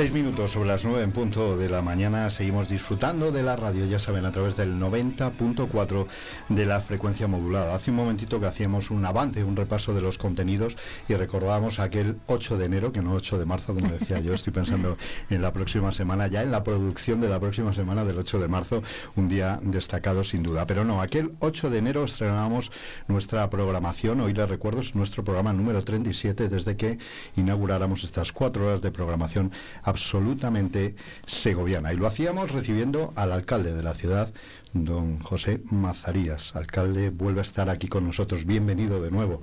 Seis 0.00 0.14
minutos 0.14 0.52
sobre 0.52 0.70
las 0.70 0.82
nueve 0.82 1.02
en 1.02 1.12
punto 1.12 1.58
de 1.58 1.68
la 1.68 1.82
mañana. 1.82 2.30
Seguimos 2.30 2.70
disfrutando 2.70 3.32
de 3.32 3.42
la 3.42 3.54
radio, 3.54 3.84
ya 3.84 3.98
saben, 3.98 4.24
a 4.24 4.32
través 4.32 4.56
del 4.56 4.80
90.4 4.80 6.06
de 6.48 6.64
la 6.64 6.80
frecuencia 6.80 7.28
modulada. 7.28 7.74
Hace 7.74 7.90
un 7.90 7.98
momentito 7.98 8.40
que 8.40 8.46
hacíamos 8.46 8.90
un 8.90 9.04
avance, 9.04 9.44
un 9.44 9.56
repaso 9.56 9.92
de 9.92 10.00
los 10.00 10.16
contenidos 10.16 10.74
y 11.06 11.12
recordábamos 11.16 11.80
aquel 11.80 12.16
8 12.28 12.56
de 12.56 12.64
enero, 12.64 12.92
que 12.92 13.02
no 13.02 13.12
8 13.12 13.38
de 13.38 13.44
marzo, 13.44 13.74
como 13.74 13.90
decía 13.90 14.20
yo. 14.20 14.32
Estoy 14.32 14.54
pensando 14.54 14.96
en 15.28 15.42
la 15.42 15.52
próxima 15.52 15.92
semana, 15.92 16.28
ya 16.28 16.40
en 16.40 16.50
la 16.50 16.64
producción 16.64 17.20
de 17.20 17.28
la 17.28 17.38
próxima 17.38 17.74
semana 17.74 18.02
del 18.02 18.16
8 18.16 18.38
de 18.38 18.48
marzo, 18.48 18.82
un 19.16 19.28
día 19.28 19.60
destacado 19.62 20.24
sin 20.24 20.42
duda. 20.42 20.66
Pero 20.66 20.82
no, 20.82 21.02
aquel 21.02 21.32
8 21.40 21.68
de 21.68 21.76
enero 21.76 22.04
estrenábamos 22.04 22.72
nuestra 23.06 23.50
programación. 23.50 24.22
Hoy 24.22 24.32
les 24.32 24.48
recuerdo, 24.48 24.80
es 24.80 24.94
nuestro 24.94 25.24
programa 25.24 25.52
número 25.52 25.82
37 25.82 26.48
desde 26.48 26.78
que 26.78 26.96
inauguráramos 27.36 28.02
estas 28.02 28.32
cuatro 28.32 28.66
horas 28.66 28.80
de 28.80 28.90
programación 28.90 29.52
absolutamente 29.90 30.94
segoviana. 31.26 31.92
Y 31.92 31.96
lo 31.96 32.06
hacíamos 32.06 32.50
recibiendo 32.50 33.12
al 33.16 33.32
alcalde 33.32 33.74
de 33.74 33.82
la 33.82 33.94
ciudad, 33.94 34.32
don 34.72 35.18
José 35.20 35.60
Mazarías. 35.70 36.56
Alcalde, 36.56 37.10
vuelve 37.10 37.40
a 37.40 37.42
estar 37.42 37.68
aquí 37.68 37.88
con 37.88 38.06
nosotros. 38.06 38.46
Bienvenido 38.46 39.02
de 39.02 39.10
nuevo 39.10 39.42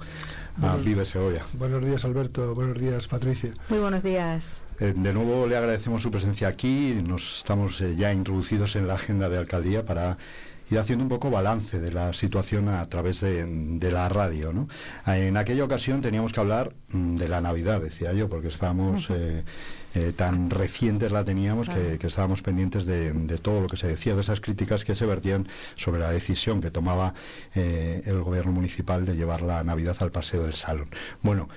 a 0.61 0.75
Vive 0.77 1.05
Segovia. 1.05 1.43
Buenos 1.53 1.85
días, 1.85 2.03
Alberto. 2.05 2.55
Buenos 2.55 2.79
días, 2.79 3.07
Patricia. 3.07 3.51
Muy 3.69 3.79
buenos 3.79 4.03
días. 4.03 4.59
Eh, 4.79 4.93
de 4.95 5.13
nuevo 5.13 5.47
le 5.47 5.57
agradecemos 5.57 6.01
su 6.01 6.11
presencia 6.11 6.47
aquí. 6.47 6.97
Nos 7.05 7.39
estamos 7.39 7.81
eh, 7.81 7.95
ya 7.95 8.13
introducidos 8.13 8.75
en 8.75 8.87
la 8.87 8.95
agenda 8.95 9.29
de 9.29 9.37
alcaldía 9.37 9.85
para 9.85 10.17
ir 10.69 10.79
haciendo 10.79 11.03
un 11.03 11.09
poco 11.09 11.29
balance 11.29 11.79
de 11.79 11.91
la 11.91 12.13
situación 12.13 12.69
a 12.69 12.87
través 12.87 13.21
de, 13.21 13.91
la 13.91 14.09
radio. 14.09 14.51
¿no? 14.51 14.67
En 15.05 15.37
aquella 15.37 15.63
ocasión 15.63 16.01
teníamos 16.01 16.33
que 16.33 16.39
hablar 16.39 16.73
mm, 16.89 17.15
de 17.15 17.27
la 17.27 17.41
Navidad, 17.41 17.81
decía 17.81 18.13
yo, 18.13 18.29
porque 18.29 18.49
estábamos 18.49 19.09
eh, 19.09 19.43
eh, 19.95 20.13
tan 20.15 20.49
recientes 20.49 21.11
la 21.11 21.23
teníamos 21.23 21.69
que, 21.69 21.97
estábamos 22.01 22.41
pendientes 22.41 22.85
de, 22.85 23.13
todo 23.41 23.61
lo 23.61 23.67
que 23.67 23.77
se 23.77 23.87
decía, 23.87 24.15
de 24.15 24.21
esas 24.21 24.41
críticas 24.41 24.83
que 24.83 24.95
se 24.95 25.05
vertían 25.05 25.47
sobre 25.75 25.99
la 25.99 26.11
decisión 26.11 26.61
que 26.61 26.71
tomaba 26.71 27.13
eh, 27.55 28.01
el 28.05 28.21
gobierno 28.21 28.51
municipal 28.51 29.05
de 29.05 29.15
llevar 29.15 29.41
la 29.41 29.63
Navidad 29.63 29.95
al 29.99 30.11
Paseo 30.11 30.43
del 30.43 30.53
Salón. 30.53 30.89
Bueno, 31.21 31.47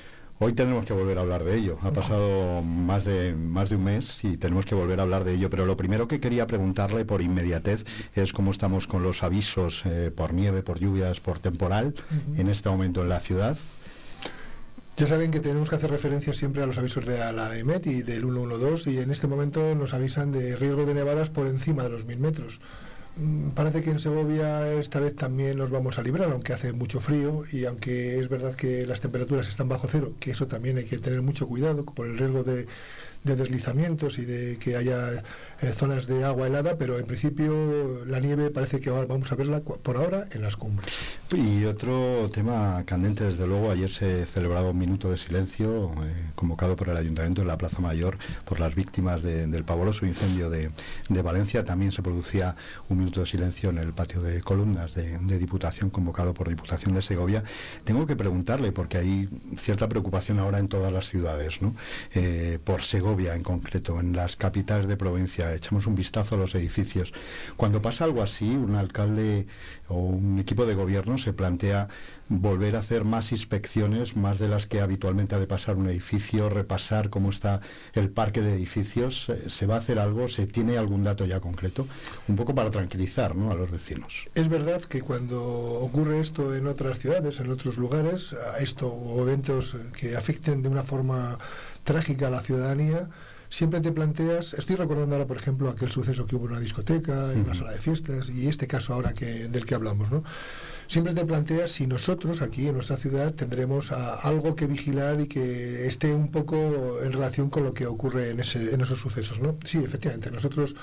Hoy 0.43 0.55
tenemos 0.55 0.87
que 0.87 0.95
volver 0.95 1.19
a 1.19 1.21
hablar 1.21 1.45
de 1.45 1.55
ello. 1.55 1.77
Ha 1.83 1.91
pasado 1.91 2.63
más 2.63 3.05
de, 3.05 3.35
más 3.35 3.69
de 3.69 3.77
un 3.77 3.85
mes 3.85 4.25
y 4.25 4.39
tenemos 4.39 4.65
que 4.65 4.75
volver 4.75 4.99
a 4.99 5.03
hablar 5.03 5.23
de 5.23 5.35
ello. 5.35 5.51
Pero 5.51 5.67
lo 5.67 5.77
primero 5.77 6.09
que 6.09 6.19
quería 6.19 6.47
preguntarle 6.47 7.05
por 7.05 7.21
inmediatez 7.21 7.85
es 8.15 8.33
cómo 8.33 8.51
estamos 8.51 8.87
con 8.87 9.03
los 9.03 9.23
avisos 9.23 9.83
eh, 9.85 10.11
por 10.11 10.33
nieve, 10.33 10.63
por 10.63 10.81
lluvias, 10.81 11.21
por 11.21 11.41
temporal 11.41 11.93
en 12.39 12.49
este 12.49 12.71
momento 12.71 13.03
en 13.03 13.11
la 13.11 13.21
ciudad. 13.21 13.59
Ya 15.01 15.07
saben 15.07 15.31
que 15.31 15.41
tenemos 15.41 15.71
que 15.71 15.77
hacer 15.77 15.91
referencia 15.91 16.35
siempre 16.35 16.63
a 16.63 16.67
los 16.67 16.77
avisos 16.77 17.07
de 17.07 17.17
la 17.33 17.57
EMET 17.57 17.87
y 17.87 18.03
del 18.03 18.21
112 18.21 18.91
y 18.91 18.99
en 18.99 19.11
este 19.11 19.27
momento 19.27 19.75
nos 19.75 19.95
avisan 19.95 20.31
de 20.31 20.55
riesgo 20.57 20.85
de 20.85 20.93
nevadas 20.93 21.31
por 21.31 21.47
encima 21.47 21.83
de 21.85 21.89
los 21.89 22.05
1000 22.05 22.21
metros. 22.21 22.61
Mm, 23.17 23.51
parece 23.51 23.83
que 23.83 23.91
en 23.91 23.99
Segovia 23.99 24.73
esta 24.73 25.01
vez 25.01 25.15
también 25.17 25.59
nos 25.59 25.71
vamos 25.71 25.99
a 25.99 26.03
librar, 26.03 26.31
aunque 26.31 26.53
hace 26.53 26.73
mucho 26.73 27.01
frío 27.01 27.45
y 27.53 27.65
aunque 27.65 28.19
es 28.19 28.29
verdad 28.29 28.55
que 28.55 28.87
las 28.87 29.01
temperaturas 29.01 29.49
están 29.49 29.69
bajo 29.69 29.89
cero, 29.91 30.13
que 30.21 30.31
eso 30.31 30.47
también 30.47 30.79
hay 30.79 30.85
que 30.85 30.99
tener 30.99 31.23
mucho 31.23 31.49
cuidado 31.49 31.85
por 31.85 32.07
el 32.07 32.17
riesgo 32.17 32.45
de, 32.45 32.67
de 33.25 33.37
deslizamientos 33.37 34.19
y 34.19 34.25
de 34.25 34.57
que 34.59 34.77
haya 34.77 35.23
eh, 35.61 35.73
zonas 35.75 36.07
de 36.07 36.25
agua 36.25 36.47
helada, 36.47 36.77
pero 36.79 36.99
en 36.99 37.05
principio 37.05 38.05
la 38.07 38.19
nieve 38.19 38.51
parece 38.51 38.81
que 38.81 38.91
vamos 38.91 39.31
a 39.31 39.37
verla 39.37 39.61
por 39.61 39.97
ahora 39.97 40.27
en 40.33 40.43
las 40.43 40.57
cumbres. 40.57 40.91
Y 41.33 41.65
otro 41.65 42.31
tema 42.33 42.83
candente, 42.87 43.25
desde 43.25 43.47
luego, 43.47 43.71
ayer 43.71 43.91
se 43.91 44.25
celebraba 44.25 44.71
un 44.71 44.79
minuto 44.79 45.11
de 45.11 45.19
silencio 45.19 45.91
eh, 46.03 46.15
convocado 46.35 46.77
por 46.77 46.89
el 46.89 46.97
Ayuntamiento 46.97 47.43
en 47.43 47.49
la 47.49 47.59
Plaza 47.59 47.81
Mayor 47.81 48.17
por 48.47 48.59
las 48.59 48.75
víctimas 48.75 49.23
del 49.23 49.65
pavoroso 49.65 50.07
incendio 50.07 50.49
de, 50.49 50.71
Valencia. 51.23 51.65
También 51.65 51.93
se 51.93 52.03
producía 52.03 52.57
un 52.89 53.00
minuto 53.01 53.21
de 53.21 53.27
silencio 53.27 53.71
en 53.71 53.79
el 53.79 53.93
patio 53.93 54.21
de 54.21 54.41
columnas 54.43 54.95
de, 54.95 55.19
Diputación 55.41 55.91
convocado 55.91 56.35
por 56.35 56.49
Diputación 56.49 56.95
de 56.95 57.03
Segovia. 57.03 57.43
Tengo 57.85 58.07
que 58.07 58.15
preguntarle, 58.15 58.73
porque 58.73 58.99
hay 58.99 59.29
cierta 59.57 59.89
preocupación 59.89 60.39
ahora 60.39 60.59
en 60.59 60.69
todas 60.69 60.93
las 60.93 61.09
ciudades, 61.09 61.63
¿no? 61.63 61.75
Eh, 62.15 62.59
por 62.63 62.83
Segovia 62.83 63.35
en 63.35 63.43
concreto, 63.43 63.99
en 63.99 64.15
las 64.15 64.37
capitales 64.37 64.87
de 64.87 64.97
provincia, 64.97 65.53
echamos 65.55 65.87
un 65.87 65.95
vistazo 65.95 66.35
a 66.35 66.39
los 66.39 66.55
edificios. 66.55 67.13
Cuando 67.57 67.81
pasa 67.81 68.05
algo 68.05 68.23
así, 68.23 68.49
un 68.51 68.75
alcalde 68.75 69.47
o 69.89 69.97
un 69.97 70.39
equipo 70.39 70.67
de 70.67 70.75
gobierno 70.75 71.17
se 71.19 71.33
plantea 71.33 71.89
volver 72.31 72.77
a 72.77 72.79
hacer 72.79 73.05
más 73.05 73.33
inspecciones, 73.33 74.17
más 74.17 74.39
de 74.39 74.47
las 74.47 74.67
que 74.67 74.81
habitualmente 74.81 75.35
ha 75.35 75.39
de 75.39 75.49
pasar 75.49 75.77
un 75.77 75.89
edificio, 75.89 76.49
repasar 76.49 77.11
cómo 77.11 77.31
está 77.31 77.61
el 77.93 78.09
parque 78.09 78.41
de 78.41 78.55
edificios. 78.55 79.29
Eh, 79.29 79.51
¿Se 79.51 79.67
va 79.67 79.75
a 79.75 79.79
hacer 79.79 79.99
algo? 79.99 80.29
¿Se 80.29 80.47
tiene 80.47 80.79
algún 80.79 81.03
dato 81.03 81.27
ya 81.27 81.41
concreto? 81.41 81.87
Un 82.29 82.37
poco 82.37 82.55
para 82.55 82.71
tranquilizar 82.71 83.35
¿no? 83.35 83.51
a 83.51 83.55
los 83.55 83.71
vecinos. 83.71 84.29
Es 84.35 84.49
verdad 84.49 84.81
que 84.83 85.03
cuando 85.03 85.43
ocurre 85.43 86.21
esto 86.21 86.55
en 86.55 86.69
otras 86.69 87.01
ciudades, 87.01 87.41
en 87.41 87.51
otros 87.51 87.77
lugares, 87.77 88.37
esto 88.61 88.89
o 88.89 89.21
eventos 89.23 89.77
que 89.99 90.17
afecten 90.17 90.63
de 90.63 90.69
una 90.69 90.85
forma 90.85 91.37
trágica 91.83 92.29
a 92.29 92.31
la 92.31 92.41
ciudadanía, 92.41 93.09
siempre 93.49 93.81
te 93.81 93.91
planteas, 93.91 94.55
estoy 94.55 94.77
recordando 94.77 95.17
ahora, 95.17 95.27
por 95.27 95.37
ejemplo, 95.37 95.69
aquel 95.69 95.91
suceso 95.91 96.27
que 96.27 96.37
hubo 96.37 96.47
en 96.47 96.53
una 96.53 96.61
discoteca, 96.61 97.33
en 97.33 97.41
una 97.41 97.55
sala 97.55 97.73
de 97.73 97.81
fiestas, 97.81 98.31
y 98.31 98.47
este 98.47 98.69
caso 98.69 98.95
ahora 98.95 99.13
que, 99.13 99.49
del 99.49 99.67
que 99.67 99.75
hablamos, 99.75 100.11
¿no? 100.11 100.23
Siempre 100.91 101.15
te 101.15 101.25
planteas 101.25 101.71
si 101.71 101.87
nosotros 101.87 102.43
aquí 102.43 102.67
en 102.67 102.75
nuestra 102.75 102.97
ciudad 102.97 103.33
tendremos 103.33 103.93
algo 103.93 104.57
que 104.57 104.67
vigilar 104.67 105.21
y 105.21 105.29
que 105.29 105.87
esté 105.87 106.13
un 106.13 106.33
poco 106.33 107.01
en 107.01 107.13
relación 107.13 107.49
con 107.49 107.63
lo 107.63 107.73
que 107.73 107.87
ocurre 107.87 108.31
en, 108.31 108.41
ese, 108.41 108.75
en 108.75 108.81
esos 108.81 108.99
sucesos, 108.99 109.39
¿no? 109.39 109.57
Sí, 109.65 109.79
efectivamente, 109.79 110.33
nosotros 110.33 110.75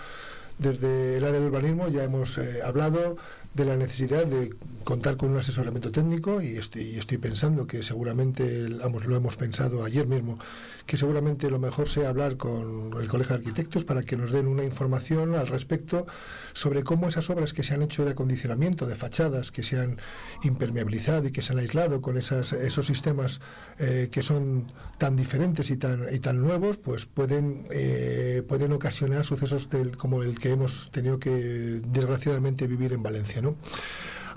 desde 0.59 1.17
el 1.17 1.25
área 1.25 1.41
de 1.41 1.47
urbanismo 1.47 1.89
ya 1.89 2.05
hemos 2.05 2.37
eh, 2.37 2.61
hablado 2.63 3.17
de 3.53 3.65
la 3.65 3.75
necesidad 3.75 4.25
de 4.25 4.53
contar 4.85 5.17
con 5.17 5.31
un 5.31 5.39
asesoramiento 5.39 5.91
técnico 5.91 6.41
y 6.41 6.55
estoy, 6.55 6.95
estoy 6.95 7.17
pensando 7.17 7.67
que 7.67 7.83
seguramente, 7.83 8.69
lo 8.69 9.15
hemos 9.17 9.35
pensado 9.35 9.83
ayer 9.83 10.07
mismo, 10.07 10.39
que 10.87 10.97
seguramente 10.97 11.51
lo 11.51 11.59
mejor 11.59 11.87
sea 11.87 12.09
hablar 12.09 12.37
con 12.37 12.93
el 12.99 13.07
Colegio 13.07 13.35
de 13.35 13.41
Arquitectos 13.41 13.83
para 13.83 14.01
que 14.01 14.15
nos 14.15 14.31
den 14.31 14.47
una 14.47 14.63
información 14.63 15.35
al 15.35 15.47
respecto 15.47 16.07
sobre 16.53 16.83
cómo 16.83 17.09
esas 17.09 17.29
obras 17.29 17.53
que 17.53 17.61
se 17.61 17.73
han 17.73 17.83
hecho 17.83 18.05
de 18.05 18.11
acondicionamiento, 18.11 18.87
de 18.87 18.95
fachadas, 18.95 19.51
que 19.51 19.63
se 19.63 19.77
han 19.79 19.99
impermeabilizado 20.43 21.27
y 21.27 21.31
que 21.31 21.41
se 21.41 21.51
han 21.51 21.59
aislado 21.59 22.01
con 22.01 22.17
esas, 22.17 22.53
esos 22.53 22.85
sistemas 22.87 23.41
eh, 23.77 24.07
que 24.09 24.23
son 24.23 24.65
tan 24.97 25.17
diferentes 25.17 25.69
y 25.69 25.77
tan, 25.77 26.05
y 26.11 26.19
tan 26.19 26.41
nuevos, 26.41 26.77
pues 26.77 27.05
pueden, 27.05 27.65
eh, 27.69 28.41
pueden 28.47 28.71
ocasionar 28.71 29.25
sucesos 29.25 29.69
del, 29.69 29.97
como 29.97 30.23
el 30.23 30.39
que 30.39 30.51
hemos 30.51 30.89
tenido 30.91 31.19
que 31.19 31.81
desgraciadamente 31.85 32.65
vivir 32.65 32.93
en 32.93 33.03
Valencia. 33.03 33.41
¿no? 33.41 33.57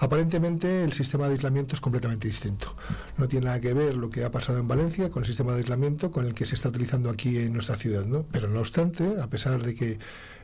Aparentemente 0.00 0.82
el 0.82 0.94
sistema 0.94 1.26
de 1.26 1.34
aislamiento 1.34 1.74
es 1.74 1.80
completamente 1.80 2.26
distinto. 2.26 2.74
No 3.18 3.28
tiene 3.28 3.46
nada 3.46 3.60
que 3.60 3.74
ver 3.74 3.94
lo 3.94 4.08
que 4.08 4.24
ha 4.24 4.30
pasado 4.30 4.58
en 4.58 4.66
Valencia 4.66 5.10
con 5.10 5.22
el 5.22 5.26
sistema 5.26 5.52
de 5.52 5.58
aislamiento 5.58 6.10
con 6.10 6.26
el 6.26 6.32
que 6.32 6.46
se 6.46 6.54
está 6.54 6.70
utilizando 6.70 7.10
aquí 7.10 7.36
en 7.36 7.52
nuestra 7.52 7.76
ciudad. 7.76 8.06
¿no? 8.06 8.24
Pero 8.32 8.48
no 8.48 8.60
obstante, 8.60 9.20
a 9.20 9.28
pesar 9.28 9.62
de 9.62 9.74
que 9.74 9.98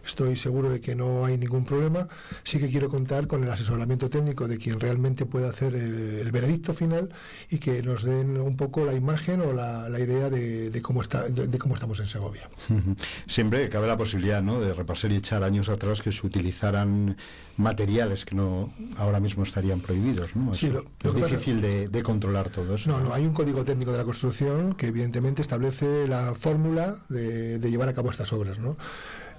estoy 0.06 0.36
seguro 0.36 0.70
de 0.70 0.80
que 0.80 0.94
no 0.94 1.26
hay 1.26 1.36
ningún 1.36 1.64
problema, 1.64 2.08
sí 2.44 2.58
que 2.58 2.70
quiero 2.70 2.88
contar 2.88 3.26
con 3.26 3.42
el 3.42 3.50
asesoramiento 3.50 4.08
técnico 4.08 4.48
de 4.48 4.58
quien 4.58 4.80
realmente 4.80 5.26
pueda 5.26 5.50
hacer 5.50 5.74
el, 5.74 6.30
veredicto 6.30 6.74
final 6.74 7.10
y 7.48 7.58
que 7.58 7.82
nos 7.82 8.04
den 8.04 8.36
un 8.36 8.56
poco 8.56 8.84
la 8.84 8.94
imagen 8.94 9.40
o 9.40 9.52
la, 9.52 9.88
idea 9.98 10.28
de, 10.30 10.80
cómo 10.82 11.02
está, 11.02 11.22
de, 11.22 11.58
cómo 11.58 11.74
estamos 11.74 11.98
en 12.00 12.06
Segovia. 12.06 12.48
Siempre 13.26 13.68
cabe 13.68 13.86
la 13.86 13.96
posibilidad 13.96 14.42
¿no? 14.42 14.60
de 14.60 14.74
repasar 14.74 15.12
y 15.12 15.16
echar 15.16 15.42
años 15.42 15.68
atrás 15.68 16.02
que 16.02 16.12
se 16.12 16.26
utilizaran 16.26 17.16
materiales 17.56 18.24
que 18.24 18.34
no 18.34 18.72
ahora 18.96 19.18
mismo 19.18 19.42
estarían 19.42 19.80
prohibidos. 19.80 20.36
¿no? 20.36 20.54
Sí, 20.54 20.70
es 21.02 21.14
difícil 21.14 21.60
de, 21.60 22.02
controlar 22.02 22.50
todo 22.50 22.74
eso. 22.74 22.90
No, 22.90 23.00
no, 23.00 23.12
hay 23.12 23.24
un 23.24 23.32
código 23.32 23.64
técnico 23.64 23.90
de 23.90 23.98
la 23.98 24.04
construcción 24.04 24.74
que 24.74 24.88
evidentemente 24.88 25.42
establece 25.42 26.06
la 26.06 26.34
fórmula 26.34 26.94
de, 27.08 27.58
de 27.58 27.70
llevar 27.70 27.88
a 27.88 27.94
cabo 27.94 28.10
estas 28.10 28.32
obras. 28.32 28.58
¿no? 28.58 28.76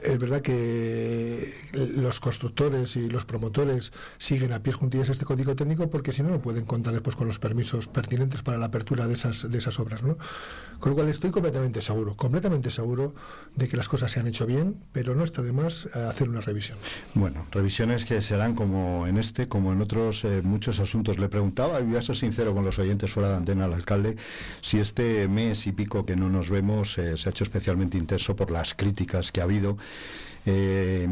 Es 0.01 0.17
verdad 0.19 0.41
que 0.41 1.53
los 1.73 2.19
constructores 2.19 2.95
y 2.95 3.09
los 3.09 3.25
promotores 3.25 3.91
siguen 4.17 4.53
a 4.53 4.61
pies 4.61 4.75
juntillas 4.75 5.09
este 5.09 5.25
código 5.25 5.55
técnico 5.55 5.89
porque 5.89 6.13
si 6.13 6.23
no, 6.23 6.29
no 6.29 6.41
pueden 6.41 6.65
contar 6.65 6.93
después 6.93 7.15
con 7.15 7.27
los 7.27 7.39
permisos 7.39 7.87
pertinentes 7.87 8.41
para 8.41 8.57
la 8.57 8.67
apertura 8.67 9.07
de 9.07 9.15
esas, 9.15 9.49
de 9.49 9.57
esas 9.57 9.79
obras. 9.79 10.03
¿no? 10.03 10.17
Con 10.79 10.91
lo 10.91 10.95
cual 10.95 11.09
estoy 11.09 11.31
completamente 11.31 11.81
seguro, 11.81 12.15
completamente 12.15 12.69
seguro 12.69 13.15
de 13.55 13.67
que 13.67 13.77
las 13.77 13.89
cosas 13.89 14.11
se 14.11 14.19
han 14.19 14.27
hecho 14.27 14.45
bien, 14.45 14.77
pero 14.91 15.15
no 15.15 15.23
está 15.23 15.41
de 15.41 15.51
más 15.51 15.87
eh, 15.87 15.99
hacer 15.99 16.29
una 16.29 16.41
revisión. 16.41 16.77
Bueno, 17.15 17.47
revisiones 17.51 18.05
que 18.05 18.21
serán 18.21 18.53
como 18.53 19.07
en 19.07 19.17
este, 19.17 19.47
como 19.47 19.73
en 19.73 19.81
otros 19.81 20.23
eh, 20.23 20.41
muchos 20.43 20.79
asuntos. 20.79 21.17
Le 21.17 21.29
preguntaba, 21.29 21.79
y 21.79 21.83
voy 21.83 21.95
a 21.95 22.01
ser 22.01 22.15
sincero 22.15 22.53
con 22.53 22.63
los 22.63 22.77
oyentes 22.77 23.09
fuera 23.09 23.29
de 23.29 23.37
antena 23.37 23.65
al 23.65 23.73
alcalde, 23.73 24.17
si 24.61 24.79
este 24.79 25.27
mes 25.27 25.65
y 25.65 25.71
pico 25.71 26.05
que 26.05 26.15
no 26.15 26.29
nos 26.29 26.49
vemos 26.49 26.97
eh, 26.97 27.17
se 27.17 27.29
ha 27.29 27.31
hecho 27.31 27.43
especialmente 27.43 27.97
intenso 27.97 28.35
por 28.35 28.51
las 28.51 28.75
críticas 28.75 29.31
que 29.31 29.41
ha 29.41 29.45
habido 29.45 29.77
Eh, 30.49 31.09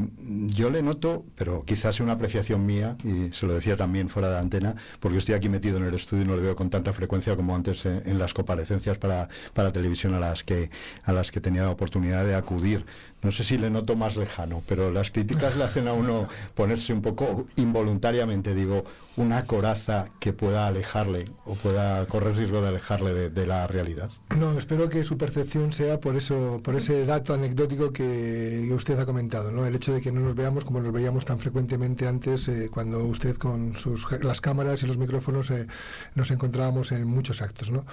yo 0.47 0.69
le 0.69 0.81
noto, 0.81 1.25
pero 1.35 1.65
quizás 1.65 1.97
sea 1.97 2.05
una 2.05 2.13
apreciación 2.13 2.65
mía, 2.65 2.95
y 3.03 3.33
se 3.33 3.45
lo 3.45 3.53
decía 3.53 3.75
también 3.75 4.07
fuera 4.07 4.29
de 4.29 4.37
antena, 4.39 4.75
porque 5.01 5.17
estoy 5.17 5.35
aquí 5.35 5.49
metido 5.49 5.75
en 5.75 5.83
el 5.83 5.93
estudio 5.93 6.23
y 6.23 6.27
no 6.27 6.37
le 6.37 6.41
veo 6.41 6.55
con 6.55 6.69
tanta 6.69 6.93
frecuencia 6.93 7.35
como 7.35 7.53
antes 7.53 7.85
en, 7.85 8.17
las 8.17 8.33
comparecencias 8.33 8.97
para, 8.97 9.27
para 9.53 9.73
televisión 9.73 10.13
a 10.13 10.19
las 10.21 10.45
que 10.45 10.69
a 11.03 11.11
las 11.11 11.31
que 11.31 11.41
tenía 11.41 11.63
la 11.63 11.71
oportunidad 11.71 12.25
de 12.25 12.33
acudir. 12.33 12.85
No 13.25 13.31
sé 13.31 13.43
si 13.43 13.57
le 13.57 13.71
noto 13.71 13.95
más 13.95 14.17
lejano, 14.17 14.61
pero 14.67 14.91
las 14.91 15.09
críticas 15.09 15.57
le 15.57 15.63
hacen 15.63 15.87
a 15.87 15.93
uno 15.93 16.27
ponerse 16.53 16.93
un 16.93 17.01
poco 17.01 17.47
involuntariamente, 17.55 18.53
digo, 18.53 18.83
una 19.17 19.47
coraza 19.47 20.05
que 20.19 20.31
pueda 20.31 20.67
alejarle 20.67 21.25
o 21.43 21.55
pueda 21.55 22.05
correr 22.05 22.35
riesgo 22.35 22.61
de 22.61 22.67
alejarle 22.67 23.31
de, 23.31 23.47
la 23.47 23.65
realidad. 23.65 24.11
No, 24.37 24.55
espero 24.59 24.89
que 24.89 25.03
su 25.03 25.17
percepción 25.17 25.71
sea 25.71 25.99
por 25.99 26.15
eso, 26.15 26.61
por 26.63 26.75
ese 26.75 27.03
dato 27.03 27.33
anecdótico 27.33 27.91
que, 27.91 28.69
usted 28.71 28.99
ha 28.99 29.07
comentado, 29.07 29.49
¿no? 29.51 29.65
El 29.65 29.73
hecho 29.73 29.91
de 29.91 30.01
que 30.01 30.11
no 30.11 30.19
nos 30.19 30.35
veamos 30.35 30.63
como 30.63 30.79
nos 30.79 30.93
veíamos 30.93 31.25
tan 31.25 31.39
frecuentemente 31.39 32.07
antes, 32.07 32.47
eh, 32.47 32.69
cuando 32.71 33.03
usted 33.05 33.37
con 33.37 33.75
sus 33.75 34.05
las 34.21 34.39
cámaras 34.39 34.83
y 34.83 34.85
los 34.85 34.99
micrófonos 34.99 35.49
eh, 35.49 35.65
nos 36.13 36.29
encontrábamos 36.29 36.91
en 36.91 37.07
muchos 37.07 37.41
actos, 37.41 37.71
¿no? 37.71 37.85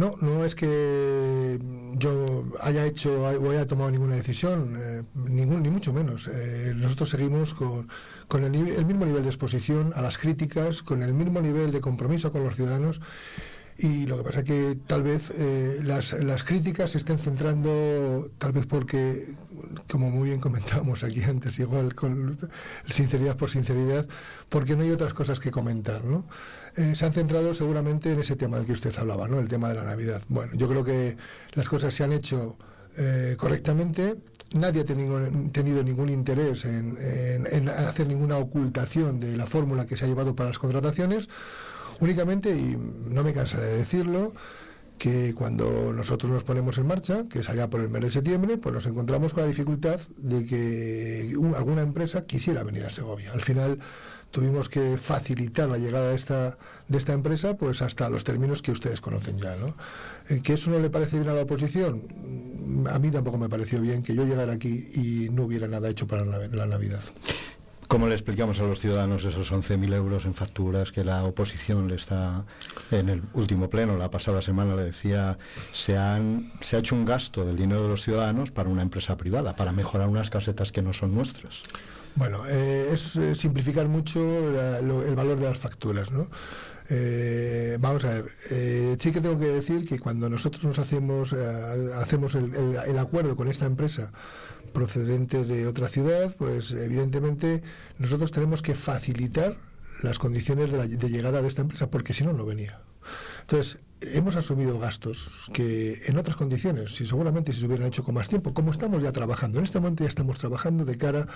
No, 0.00 0.12
no 0.22 0.46
es 0.46 0.54
que 0.54 1.58
yo 1.98 2.44
haya 2.60 2.86
hecho 2.86 3.20
o 3.20 3.50
haya 3.50 3.66
tomado 3.66 3.90
ninguna 3.90 4.16
decisión, 4.16 4.78
eh, 4.80 5.02
ningún, 5.14 5.62
ni 5.62 5.68
mucho 5.68 5.92
menos. 5.92 6.26
Eh, 6.26 6.72
nosotros 6.74 7.10
seguimos 7.10 7.52
con, 7.52 7.86
con 8.26 8.42
el, 8.44 8.54
el, 8.68 8.86
mismo 8.86 9.04
nivel 9.04 9.22
de 9.22 9.28
exposición 9.28 9.92
a 9.94 10.00
las 10.00 10.16
críticas, 10.16 10.82
con 10.82 11.02
el 11.02 11.12
mismo 11.12 11.42
nivel 11.42 11.70
de 11.70 11.82
compromiso 11.82 12.32
con 12.32 12.44
los 12.44 12.56
ciudadanos 12.56 13.02
y 13.82 14.04
lo 14.04 14.18
que 14.18 14.24
pasa 14.24 14.40
es 14.40 14.44
que 14.44 14.78
tal 14.86 15.02
vez 15.02 15.30
eh, 15.38 15.80
las, 15.82 16.12
las, 16.12 16.44
críticas 16.44 16.90
se 16.90 16.98
estén 16.98 17.18
centrando, 17.18 18.30
tal 18.36 18.52
vez 18.52 18.66
porque, 18.66 19.26
como 19.90 20.10
muy 20.10 20.28
bien 20.28 20.40
comentábamos 20.40 21.02
aquí 21.02 21.22
antes, 21.22 21.58
igual 21.58 21.94
con 21.94 22.38
sinceridad 22.90 23.38
por 23.38 23.48
sinceridad, 23.48 24.06
porque 24.50 24.76
no 24.76 24.82
hay 24.82 24.90
otras 24.90 25.14
cosas 25.14 25.40
que 25.40 25.50
comentar, 25.50 26.04
¿no? 26.04 26.26
Eh, 26.76 26.94
se 26.94 27.06
han 27.06 27.14
centrado 27.14 27.54
seguramente 27.54 28.12
en 28.12 28.20
ese 28.20 28.36
tema 28.36 28.58
del 28.58 28.66
que 28.66 28.72
usted 28.72 28.94
hablaba, 28.98 29.28
¿no? 29.28 29.40
El 29.40 29.48
tema 29.48 29.70
de 29.70 29.76
la 29.76 29.84
Navidad. 29.84 30.20
Bueno, 30.28 30.52
yo 30.54 30.68
creo 30.68 30.84
que 30.84 31.16
las 31.52 31.66
cosas 31.66 31.94
se 31.94 32.04
han 32.04 32.12
hecho 32.12 32.58
eh, 32.98 33.34
correctamente. 33.38 34.16
Nadie 34.52 34.82
ha 34.82 34.84
tenido, 34.84 35.18
tenido 35.52 35.82
ningún 35.82 36.10
interés 36.10 36.66
en, 36.66 36.98
en 37.00 37.68
hacer 37.68 38.08
ninguna 38.08 38.36
ocultación 38.36 39.20
de 39.20 39.36
la 39.36 39.46
fórmula 39.46 39.86
que 39.86 39.96
se 39.96 40.04
ha 40.04 40.08
llevado 40.08 40.34
para 40.34 40.50
las 40.50 40.58
contrataciones 40.58 41.28
Únicamente, 42.00 42.50
y 42.50 42.76
no 42.76 43.22
me 43.22 43.32
cansaré 43.32 43.66
de 43.66 43.76
decirlo, 43.78 44.32
que 45.00 45.34
cuando 45.34 45.94
nosotros 45.94 46.30
nos 46.30 46.44
ponemos 46.44 46.76
en 46.76 46.86
marcha, 46.86 47.26
que 47.26 47.38
es 47.38 47.48
allá 47.48 47.70
por 47.70 47.80
el 47.80 47.88
mes 47.88 48.02
de 48.02 48.10
septiembre, 48.10 48.58
pues 48.58 48.74
nos 48.74 48.84
encontramos 48.84 49.32
con 49.32 49.44
la 49.44 49.48
dificultad 49.48 49.98
de 50.18 50.44
que 50.44 51.34
alguna 51.56 51.80
empresa 51.80 52.26
quisiera 52.26 52.62
venir 52.64 52.84
a 52.84 52.90
Segovia. 52.90 53.32
Al 53.32 53.40
final 53.40 53.78
tuvimos 54.30 54.68
que 54.68 54.98
facilitar 54.98 55.70
la 55.70 55.78
llegada 55.78 56.10
de 56.10 56.16
esta, 56.16 56.58
de 56.86 56.98
esta 56.98 57.14
empresa 57.14 57.56
pues 57.56 57.80
hasta 57.80 58.10
los 58.10 58.24
términos 58.24 58.60
que 58.60 58.72
ustedes 58.72 59.00
conocen 59.00 59.38
ya. 59.38 59.56
¿no? 59.56 59.74
Eh, 60.28 60.42
¿Que 60.42 60.52
eso 60.52 60.70
no 60.70 60.78
le 60.78 60.90
parece 60.90 61.18
bien 61.18 61.30
a 61.30 61.34
la 61.34 61.42
oposición? 61.42 62.86
A 62.90 62.98
mí 62.98 63.10
tampoco 63.10 63.38
me 63.38 63.48
pareció 63.48 63.80
bien 63.80 64.02
que 64.02 64.14
yo 64.14 64.26
llegara 64.26 64.52
aquí 64.52 64.86
y 64.94 65.30
no 65.30 65.44
hubiera 65.44 65.66
nada 65.66 65.88
hecho 65.88 66.06
para 66.06 66.26
la 66.26 66.66
Navidad. 66.66 67.02
¿Cómo 67.90 68.06
le 68.06 68.14
explicamos 68.14 68.60
a 68.60 68.62
los 68.62 68.78
ciudadanos 68.78 69.24
esos 69.24 69.50
11.000 69.50 69.92
euros 69.94 70.24
en 70.24 70.32
facturas 70.32 70.92
que 70.92 71.02
la 71.02 71.24
oposición 71.24 71.88
le 71.88 71.96
está, 71.96 72.44
en 72.92 73.08
el 73.08 73.20
último 73.32 73.68
pleno, 73.68 73.96
la 73.96 74.12
pasada 74.12 74.40
semana 74.42 74.76
le 74.76 74.84
decía, 74.84 75.38
se, 75.72 75.98
han, 75.98 76.52
se 76.60 76.76
ha 76.76 76.78
hecho 76.78 76.94
un 76.94 77.04
gasto 77.04 77.44
del 77.44 77.56
dinero 77.56 77.82
de 77.82 77.88
los 77.88 78.04
ciudadanos 78.04 78.52
para 78.52 78.68
una 78.68 78.82
empresa 78.82 79.16
privada, 79.16 79.56
para 79.56 79.72
mejorar 79.72 80.08
unas 80.08 80.30
casetas 80.30 80.70
que 80.70 80.82
no 80.82 80.92
son 80.92 81.16
nuestras? 81.16 81.62
Bueno, 82.14 82.44
eh, 82.48 82.90
es 82.92 83.16
eh, 83.16 83.34
simplificar 83.34 83.88
mucho 83.88 84.20
el 84.20 85.14
valor 85.16 85.40
de 85.40 85.46
las 85.46 85.58
facturas, 85.58 86.12
¿no? 86.12 86.28
Eh, 86.92 87.78
vamos 87.80 88.04
a 88.04 88.14
ver, 88.14 88.98
sí 89.00 89.12
que 89.12 89.20
tengo 89.20 89.38
que 89.38 89.46
decir 89.46 89.86
que 89.86 90.00
cuando 90.00 90.28
nosotros 90.28 90.64
nos 90.64 90.78
hacemos, 90.80 91.32
hacemos 91.32 92.34
el 92.34 92.98
acuerdo 92.98 93.36
con 93.36 93.46
esta 93.48 93.66
empresa 93.66 94.10
procedente 94.70 95.44
de 95.44 95.66
otra 95.66 95.88
ciudad, 95.88 96.34
pues 96.36 96.72
evidentemente 96.72 97.62
nosotros 97.98 98.30
tenemos 98.30 98.62
que 98.62 98.74
facilitar 98.74 99.56
las 100.02 100.18
condiciones 100.18 100.72
de, 100.72 101.10
llegada 101.10 101.42
de 101.42 101.48
esta 101.48 101.62
empresa, 101.62 101.90
porque 101.90 102.14
si 102.14 102.24
no, 102.24 102.32
no 102.32 102.46
venía. 102.46 102.80
Entonces, 103.42 103.80
hemos 104.00 104.36
asumido 104.36 104.78
gastos 104.78 105.50
que 105.52 106.02
en 106.06 106.16
otras 106.16 106.36
condiciones, 106.36 106.94
si 106.94 107.04
seguramente 107.04 107.52
si 107.52 107.60
se 107.60 107.66
hubieran 107.66 107.86
hecho 107.86 108.04
con 108.04 108.14
más 108.14 108.28
tiempo, 108.28 108.54
como 108.54 108.70
estamos 108.70 109.02
ya 109.02 109.12
trabajando, 109.12 109.58
en 109.58 109.64
este 109.64 109.78
momento 109.78 110.04
ya 110.04 110.08
estamos 110.08 110.38
trabajando 110.38 110.84
de 110.84 110.96
cara 110.96 111.26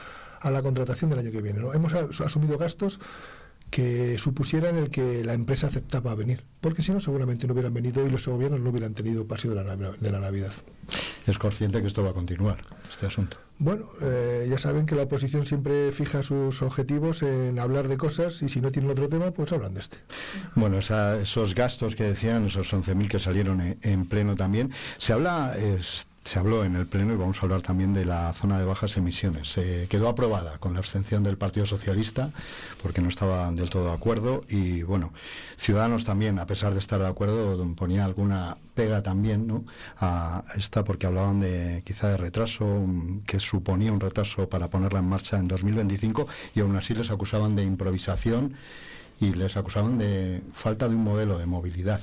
a 0.41 0.51
la 0.51 0.63
contratación 0.63 1.11
del 1.11 1.19
año 1.21 1.31
que 1.31 1.43
viene. 1.43 1.61
¿no? 1.61 1.75
Hemos 1.75 1.95
asumido 1.95 2.57
gastos 2.57 3.01
que 3.75 4.19
supusieran 4.19 4.77
el 4.77 4.89
que 4.89 5.25
la 5.25 5.33
empresa 5.33 5.67
aceptaba 5.67 6.15
venir, 6.15 6.45
porque 6.61 6.81
si 6.81 6.93
no 6.93 7.01
seguramente 7.01 7.49
no 7.49 7.55
hubieran 7.55 7.75
venido 7.75 8.07
y 8.07 8.09
los 8.09 8.25
gobiernos 8.25 8.61
no 8.61 8.71
hubieran 8.71 8.95
tenido 8.95 9.27
paseo 9.27 9.53
de 9.53 9.65
la, 9.65 9.75
de 9.75 10.13
la 10.13 10.21
Navidad. 10.21 10.53
¿Es 11.27 11.39
consciente 11.39 11.81
que 11.81 11.89
esto 11.89 12.05
va 12.05 12.11
a 12.11 12.13
continuar, 12.13 12.65
este 12.89 13.07
asunto? 13.07 13.37
Bueno, 13.59 13.87
eh, 14.01 14.47
ya 14.49 14.59
saben 14.59 14.87
que 14.87 14.95
la 14.95 15.03
oposición 15.03 15.45
siempre 15.45 15.91
fija 15.91 16.23
sus 16.23 16.63
objetivos 16.63 17.25
en 17.25 17.59
hablar 17.59 17.89
de 17.89 17.97
cosas 17.97 18.43
y 18.43 18.49
si 18.49 18.61
no 18.61 18.71
tienen 18.71 18.93
otro 18.93 19.09
tema, 19.09 19.33
pues 19.33 19.51
hablan 19.53 19.75
de 19.75 19.81
este. 19.81 19.97
Bueno, 20.55 20.79
esos 20.79 21.55
gastos 21.57 21.97
que 21.97 22.05
decían, 22.05 22.47
esos 22.47 22.73
11.000 22.73 23.09
que 23.09 23.19
salieron 23.19 23.61
en, 23.61 23.79
en, 23.83 24.07
pleno 24.07 24.37
también, 24.37 24.71
se 24.99 25.15
habla... 25.15 25.53
Es, 25.59 26.07
se 26.25 26.39
habló 26.39 26.65
en 26.65 26.75
el 26.75 26.87
Pleno 26.87 27.13
y 27.13 27.17
vamos 27.17 27.39
a 27.39 27.43
hablar 27.43 27.61
también 27.61 27.93
de 27.93 28.07
la 28.07 28.33
zona 28.33 28.59
de 28.59 28.65
bajas 28.65 28.97
emisiones. 28.97 29.53
Se 29.53 29.87
quedó 29.89 30.09
aprobada 30.09 30.59
con 30.59 30.73
la 30.73 30.79
abstención 30.79 31.23
del 31.23 31.37
Partido 31.37 31.67
Socialista 31.67 32.31
porque 32.83 33.03
no 33.03 33.11
estaba 33.11 33.53
del 33.53 33.69
todo 33.69 33.87
de 33.87 33.93
acuerdo 33.93 34.41
y 34.49 34.83
bueno, 34.83 35.13
Ciudadanos 35.59 36.05
también, 36.05 36.39
a 36.39 36.47
pesar 36.47 36.73
de 36.73 36.79
estar 36.79 36.99
de 36.99 37.07
acuerdo, 37.07 37.63
ponía 37.75 38.05
alguna 38.05 38.57
pega 38.75 39.03
también 39.03 39.47
¿no? 39.47 39.65
a 39.99 40.45
esta 40.57 40.83
porque 40.83 41.07
hablaban 41.07 41.41
de 41.41 41.83
quizá 41.85 42.09
de 42.09 42.17
retraso, 42.17 42.87
que 43.27 43.39
suponía 43.39 43.93
un 43.93 44.01
retraso 44.01 44.49
para 44.49 44.69
ponerla 44.71 45.01
en 45.01 45.09
marcha 45.09 45.39
en 45.39 45.47
2025 45.47 46.27
y 46.55 46.61
aún 46.61 46.75
así 46.77 46.95
les 46.95 47.11
acusaban 47.11 47.55
de 47.55 47.65
improvisación 47.65 48.55
y 49.21 49.35
les 49.35 49.57
acusaban 49.57 49.99
de 49.99 50.43
falta 50.53 50.89
de 50.89 50.95
un 50.95 51.05
modelo 51.05 51.39
de 51.39 51.47
movilidad. 51.47 52.01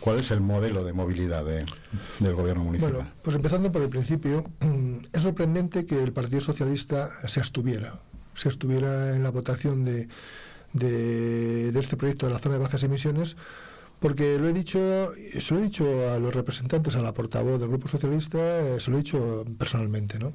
¿Cuál 0.00 0.20
es 0.20 0.30
el 0.30 0.40
modelo 0.40 0.84
de 0.84 0.92
movilidad 0.92 1.44
del 1.44 2.34
gobierno 2.34 2.64
municipal? 2.64 2.92
Bueno, 2.92 3.10
pues 3.22 3.36
empezando 3.36 3.72
por 3.72 3.82
el 3.82 3.88
principio, 3.88 4.44
es 5.12 5.22
sorprendente 5.22 5.86
que 5.86 6.00
el 6.02 6.12
Partido 6.12 6.40
Socialista 6.40 7.10
se 7.26 7.40
abstuviera, 7.40 8.00
se 8.34 8.48
abstuviera 8.48 9.14
en 9.16 9.22
la 9.22 9.30
votación 9.30 9.84
de, 9.84 10.08
de, 10.72 11.78
este 11.78 11.96
proyecto 11.96 12.26
de 12.26 12.32
la 12.32 12.38
zona 12.38 12.56
de 12.56 12.62
bajas 12.62 12.82
emisiones, 12.84 13.36
porque 14.00 14.38
lo 14.38 14.48
he 14.48 14.52
dicho, 14.52 15.10
se 15.38 15.54
lo 15.54 15.60
he 15.60 15.64
dicho 15.64 16.10
a 16.10 16.18
los 16.18 16.34
representantes, 16.34 16.94
a 16.94 17.02
la 17.02 17.12
portavoz 17.12 17.58
del 17.58 17.68
Grupo 17.68 17.88
Socialista, 17.88 18.60
eh, 18.60 18.80
se 18.80 18.90
lo 18.90 18.98
he 18.98 19.00
dicho 19.00 19.44
personalmente, 19.58 20.18
¿no? 20.18 20.32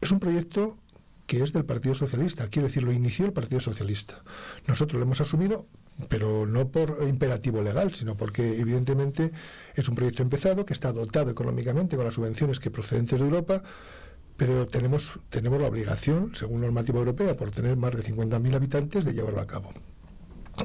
Es 0.00 0.12
un 0.12 0.20
proyecto 0.20 0.78
que 1.26 1.42
es 1.42 1.52
del 1.52 1.64
Partido 1.64 1.94
Socialista, 1.94 2.48
quiero 2.48 2.68
decir, 2.68 2.82
lo 2.82 2.92
inició 2.92 3.24
el 3.24 3.32
Partido 3.32 3.60
Socialista. 3.60 4.22
Nosotros 4.66 5.00
lo 5.00 5.06
hemos 5.06 5.20
asumido, 5.20 5.66
pero 6.08 6.46
no 6.46 6.68
por 6.68 6.98
imperativo 7.06 7.62
legal, 7.62 7.94
sino 7.94 8.16
porque 8.16 8.58
evidentemente 8.60 9.32
es 9.74 9.88
un 9.88 9.94
proyecto 9.94 10.22
empezado 10.22 10.66
que 10.66 10.72
está 10.72 10.92
dotado 10.92 11.30
económicamente 11.30 11.96
con 11.96 12.04
las 12.04 12.14
subvenciones 12.14 12.58
que 12.60 12.70
procedentes 12.70 13.18
de 13.18 13.24
Europa, 13.24 13.62
pero 14.36 14.66
tenemos, 14.66 15.20
tenemos 15.30 15.60
la 15.60 15.68
obligación, 15.68 16.34
según 16.34 16.60
normativa 16.62 16.98
europea, 16.98 17.36
por 17.36 17.50
tener 17.50 17.76
más 17.76 17.94
de 17.94 18.02
50.000 18.02 18.54
habitantes, 18.54 19.04
de 19.04 19.12
llevarlo 19.12 19.40
a 19.40 19.46
cabo. 19.46 19.72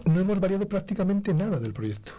No 0.05 0.19
hemos 0.19 0.39
variado 0.39 0.67
prácticamente 0.67 1.33
nada 1.33 1.59
del 1.59 1.73
proyecto. 1.73 2.11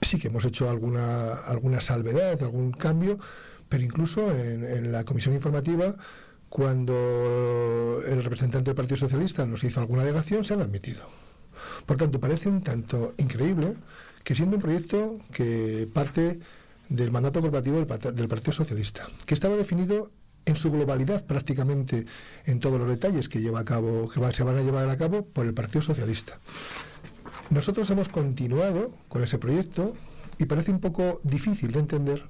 Sí 0.00 0.18
que 0.18 0.28
hemos 0.28 0.44
hecho 0.44 0.70
alguna, 0.70 1.34
alguna 1.34 1.80
salvedad, 1.80 2.40
algún 2.42 2.70
cambio, 2.70 3.18
pero 3.68 3.82
incluso 3.82 4.32
en, 4.32 4.64
en 4.64 4.92
la 4.92 5.04
comisión 5.04 5.34
informativa 5.34 5.96
cuando 6.48 8.00
el 8.06 8.24
representante 8.24 8.70
del 8.70 8.76
Partido 8.76 8.96
Socialista 8.96 9.44
nos 9.44 9.64
hizo 9.64 9.80
alguna 9.80 10.02
alegación, 10.02 10.44
se 10.44 10.54
han 10.54 10.62
admitido. 10.62 11.02
Por 11.88 11.96
tanto, 11.96 12.20
parece 12.20 12.50
un 12.50 12.60
tanto 12.60 13.14
increíble 13.16 13.72
que 14.22 14.34
siendo 14.34 14.56
un 14.56 14.62
proyecto 14.62 15.18
que 15.32 15.88
parte 15.90 16.38
del 16.90 17.10
mandato 17.10 17.40
corporativo 17.40 17.78
del, 17.78 18.28
Partido 18.28 18.52
Socialista, 18.52 19.08
que 19.24 19.32
estaba 19.32 19.56
definido 19.56 20.10
en 20.44 20.54
su 20.54 20.70
globalidad 20.70 21.24
prácticamente 21.24 22.04
en 22.44 22.60
todos 22.60 22.78
los 22.78 22.90
detalles 22.90 23.30
que 23.30 23.40
lleva 23.40 23.60
a 23.60 23.64
cabo, 23.64 24.06
que 24.10 24.20
se 24.34 24.44
van 24.44 24.58
a 24.58 24.60
llevar 24.60 24.86
a 24.90 24.98
cabo 24.98 25.24
por 25.24 25.46
el 25.46 25.54
Partido 25.54 25.80
Socialista. 25.80 26.38
Nosotros 27.48 27.88
hemos 27.88 28.10
continuado 28.10 28.92
con 29.08 29.22
ese 29.22 29.38
proyecto 29.38 29.96
y 30.36 30.44
parece 30.44 30.70
un 30.70 30.80
poco 30.80 31.22
difícil 31.24 31.72
de 31.72 31.80
entender 31.80 32.22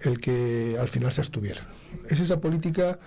el 0.00 0.18
que 0.18 0.76
al 0.80 0.88
final 0.88 1.12
se 1.12 1.20
abstuviera. 1.20 1.64
Es 2.08 2.18
esa 2.18 2.40
política 2.40 2.98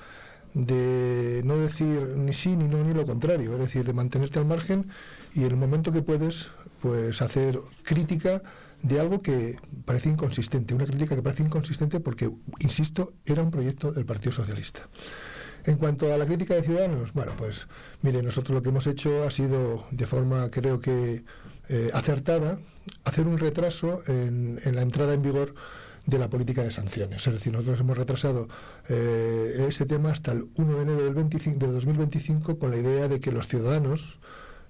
de 0.53 1.41
no 1.43 1.57
decir 1.57 1.99
ni 2.15 2.31
sí 2.31 2.55
ni 2.55 2.69
no 2.69 2.81
ni 2.85 2.93
lo 2.93 3.05
contrario, 3.05 3.51
es 3.53 3.59
decir, 3.59 3.83
de 3.83 3.91
mantenerte 3.91 4.39
al 4.39 4.45
margen 4.45 4.87
y 5.33 5.41
en 5.41 5.51
el 5.51 5.55
momento 5.55 5.91
que 5.91 6.01
puedes, 6.01 6.51
pues 6.81 7.21
hacer 7.21 7.59
crítica 7.83 8.41
de 8.81 8.99
algo 8.99 9.21
que 9.21 9.57
parece 9.85 10.09
inconsistente, 10.09 10.73
una 10.73 10.85
crítica 10.85 11.15
que 11.15 11.23
parece 11.23 11.43
inconsistente 11.43 11.99
porque, 11.99 12.29
insisto, 12.59 13.13
era 13.25 13.41
un 13.41 13.49
proyecto 13.49 13.91
del 13.91 14.05
Partido 14.05 14.31
Socialista. 14.31 14.87
En 15.65 15.77
cuanto 15.77 16.13
a 16.13 16.17
la 16.17 16.25
crítica 16.25 16.55
de 16.55 16.61
Ciudadanos, 16.61 17.13
bueno, 17.13 17.33
pues 17.37 17.67
mire, 18.01 18.21
nosotros 18.21 18.53
lo 18.55 18.61
que 18.61 18.69
hemos 18.69 18.85
hecho 18.85 19.23
ha 19.23 19.31
sido 19.31 19.85
de 19.91 20.05
forma, 20.05 20.49
creo 20.49 20.81
que 20.81 21.23
eh, 21.69 21.89
acertada, 21.93 22.59
hacer 23.05 23.25
un 23.27 23.37
retraso 23.37 24.01
en, 24.07 24.59
la 24.65 24.81
entrada 24.81 25.13
en 25.13 25.21
vigor 25.21 25.55
de 26.05 26.19
la 26.19 26.29
política 26.29 26.63
de 26.63 26.71
sanciones. 26.71 27.25
Es 27.25 27.33
decir, 27.33 27.53
nosotros 27.53 27.79
hemos 27.79 27.97
retrasado 27.97 28.49
eh, 28.89 29.65
ese 29.69 29.85
tema 29.85 30.11
hasta 30.11 30.33
el 30.33 30.49
1 30.55 30.75
de 30.75 30.81
enero 30.81 31.03
del, 31.05 31.13
25, 31.13 31.65
2025 31.65 32.59
con 32.59 32.71
la 32.71 32.77
idea 32.77 33.07
de 33.07 33.21
que 33.21 33.31
los 33.31 33.47
ciudadanos 33.47 34.19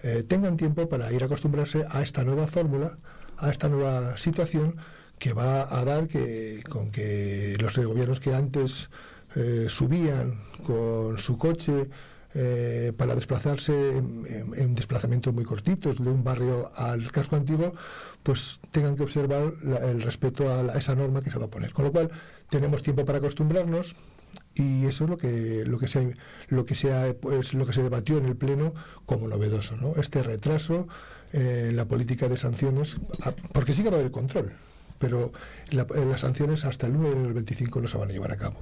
eh, 0.03 0.23
tengan 0.23 0.57
tiempo 0.57 0.89
para 0.89 1.11
ir 1.13 1.23
a 1.23 1.25
acostumbrarse 1.27 1.85
a 1.89 2.01
esta 2.01 2.23
nueva 2.23 2.45
fórmula, 2.47 2.95
a 3.37 3.49
esta 3.49 3.69
nueva 3.69 4.17
situación 4.17 4.75
que 5.17 5.31
va 5.31 5.73
a 5.73 5.85
dar 5.85 6.07
que 6.07 6.61
con 6.69 6.91
que 6.91 7.55
los 7.59 7.77
gobiernos 7.77 8.19
que 8.19 8.35
antes 8.35 8.89
eh, 9.35 9.67
subían 9.69 10.41
con 10.65 11.17
su 11.17 11.37
coche 11.37 11.89
eh, 12.35 12.91
para 12.97 13.15
desplazarse 13.15 13.97
en, 13.97 14.75
desplazamientos 14.75 15.33
muy 15.33 15.45
cortitos 15.45 16.03
de 16.03 16.09
un 16.09 16.23
barrio 16.23 16.71
al 16.75 17.11
casco 17.11 17.35
antiguo, 17.35 17.73
pues 18.23 18.59
tengan 18.71 18.95
que 18.95 19.03
observar 19.03 19.53
el 19.83 20.01
respeto 20.01 20.51
a, 20.51 20.77
esa 20.77 20.95
norma 20.95 21.21
que 21.21 21.29
se 21.29 21.39
va 21.39 21.45
a 21.45 21.49
poner. 21.49 21.71
Con 21.71 21.85
lo 21.85 21.91
cual, 21.91 22.11
tenemos 22.49 22.83
tiempo 22.83 23.05
para 23.05 23.19
acostumbrarnos 23.19 23.95
y 24.55 24.85
eso 24.85 25.05
es 25.05 25.09
lo 25.09 25.17
que 25.17 25.63
lo 25.65 25.79
que 25.79 25.87
se 25.87 26.15
lo 26.47 26.65
que 26.65 26.75
se 26.75 27.13
pues 27.15 27.53
lo 27.53 27.65
que 27.65 27.73
se 27.73 27.83
debatió 27.83 28.17
en 28.17 28.25
el 28.25 28.35
pleno 28.35 28.73
como 29.05 29.27
novedoso, 29.27 29.77
¿no? 29.77 29.95
Este 29.95 30.21
retraso 30.21 30.87
en 31.31 31.75
la 31.75 31.85
política 31.85 32.29
de 32.29 32.37
sanciones, 32.37 32.97
ah, 33.23 33.33
porque 33.53 33.73
sí 33.73 33.81
que 33.81 33.89
va 33.89 33.97
a 33.97 33.99
haber 33.99 34.11
control 34.11 34.53
pero 35.03 35.33
eh, 35.69 36.05
las 36.05 36.21
sanciones 36.21 36.63
hasta 36.63 36.87
el 36.87 36.95
1 36.95 37.23
del 37.23 37.33
25 37.33 37.81
no 37.81 37.87
se 37.89 37.97
van 37.97 38.09
a 38.09 38.13
llevar 38.13 38.31
a 38.31 38.37
cabo. 38.37 38.55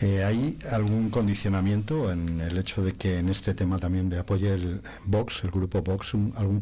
Eh, 0.00 0.24
¿Hay 0.24 0.58
algún 0.70 1.10
condicionamiento 1.10 2.10
en 2.10 2.40
el 2.40 2.56
hecho 2.56 2.82
de 2.82 2.94
que 2.94 3.18
en 3.18 3.28
este 3.28 3.52
tema 3.52 3.78
también 3.78 4.08
le 4.08 4.18
apoye 4.18 4.54
el 4.54 4.80
Vox, 5.04 5.44
el 5.44 5.50
grupo 5.50 5.82
Vox, 5.82 6.14
algún 6.36 6.60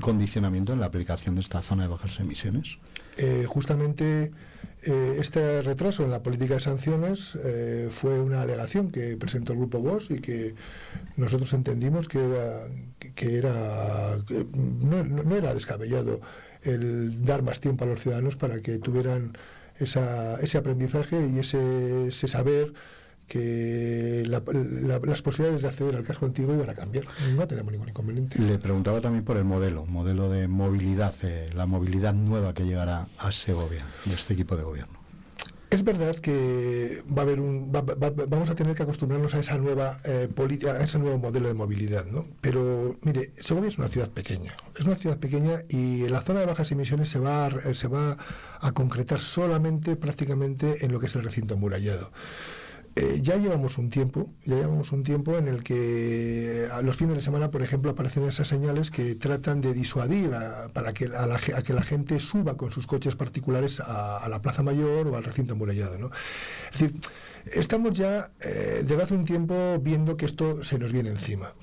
condicionamiento 0.00 0.72
en 0.72 0.80
la 0.80 0.86
aplicación 0.86 1.36
de 1.36 1.42
esta 1.42 1.62
zona 1.62 1.84
de 1.84 1.90
bajas 1.90 2.18
emisiones? 2.18 2.78
Eh, 3.18 3.44
justamente 3.46 4.32
este 4.82 5.62
retraso 5.62 6.04
en 6.04 6.10
la 6.10 6.22
política 6.22 6.54
de 6.54 6.60
sanciones 6.60 7.38
fue 7.90 8.18
una 8.20 8.42
alegación 8.42 8.90
que 8.90 9.16
presentó 9.16 9.52
el 9.52 9.60
grupo 9.60 9.78
Vox 9.78 10.10
y 10.10 10.20
que 10.20 10.54
nosotros 11.16 11.52
entendimos 11.52 12.08
que 12.08 12.18
era 12.18 12.66
que 13.14 13.36
era 13.36 14.18
no, 14.54 15.04
no 15.04 15.36
era 15.36 15.54
descabellado 15.54 16.20
el 16.62 17.24
dar 17.24 17.42
más 17.42 17.60
tiempo 17.60 17.84
a 17.84 17.86
los 17.86 18.00
ciudadanos 18.00 18.36
para 18.36 18.60
que 18.60 18.78
tuvieran 18.78 19.36
esa, 19.78 20.36
ese 20.40 20.58
aprendizaje 20.58 21.28
y 21.28 21.38
ese, 21.38 22.08
ese 22.08 22.28
saber 22.28 22.72
que 23.26 24.24
las 24.26 25.22
posibilidades 25.22 25.62
de 25.62 25.68
acceder 25.68 25.96
al 25.96 26.04
casco 26.04 26.26
antiguo 26.26 26.54
iban 26.54 26.70
a 26.70 26.74
cambiar. 26.74 27.04
No 27.34 27.46
tenemos 27.46 27.72
ningún 27.72 27.88
inconveniente. 27.88 28.38
Le 28.38 28.58
preguntaba 28.58 29.00
también 29.00 29.24
por 29.24 29.36
el 29.36 29.44
modelo, 29.44 29.86
modelo 29.86 30.28
de 30.28 30.48
movilidad, 30.48 31.14
eh, 31.22 31.48
la 31.54 31.66
movilidad 31.66 32.14
nueva 32.14 32.54
que 32.54 32.64
llegará 32.64 33.08
a 33.18 33.32
Segovia, 33.32 33.86
de 34.04 34.14
este 34.14 34.34
equipo 34.34 34.56
de 34.56 34.64
gobierno. 34.64 35.02
Es 35.72 35.84
verdad 35.84 36.14
que 36.16 37.02
va 37.10 37.22
a 37.22 37.24
haber 37.24 37.40
un, 37.40 37.72
vamos 37.72 38.50
a 38.50 38.54
tener 38.54 38.74
que 38.74 38.82
acostumbrarnos 38.82 39.34
a 39.34 39.38
esa 39.38 39.56
nueva 39.56 39.96
eh, 40.04 40.28
política, 40.28 40.72
a 40.72 40.82
ese 40.82 40.98
nuevo 40.98 41.18
modelo 41.18 41.48
de 41.48 41.54
movilidad, 41.54 42.04
¿no? 42.04 42.26
Pero 42.42 42.98
mire, 43.00 43.32
Segovia 43.40 43.68
es 43.68 43.78
una 43.78 43.88
ciudad 43.88 44.10
pequeña, 44.10 44.54
es 44.78 44.84
una 44.84 44.96
ciudad 44.96 45.18
pequeña 45.18 45.60
y 45.70 46.06
la 46.10 46.20
zona 46.20 46.40
de 46.40 46.46
bajas 46.46 46.70
emisiones 46.72 47.08
se 47.08 47.20
va 47.20 47.46
a, 47.46 47.72
se 47.72 47.88
va 47.88 48.18
a 48.60 48.72
concretar 48.72 49.20
solamente 49.20 49.96
prácticamente 49.96 50.84
en 50.84 50.92
lo 50.92 51.00
que 51.00 51.06
es 51.06 51.14
el 51.14 51.22
recinto 51.22 51.54
amurallado. 51.54 52.12
Eh, 52.94 53.20
ya 53.22 53.36
llevamos 53.36 53.78
un 53.78 53.88
tiempo, 53.88 54.34
ya 54.44 54.56
llevamos 54.56 54.92
un 54.92 55.02
tiempo 55.02 55.38
en 55.38 55.48
el 55.48 55.62
que 55.62 56.68
a 56.70 56.82
los 56.82 56.96
fines 56.96 57.16
de 57.16 57.22
semana, 57.22 57.50
por 57.50 57.62
ejemplo, 57.62 57.90
aparecen 57.90 58.24
esas 58.24 58.48
señales 58.48 58.90
que 58.90 59.14
tratan 59.14 59.62
de 59.62 59.72
disuadir 59.72 60.34
a, 60.34 60.68
para 60.68 60.92
que 60.92 61.06
a, 61.06 61.26
la, 61.26 61.38
que 61.38 61.72
la 61.72 61.82
gente 61.82 62.20
suba 62.20 62.56
con 62.58 62.70
sus 62.70 62.86
coches 62.86 63.16
particulares 63.16 63.80
a, 63.80 64.28
la 64.28 64.42
Plaza 64.42 64.62
Mayor 64.62 65.08
o 65.08 65.16
al 65.16 65.24
recinto 65.24 65.54
amurallado. 65.54 65.98
¿no? 65.98 66.10
Es 66.72 66.80
decir, 66.80 67.00
estamos 67.46 67.96
ya 67.96 68.30
eh, 68.40 68.82
desde 68.86 69.02
hace 69.02 69.14
un 69.14 69.24
tiempo 69.24 69.78
viendo 69.80 70.18
que 70.18 70.26
esto 70.26 70.62
se 70.62 70.78
nos 70.78 70.92
viene 70.92 71.08
encima. 71.08 71.54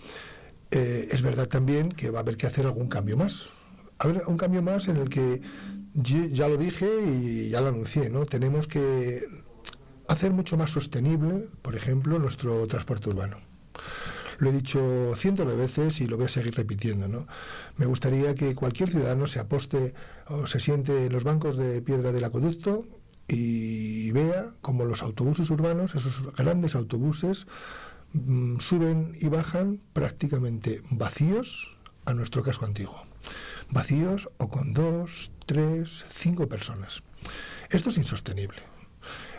Eh, 0.71 1.09
es 1.11 1.21
verdad 1.21 1.47
también 1.47 1.89
que 1.91 2.09
va 2.09 2.19
a 2.19 2.21
haber 2.21 2.37
que 2.37 2.47
hacer 2.47 2.65
algún 2.65 2.87
cambio 2.87 3.17
más. 3.17 3.51
Haber 3.99 4.23
un 4.25 4.37
cambio 4.37 4.63
más 4.63 4.87
en 4.87 4.97
el 4.97 5.09
que 5.09 5.41
ya 5.93 6.47
lo 6.47 6.57
dije 6.57 6.87
y 7.05 7.49
ya 7.49 7.61
lo 7.61 7.67
anuncié, 7.67 8.09
¿no? 8.09 8.25
Tenemos 8.25 8.67
que 8.67 9.27
hacer 10.09 10.33
mucho 10.33 10.57
más 10.57 10.71
sostenible, 10.71 11.47
por 11.61 11.75
ejemplo, 11.75 12.19
nuestro 12.19 12.65
transporte 12.67 13.09
urbano. 13.09 13.37
Lo 14.39 14.49
he 14.49 14.53
dicho 14.53 15.13
cientos 15.15 15.47
de 15.47 15.55
veces 15.55 16.01
y 16.01 16.07
lo 16.07 16.17
voy 16.17 16.25
a 16.25 16.29
seguir 16.29 16.55
repitiendo. 16.55 17.07
¿no? 17.07 17.27
Me 17.77 17.85
gustaría 17.85 18.33
que 18.35 18.55
cualquier 18.55 18.89
ciudadano 18.89 19.27
se 19.27 19.39
aposte 19.39 19.93
o 20.27 20.47
se 20.47 20.59
siente 20.59 21.05
en 21.05 21.13
los 21.13 21.23
bancos 21.23 21.57
de 21.57 21.81
piedra 21.81 22.11
del 22.11 22.23
acueducto 22.23 22.87
y 23.27 24.11
vea 24.11 24.45
cómo 24.61 24.85
los 24.85 25.03
autobuses 25.03 25.49
urbanos, 25.51 25.93
esos 25.93 26.33
grandes 26.33 26.73
autobuses, 26.73 27.45
mm, 28.13 28.59
suben 28.59 29.15
y 29.19 29.27
bajan 29.27 29.79
prácticamente 29.93 30.81
vacíos 30.89 31.77
a 32.05 32.13
nuestro 32.15 32.41
casco 32.41 32.65
antiguo. 32.65 33.03
Vacíos 33.69 34.29
o 34.37 34.49
con 34.49 34.73
dos, 34.73 35.31
tres, 35.45 36.05
cinco 36.09 36.47
personas. 36.47 37.03
Esto 37.69 37.89
es 37.89 37.97
insostenible. 37.97 38.68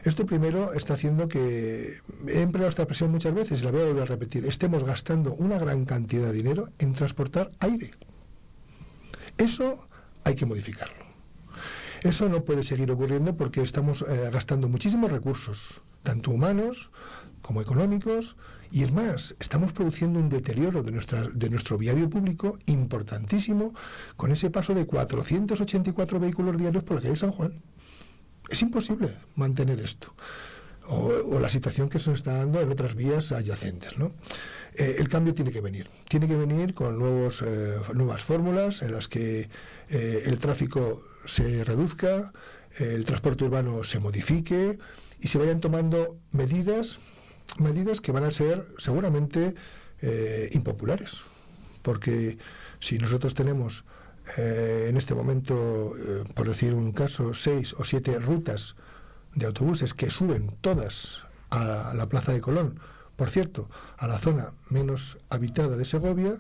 Esto 0.05 0.25
primero 0.27 0.73
está 0.73 0.95
haciendo 0.95 1.29
que, 1.29 1.99
he 2.29 2.41
empleado 2.41 2.69
esta 2.69 2.83
expresión 2.83 3.11
muchas 3.11 3.35
veces 3.35 3.61
y 3.61 3.65
la 3.65 3.71
voy 3.71 3.83
a 3.83 3.87
volver 3.87 4.03
a 4.03 4.07
repetir, 4.07 4.47
estemos 4.47 4.85
gastando 4.85 5.35
una 5.35 5.59
gran 5.59 5.85
cantidad 5.85 6.29
de 6.29 6.33
dinero 6.33 6.71
en 6.79 6.95
transportar 6.95 7.51
aire. 7.61 7.91
Eso 9.37 9.89
hay 10.25 10.35
que 10.35 10.47
modificarlo. 10.47 11.11
Eso 12.03 12.29
no 12.31 12.45
puede 12.45 12.65
seguir 12.65 12.91
ocurriendo 12.91 13.37
porque 13.37 13.61
estamos 13.61 14.03
eh, 14.03 14.31
gastando 14.33 14.69
muchísimos 14.69 15.13
recursos, 15.13 15.83
tanto 16.03 16.31
humanos 16.31 16.91
como 17.43 17.61
económicos, 17.61 18.37
y 18.73 18.83
es 18.85 18.93
más, 18.93 19.35
estamos 19.41 19.73
produciendo 19.73 20.19
un 20.19 20.29
deterioro 20.29 20.83
de, 20.83 20.93
nuestra, 20.93 21.29
de 21.29 21.51
nuestro 21.51 21.77
viario 21.77 22.09
público 22.09 22.59
importantísimo 22.67 23.73
con 24.17 24.31
ese 24.31 24.51
paso 24.51 24.75
de 24.75 24.87
484 24.87 26.21
vehículos 26.21 26.57
diarios 26.57 26.85
por 26.85 26.97
la 26.97 27.03
calle 27.03 27.17
San 27.17 27.33
Juan. 27.33 27.61
Es 28.51 28.63
imposible 28.63 29.17
mantener 29.37 29.81
esto. 29.81 30.13
O, 30.89 31.39
la 31.39 31.49
situación 31.49 31.89
que 31.89 32.01
se 32.01 32.13
está 32.13 32.35
dando 32.35 32.61
en 32.61 32.71
otras 32.71 32.97
vías 32.97 33.31
adyacentes. 33.31 33.97
¿no? 33.97 34.13
Eh, 34.75 34.97
el 34.99 35.09
cambio 35.09 35.35
tiene 35.35 35.53
que 35.53 35.61
venir. 35.61 35.89
Tiene 36.09 36.27
que 36.27 36.35
venir 36.35 36.75
con 36.75 36.99
nuevos, 36.99 37.43
eh, 37.47 37.77
nuevas 37.95 38.25
fórmulas 38.25 38.83
en 38.83 38.93
las 38.93 39.07
que 39.07 39.49
eh, 39.89 40.23
el 40.27 40.39
tráfico 40.41 41.01
se 41.25 41.63
reduzca, 41.63 42.33
el 42.77 43.05
transporte 43.05 43.45
urbano 43.45 43.85
se 43.85 44.01
modifique 44.01 44.79
y 45.21 45.29
se 45.29 45.39
vayan 45.39 45.61
tomando 45.61 46.19
medidas, 46.33 46.99
medidas 47.59 48.01
que 48.01 48.11
van 48.11 48.25
a 48.25 48.31
ser 48.31 48.67
seguramente 48.79 49.55
impopulares. 50.53 51.25
Porque 51.83 52.39
si 52.79 52.97
nosotros 52.99 53.35
tenemos 53.35 53.85
eh, 54.37 54.87
en 54.89 54.97
este 54.97 55.15
momento, 55.15 55.93
eh, 55.97 56.25
por 56.35 56.49
decir 56.49 56.75
un 56.75 56.93
caso, 56.93 57.35
seis 57.35 57.75
o 57.79 57.85
siete 57.85 58.19
rutas 58.19 58.77
de 59.35 59.47
autobuses 59.47 59.95
que 59.95 60.11
suben 60.11 60.57
todas 60.61 61.27
a 61.51 61.93
la 61.95 62.09
Plaza 62.09 62.33
de 62.33 62.41
Colón, 62.41 62.81
por 63.17 63.29
cierto, 63.29 63.69
a 63.99 64.07
la 64.07 64.19
zona 64.19 64.55
menos 64.71 65.19
habitada 65.29 65.77
de 65.77 65.85
Segovia, 65.85 66.33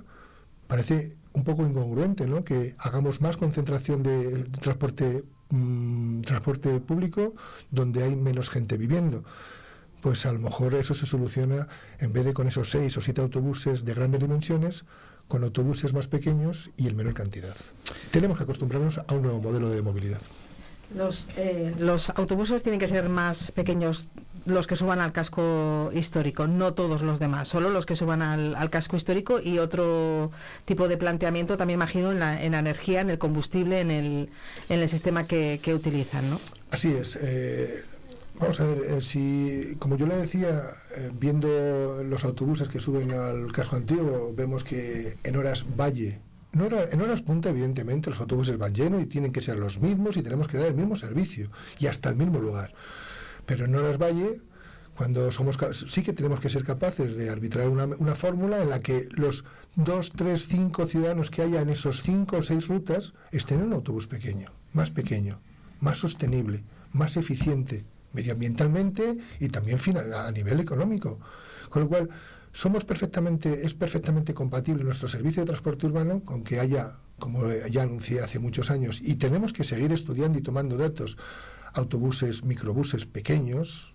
parece 0.67 1.17
un 1.33 1.45
poco 1.45 1.67
incongruente, 1.67 2.27
¿no? 2.27 2.45
Que 2.45 2.75
hagamos 2.79 3.21
más 3.21 3.37
concentración 3.37 4.03
de, 4.03 4.45
transporte 4.61 5.25
mm, 5.51 6.23
transporte 6.23 6.81
público 6.81 7.35
donde 7.71 8.03
hay 8.03 8.17
menos 8.17 8.51
gente 8.51 8.77
viviendo. 8.77 9.25
Pues 10.01 10.25
a 10.25 10.33
lo 10.33 10.39
mejor 10.39 10.75
eso 10.75 10.95
se 10.95 11.07
soluciona 11.07 11.69
en 11.99 12.13
vez 12.13 12.25
de 12.25 12.33
con 12.33 12.49
esos 12.49 12.71
seis 12.71 12.97
o 12.97 13.03
siete 13.03 13.21
autobuses 13.21 13.85
de 13.85 13.95
grandes 13.95 14.21
dimensiones, 14.21 14.85
con 15.31 15.45
autobuses 15.45 15.95
más 15.95 16.09
pequeños 16.09 16.71
y 16.77 16.89
en 16.89 16.97
menor 16.97 17.15
cantidad. 17.15 17.55
Tenemos 18.11 18.37
que 18.37 18.43
acostumbrarnos 18.43 18.99
a 18.99 19.15
un 19.15 19.23
nuevo 19.23 19.41
modelo 19.41 19.71
de 19.71 19.81
movilidad. 19.81 20.21
Los, 20.93 21.29
eh, 21.37 21.73
los 21.79 22.11
autobuses 22.11 22.65
tienen 22.65 22.81
que 22.81 22.89
ser 22.89 23.09
más 23.09 23.53
pequeños 23.53 24.09
los 24.45 24.67
que 24.67 24.75
suban 24.75 25.01
al 25.01 25.13
casco 25.13 25.93
histórico, 25.95 26.49
no 26.49 26.75
todos 26.75 27.03
los 27.03 27.21
demás, 27.21 27.47
solo 27.47 27.71
los 27.71 27.87
que 27.87 27.95
suban 27.95 28.23
al, 28.23 28.71
casco 28.71 28.97
histórico 28.97 29.39
y 29.41 29.61
otro 29.61 30.33
tipo 30.65 30.89
de 30.89 30.97
planteamiento 30.97 31.57
también 31.57 31.79
imagino 31.79 32.11
en 32.11 32.19
la, 32.19 32.43
en 32.43 32.53
la 32.53 32.59
energía, 32.59 33.01
en 33.01 33.11
el 33.11 33.19
combustible, 33.19 33.81
en 33.81 33.93
el, 33.93 34.31
en 34.69 34.81
el 34.81 34.89
sistema 34.89 35.27
que, 35.27 35.61
que 35.63 35.75
utilizan, 35.75 36.29
¿no? 36.29 36.41
Así 36.73 36.93
es. 36.93 37.17
Eh, 37.23 37.85
Vamos 38.41 38.59
a 38.59 38.65
ver, 38.65 38.79
eh, 38.89 39.01
si, 39.03 39.77
como 39.79 39.99
yo 39.99 40.07
le 40.07 40.17
decía, 40.17 40.63
eh, 40.97 41.11
viendo 41.13 42.03
los 42.03 42.25
autobuses 42.25 42.71
que 42.71 42.81
suben 42.81 43.13
al 43.13 43.53
casco 43.53 43.77
antiguo, 43.77 44.33
vemos 44.35 44.65
que 44.65 45.19
en 45.23 45.37
horas 45.37 45.67
valle, 45.77 46.23
no 46.53 46.67
en 46.67 47.01
horas 47.03 47.21
punta, 47.21 47.51
evidentemente, 47.51 48.09
los 48.09 48.19
autobuses 48.19 48.57
van 48.57 48.75
llenos 48.75 49.03
y 49.03 49.07
tienen 49.07 49.31
que 49.31 49.43
ser 49.43 49.59
los 49.59 49.79
mismos 49.79 50.17
y 50.17 50.23
tenemos 50.23 50.49
que 50.49 50.57
dar 50.57 50.69
el 50.69 50.75
mismo 50.75 50.97
servicio 50.97 51.51
y 51.79 51.87
hasta 51.87 52.09
el 52.09 52.17
mismo 52.17 52.41
lugar. 52.41 52.73
Pero 53.45 53.67
en 53.67 53.75
horas 53.75 53.99
valle, 53.99 54.41
cuando 54.97 55.31
somos 55.33 55.59
sí 55.73 56.03
que 56.03 56.15
tenemos 56.15 56.41
que 56.41 56.49
ser 56.49 56.65
capaces 56.65 57.15
de 57.15 57.29
arbitrar 57.29 57.69
una, 57.69 57.85
una 57.85 58.15
fórmula 58.15 58.63
en 58.63 58.71
la 58.71 58.81
que 58.81 59.07
los 59.13 59.45
dos, 59.77 60.13
tres, 60.17 60.49
cinco 60.49 60.87
ciudadanos 60.87 61.31
que 61.31 61.43
haya 61.43 61.61
en 61.61 61.69
esos 61.69 62.03
cinco 62.03 62.39
o 62.39 62.43
seis 62.43 62.69
rutas 62.69 63.13
estén 63.33 63.61
en 63.61 63.67
un 63.67 63.75
autobús 63.75 64.07
pequeño, 64.07 64.51
más 64.73 64.91
pequeño, 64.91 65.43
más 65.81 65.99
sostenible, 65.99 66.65
más 66.93 67.19
eficiente 67.19 67.85
medioambientalmente 68.13 69.19
y 69.39 69.49
también 69.49 69.79
a 70.15 70.31
nivel 70.33 70.61
económico. 70.61 71.19
Con 71.69 71.83
lo 71.83 71.89
cual, 71.89 72.09
somos 72.53 72.85
perfectamente, 72.85 73.65
es 73.65 73.75
perfectamente 73.75 74.35
compatible 74.35 74.83
nuestro 74.83 75.09
servicio 75.09 75.43
de 75.43 75.47
transporte 75.47 75.87
urbano 75.87 76.25
con 76.25 76.43
que 76.43 76.59
haya, 76.59 76.97
como 77.19 77.49
ya 77.53 77.83
anuncié 77.83 78.21
hace 78.21 78.39
muchos 78.39 78.71
años, 78.71 79.01
y 79.03 79.17
tenemos 79.17 79.53
que 79.53 79.65
seguir 79.65 79.93
estudiando 79.93 80.39
y 80.39 80.43
tomando 80.43 80.77
datos, 80.77 81.17
autobuses, 81.75 82.45
microbuses 82.45 83.07
pequeños, 83.07 83.95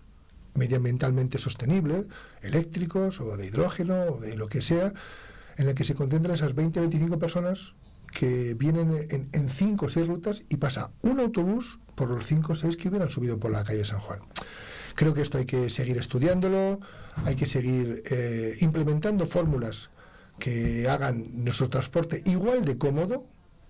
medioambientalmente 0.54 1.38
sostenibles, 1.38 2.06
eléctricos 2.42 3.20
o 3.20 3.36
de 3.36 3.48
hidrógeno 3.48 4.04
o 4.04 4.22
de 4.22 4.38
lo 4.38 4.48
que 4.48 4.62
sea, 4.62 4.94
en 5.58 5.68
el 5.68 5.76
que 5.76 5.84
se 5.84 5.94
concentran 5.94 6.36
esas 6.36 6.56
20 6.56 6.80
25 6.80 7.20
personas 7.20 7.74
que 8.16 8.54
vienen 8.54 9.28
en, 9.34 9.50
5 9.50 9.86
o 9.86 9.90
6 9.90 10.08
rutas 10.08 10.44
y 10.48 10.56
pasa 10.56 10.90
un 11.04 11.20
autobús 11.20 11.80
por 11.96 12.10
los 12.10 12.26
5 12.26 12.54
o 12.54 12.56
6 12.56 12.78
que 12.78 12.88
hubieran 12.88 13.10
subido 13.10 13.38
por 13.38 13.52
la 13.52 13.64
calle 13.66 13.84
San 13.84 14.00
Juan. 14.00 14.20
Creo 14.96 15.14
que 15.14 15.22
esto 15.22 15.38
hay 15.38 15.46
que 15.46 15.70
seguir 15.70 15.98
estudiándolo, 15.98 16.80
hay 17.26 17.36
que 17.36 17.46
seguir 17.46 18.04
eh, 18.10 18.56
implementando 18.62 19.26
fórmulas 19.26 19.90
que 20.40 20.88
hagan 20.88 21.44
nuestro 21.44 21.70
transporte 21.70 22.24
igual 22.26 22.64
de 22.64 22.78
cómodo, 22.78 23.28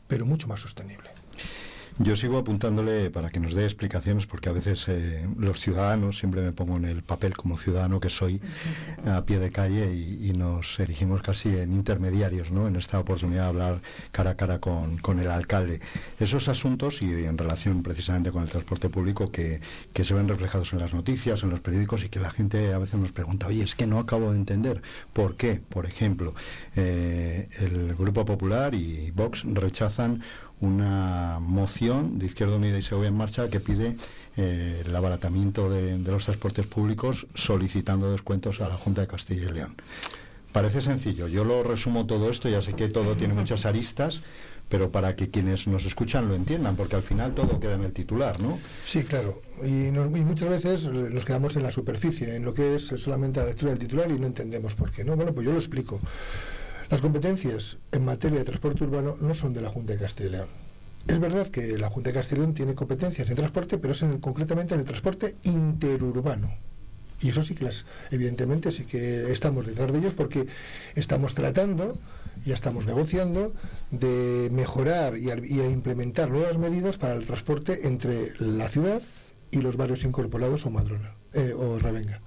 pero 0.07 0.27
mucho 0.27 0.47
más 0.47 0.59
sostenible. 0.59 1.14
Yo 1.97 2.17
sigo 2.17 2.37
apuntándole 2.37 3.09
para 3.09 3.29
que 3.29 3.39
nos 3.39 3.53
dé 3.53 3.63
explicaciones, 3.63 4.27
porque 4.27 4.49
a 4.49 4.51
veces 4.51 4.85
eh, 4.89 5.25
los 5.37 5.61
ciudadanos, 5.61 6.17
siempre 6.17 6.41
me 6.41 6.51
pongo 6.51 6.75
en 6.75 6.83
el 6.83 7.03
papel 7.03 7.37
como 7.37 7.57
ciudadano 7.57 8.01
que 8.01 8.09
soy, 8.09 8.41
a 9.05 9.23
pie 9.23 9.39
de 9.39 9.49
calle 9.49 9.95
y, 9.95 10.33
nos 10.35 10.77
erigimos 10.81 11.21
casi 11.21 11.55
en 11.57 11.71
intermediarios, 11.71 12.51
¿no? 12.51 12.67
En 12.67 12.75
esta 12.75 12.99
oportunidad 12.99 13.43
de 13.43 13.47
hablar 13.47 13.81
cara 14.11 14.31
a 14.31 14.35
cara 14.35 14.59
con, 14.59 14.99
el 15.19 15.31
alcalde. 15.31 15.79
Esos 16.19 16.49
asuntos, 16.49 17.01
y 17.01 17.05
en 17.05 17.37
relación 17.37 17.81
precisamente 17.81 18.29
con 18.29 18.43
el 18.43 18.49
transporte 18.49 18.89
público, 18.89 19.31
que, 19.31 19.61
se 20.03 20.13
ven 20.13 20.27
reflejados 20.27 20.73
en 20.73 20.79
las 20.79 20.93
noticias, 20.93 21.43
en 21.43 21.49
los 21.49 21.61
periódicos, 21.61 22.03
y 22.03 22.09
que 22.09 22.19
la 22.19 22.29
gente 22.29 22.73
a 22.73 22.77
veces 22.77 22.99
nos 22.99 23.13
pregunta, 23.13 23.47
oye, 23.47 23.63
es 23.63 23.75
que 23.75 23.87
no 23.87 23.99
acabo 23.99 24.33
de 24.33 24.37
entender. 24.37 24.81
¿Por 25.13 25.37
qué? 25.37 25.61
Por 25.69 25.85
ejemplo, 25.85 26.35
eh, 26.75 27.47
el 27.59 27.95
Grupo 27.95 28.25
Popular 28.25 28.75
y 28.75 29.11
Vox 29.11 29.43
rechazan 29.45 30.21
una 30.62 31.39
moción 31.41 32.17
de 32.17 32.27
Izquierda 32.27 32.55
Unida 32.55 32.77
y 32.77 32.81
Seguridad 32.81 33.12
en 33.12 33.17
Marcha 33.17 33.50
que 33.50 33.59
pide 33.59 33.95
eh, 34.38 34.83
el 34.85 34.95
abaratamiento 34.95 35.69
de, 35.69 35.97
los 35.97 36.24
transportes 36.24 36.65
públicos 36.65 37.27
solicitando 37.35 38.12
descuentos 38.12 38.62
a 38.62 38.69
la 38.69 38.75
Junta 38.75 39.01
de 39.01 39.07
Castilla 39.07 39.50
y 39.50 39.53
León. 39.53 39.75
Parece 40.51 40.79
sencillo, 40.79 41.27
yo 41.27 41.43
lo 41.43 41.63
resumo 41.63 42.05
todo 42.05 42.29
esto, 42.29 42.47
ya 42.47 42.62
sé 42.62 42.74
que 42.74 42.88
todo 42.88 43.15
tiene 43.15 43.33
muchas 43.41 43.65
aristas, 43.65 44.21
pero 44.69 44.89
para 44.91 45.15
que 45.15 45.29
quienes 45.29 45.67
nos 45.67 45.85
escuchan 45.85 46.27
lo 46.27 46.35
entiendan, 46.35 46.75
porque 46.75 46.95
al 46.95 47.03
final 47.03 47.35
todo 47.35 47.59
queda 47.59 47.75
en 47.75 47.83
el 47.83 47.91
titular, 47.91 48.41
¿no? 48.41 48.57
Sí, 48.83 49.03
claro. 49.03 49.41
Y, 49.63 49.88
y, 49.88 49.91
muchas 49.91 50.50
veces 50.50 50.89
nos 50.89 51.25
quedamos 51.25 51.55
en 51.55 51.63
la 51.63 51.71
superficie, 51.71 52.35
en 52.35 52.45
lo 52.45 52.53
que 52.53 52.75
es 52.75 52.88
solamente 52.88 53.41
la 53.41 53.47
lectura 53.47 53.71
del 53.71 53.79
titular 53.79 54.09
y 54.09 54.17
no 54.17 54.25
entendemos 54.25 54.74
por 54.74 54.91
qué. 54.91 55.03
No, 55.03 55.15
bueno, 55.15 55.33
pues 55.33 55.45
yo 55.45 55.51
lo 55.51 55.59
explico. 55.59 56.00
Las 56.89 57.01
competencias 57.01 57.77
en 57.91 58.05
materia 58.05 58.39
de 58.39 58.45
transporte 58.45 58.83
urbano 58.83 59.17
no 59.19 59.33
son 59.33 59.53
de 59.53 59.61
la 59.61 59.69
Junta 59.69 59.93
de 59.93 59.99
Castilla 59.99 60.29
y 60.29 60.31
León. 60.31 60.47
Es 61.07 61.19
verdad 61.19 61.47
que 61.47 61.77
la 61.77 61.89
Junta 61.89 62.09
de 62.09 62.15
Castilla 62.15 62.37
y 62.37 62.41
León 62.41 62.53
tiene 62.53 62.75
competencias 62.75 63.29
en 63.29 63.35
transporte, 63.35 63.77
pero 63.77 63.93
es 63.93 64.03
concretamente 64.21 64.73
en 64.73 64.81
el 64.81 64.85
transporte 64.85 65.35
interurbano. 65.43 66.53
Y 67.21 67.29
eso 67.29 67.41
sí 67.41 67.55
que 67.55 67.65
las, 67.65 67.85
evidentemente 68.11 68.71
sí 68.71 68.83
que 68.83 69.31
estamos 69.31 69.65
detrás 69.65 69.91
de 69.91 69.99
ellos 69.99 70.13
porque 70.13 70.47
estamos 70.95 71.33
tratando, 71.33 71.97
ya 72.45 72.53
estamos 72.53 72.85
negociando, 72.85 73.53
de 73.91 74.49
mejorar 74.51 75.17
y, 75.17 75.31
implementar 75.31 76.29
nuevas 76.29 76.57
medidas 76.57 76.98
para 76.98 77.15
el 77.15 77.25
transporte 77.25 77.87
entre 77.87 78.33
la 78.37 78.69
ciudad 78.69 79.01
y 79.51 79.61
los 79.61 79.77
barrios 79.77 80.03
incorporados 80.03 80.65
o 80.65 80.69
Madrona 80.71 81.15
eh, 81.33 81.53
o 81.55 81.79
Ravenga. 81.79 82.21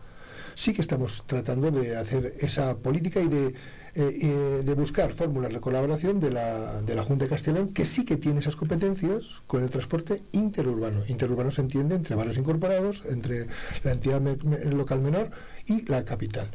Sí 0.54 0.72
que 0.72 0.82
estamos 0.82 1.22
tratando 1.26 1.70
de 1.70 1.96
hacer 1.96 2.34
esa 2.40 2.76
política 2.78 3.20
y 3.20 3.28
de 3.28 3.54
eh, 4.00 4.62
de 4.64 4.74
buscar 4.74 5.12
fórmulas 5.12 5.52
de 5.52 5.60
colaboración 5.60 6.20
de 6.20 6.30
la, 6.30 6.82
de 6.82 6.94
la 6.94 7.02
Junta 7.02 7.24
de 7.24 7.30
Castellón, 7.30 7.68
que 7.68 7.84
sí 7.84 8.04
que 8.04 8.16
tiene 8.16 8.38
esas 8.38 8.54
competencias 8.54 9.42
con 9.48 9.64
el 9.64 9.70
transporte 9.70 10.22
interurbano. 10.30 11.02
Interurbano 11.08 11.50
se 11.50 11.62
entiende 11.62 11.96
entre 11.96 12.14
barrios 12.14 12.38
incorporados, 12.38 13.02
entre 13.08 13.48
la 13.82 13.90
entidad 13.90 14.20
local 14.20 15.00
menor 15.00 15.30
y 15.66 15.84
la 15.86 16.04
capital. 16.04 16.48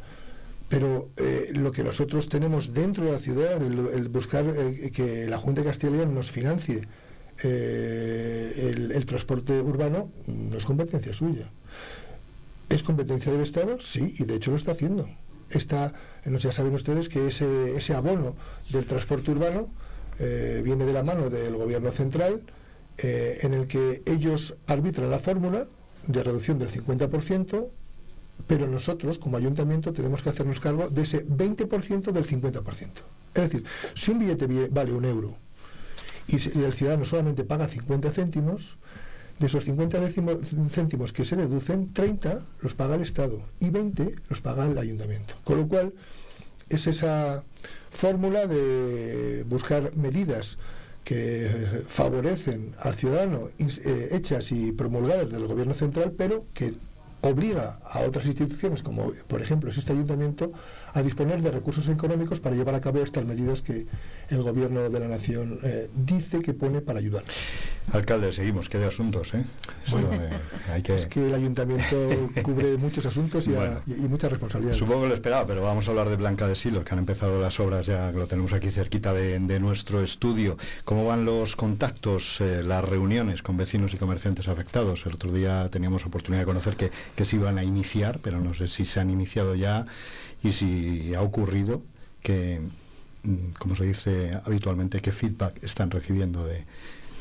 Pero 0.70 1.10
eh, 1.18 1.52
lo 1.54 1.70
que 1.70 1.84
nosotros 1.84 2.30
tenemos 2.30 2.72
dentro 2.72 3.04
de 3.04 3.12
la 3.12 3.18
ciudad, 3.18 3.62
el, 3.62 4.08
buscar 4.08 4.46
eh, 4.46 4.90
que 4.90 5.26
la 5.28 5.36
Junta 5.36 5.60
de 5.60 5.66
Castellón 5.66 6.14
nos 6.14 6.30
financie 6.30 6.88
el 7.42 9.04
transporte 9.06 9.60
urbano, 9.60 10.10
no 10.28 10.56
es 10.56 10.64
competencia 10.64 11.12
suya. 11.12 11.50
¿Es 12.70 12.82
competencia 12.82 13.32
del 13.32 13.42
Estado? 13.42 13.78
Sí, 13.80 14.14
y 14.18 14.24
de 14.24 14.36
hecho 14.36 14.50
lo 14.50 14.56
está 14.56 14.70
haciendo 14.70 15.06
está, 15.50 15.92
ya 16.24 16.52
saben 16.52 16.74
ustedes 16.74 17.08
que 17.08 17.28
ese, 17.28 17.76
ese 17.76 17.94
abono 17.94 18.34
del 18.70 18.86
transporte 18.86 19.30
urbano 19.30 19.68
eh, 20.18 20.62
viene 20.64 20.86
de 20.86 20.92
la 20.92 21.02
mano 21.02 21.30
del 21.30 21.56
gobierno 21.56 21.90
central, 21.90 22.42
eh, 22.98 23.38
en 23.42 23.54
el 23.54 23.66
que 23.66 24.02
ellos 24.06 24.56
arbitran 24.66 25.10
la 25.10 25.18
fórmula 25.18 25.66
de 26.06 26.22
reducción 26.22 26.58
del 26.58 26.70
50%, 26.70 27.68
pero 28.46 28.66
nosotros, 28.66 29.18
como 29.18 29.36
ayuntamiento, 29.36 29.92
tenemos 29.92 30.22
que 30.22 30.28
hacernos 30.28 30.60
cargo 30.60 30.88
de 30.88 31.02
ese 31.02 31.26
20% 31.26 32.12
del 32.12 32.26
50%. 32.26 32.88
Es 33.34 33.42
decir, 33.42 33.64
si 33.94 34.12
un 34.12 34.20
billete 34.20 34.68
vale 34.70 34.92
un 34.92 35.04
euro 35.04 35.34
y 36.28 36.36
el 36.36 36.72
ciudadano 36.72 37.04
solamente 37.04 37.44
paga 37.44 37.66
50 37.66 38.10
céntimos, 38.10 38.78
de 39.38 39.46
esos 39.46 39.64
50 39.64 39.98
céntimos 40.70 41.12
que 41.12 41.24
se 41.24 41.36
deducen, 41.36 41.92
30 41.92 42.40
los 42.60 42.74
paga 42.74 42.94
el 42.94 43.02
Estado 43.02 43.40
y 43.60 43.70
20 43.70 44.14
los 44.28 44.40
paga 44.40 44.66
el 44.66 44.78
ayuntamiento. 44.78 45.34
Con 45.44 45.58
lo 45.58 45.68
cual, 45.68 45.92
es 46.68 46.86
esa 46.86 47.44
fórmula 47.90 48.46
de 48.46 49.44
buscar 49.48 49.94
medidas 49.96 50.58
que 51.04 51.84
favorecen 51.86 52.74
al 52.78 52.94
ciudadano 52.94 53.48
eh, 53.58 54.08
hechas 54.12 54.50
y 54.52 54.72
promulgadas 54.72 55.30
del 55.30 55.46
gobierno 55.46 55.74
central, 55.74 56.14
pero 56.16 56.46
que 56.54 56.72
obliga 57.20 57.78
a 57.84 58.00
otras 58.00 58.26
instituciones, 58.26 58.82
como 58.82 59.12
por 59.26 59.40
ejemplo 59.40 59.70
este 59.70 59.92
ayuntamiento, 59.92 60.52
a 60.92 61.02
disponer 61.02 61.42
de 61.42 61.50
recursos 61.50 61.88
económicos 61.88 62.40
para 62.40 62.56
llevar 62.56 62.74
a 62.74 62.80
cabo 62.80 63.00
estas 63.00 63.24
medidas 63.24 63.62
que 63.62 63.86
el 64.28 64.42
gobierno 64.42 64.88
de 64.90 65.00
la 65.00 65.08
nación 65.08 65.58
eh, 65.62 65.88
dice 65.94 66.40
que 66.40 66.54
pone 66.54 66.80
para 66.80 66.98
ayudar. 66.98 67.24
Alcalde, 67.92 68.32
seguimos, 68.32 68.68
qué 68.68 68.78
de 68.78 68.86
asuntos, 68.86 69.34
¿eh? 69.34 69.44
hay 70.72 70.82
que... 70.82 70.94
Es 70.94 71.06
que 71.06 71.26
el 71.26 71.34
ayuntamiento 71.34 71.96
cubre 72.42 72.76
muchos 72.78 73.06
asuntos 73.06 73.46
y, 73.46 73.50
muchas 74.08 74.32
responsabilidades. 74.32 74.78
Supongo 74.78 75.02
que 75.02 75.08
lo 75.08 75.14
esperaba, 75.14 75.46
pero 75.46 75.62
vamos 75.62 75.86
a 75.86 75.90
hablar 75.90 76.08
de 76.08 76.16
Blanca 76.16 76.48
de 76.48 76.56
Silos, 76.56 76.84
que 76.84 76.92
han 76.92 76.98
empezado 76.98 77.40
las 77.40 77.60
obras, 77.60 77.86
ya 77.86 78.10
lo 78.10 78.26
tenemos 78.26 78.52
aquí 78.52 78.70
cerquita 78.70 79.12
de, 79.12 79.60
nuestro 79.60 80.02
estudio. 80.02 80.56
¿Cómo 80.84 81.06
van 81.06 81.24
los 81.24 81.54
contactos, 81.54 82.40
eh, 82.40 82.62
las 82.64 82.84
reuniones 82.84 83.42
con 83.42 83.56
vecinos 83.56 83.94
y 83.94 83.98
comerciantes 83.98 84.48
afectados? 84.48 85.06
El 85.06 85.14
otro 85.14 85.30
día 85.30 85.68
teníamos 85.70 86.04
oportunidad 86.04 86.42
de 86.42 86.46
conocer 86.46 86.76
que, 86.76 86.90
que 87.14 87.24
se 87.24 87.36
iban 87.36 87.58
a 87.58 87.62
iniciar, 87.62 88.18
pero 88.22 88.40
no 88.40 88.54
sé 88.54 88.66
si 88.66 88.84
se 88.84 88.98
han 88.98 89.10
iniciado 89.10 89.54
ya 89.54 89.86
y 90.42 90.52
si 90.52 91.14
ha 91.14 91.22
ocurrido 91.22 91.82
que, 92.22 92.60
mm, 93.22 93.52
como 93.58 93.76
se 93.76 93.84
dice 93.84 94.40
habitualmente, 94.44 95.00
qué 95.00 95.12
feedback 95.12 95.62
están 95.62 95.90
recibiendo 95.90 96.44
de, 96.44 96.64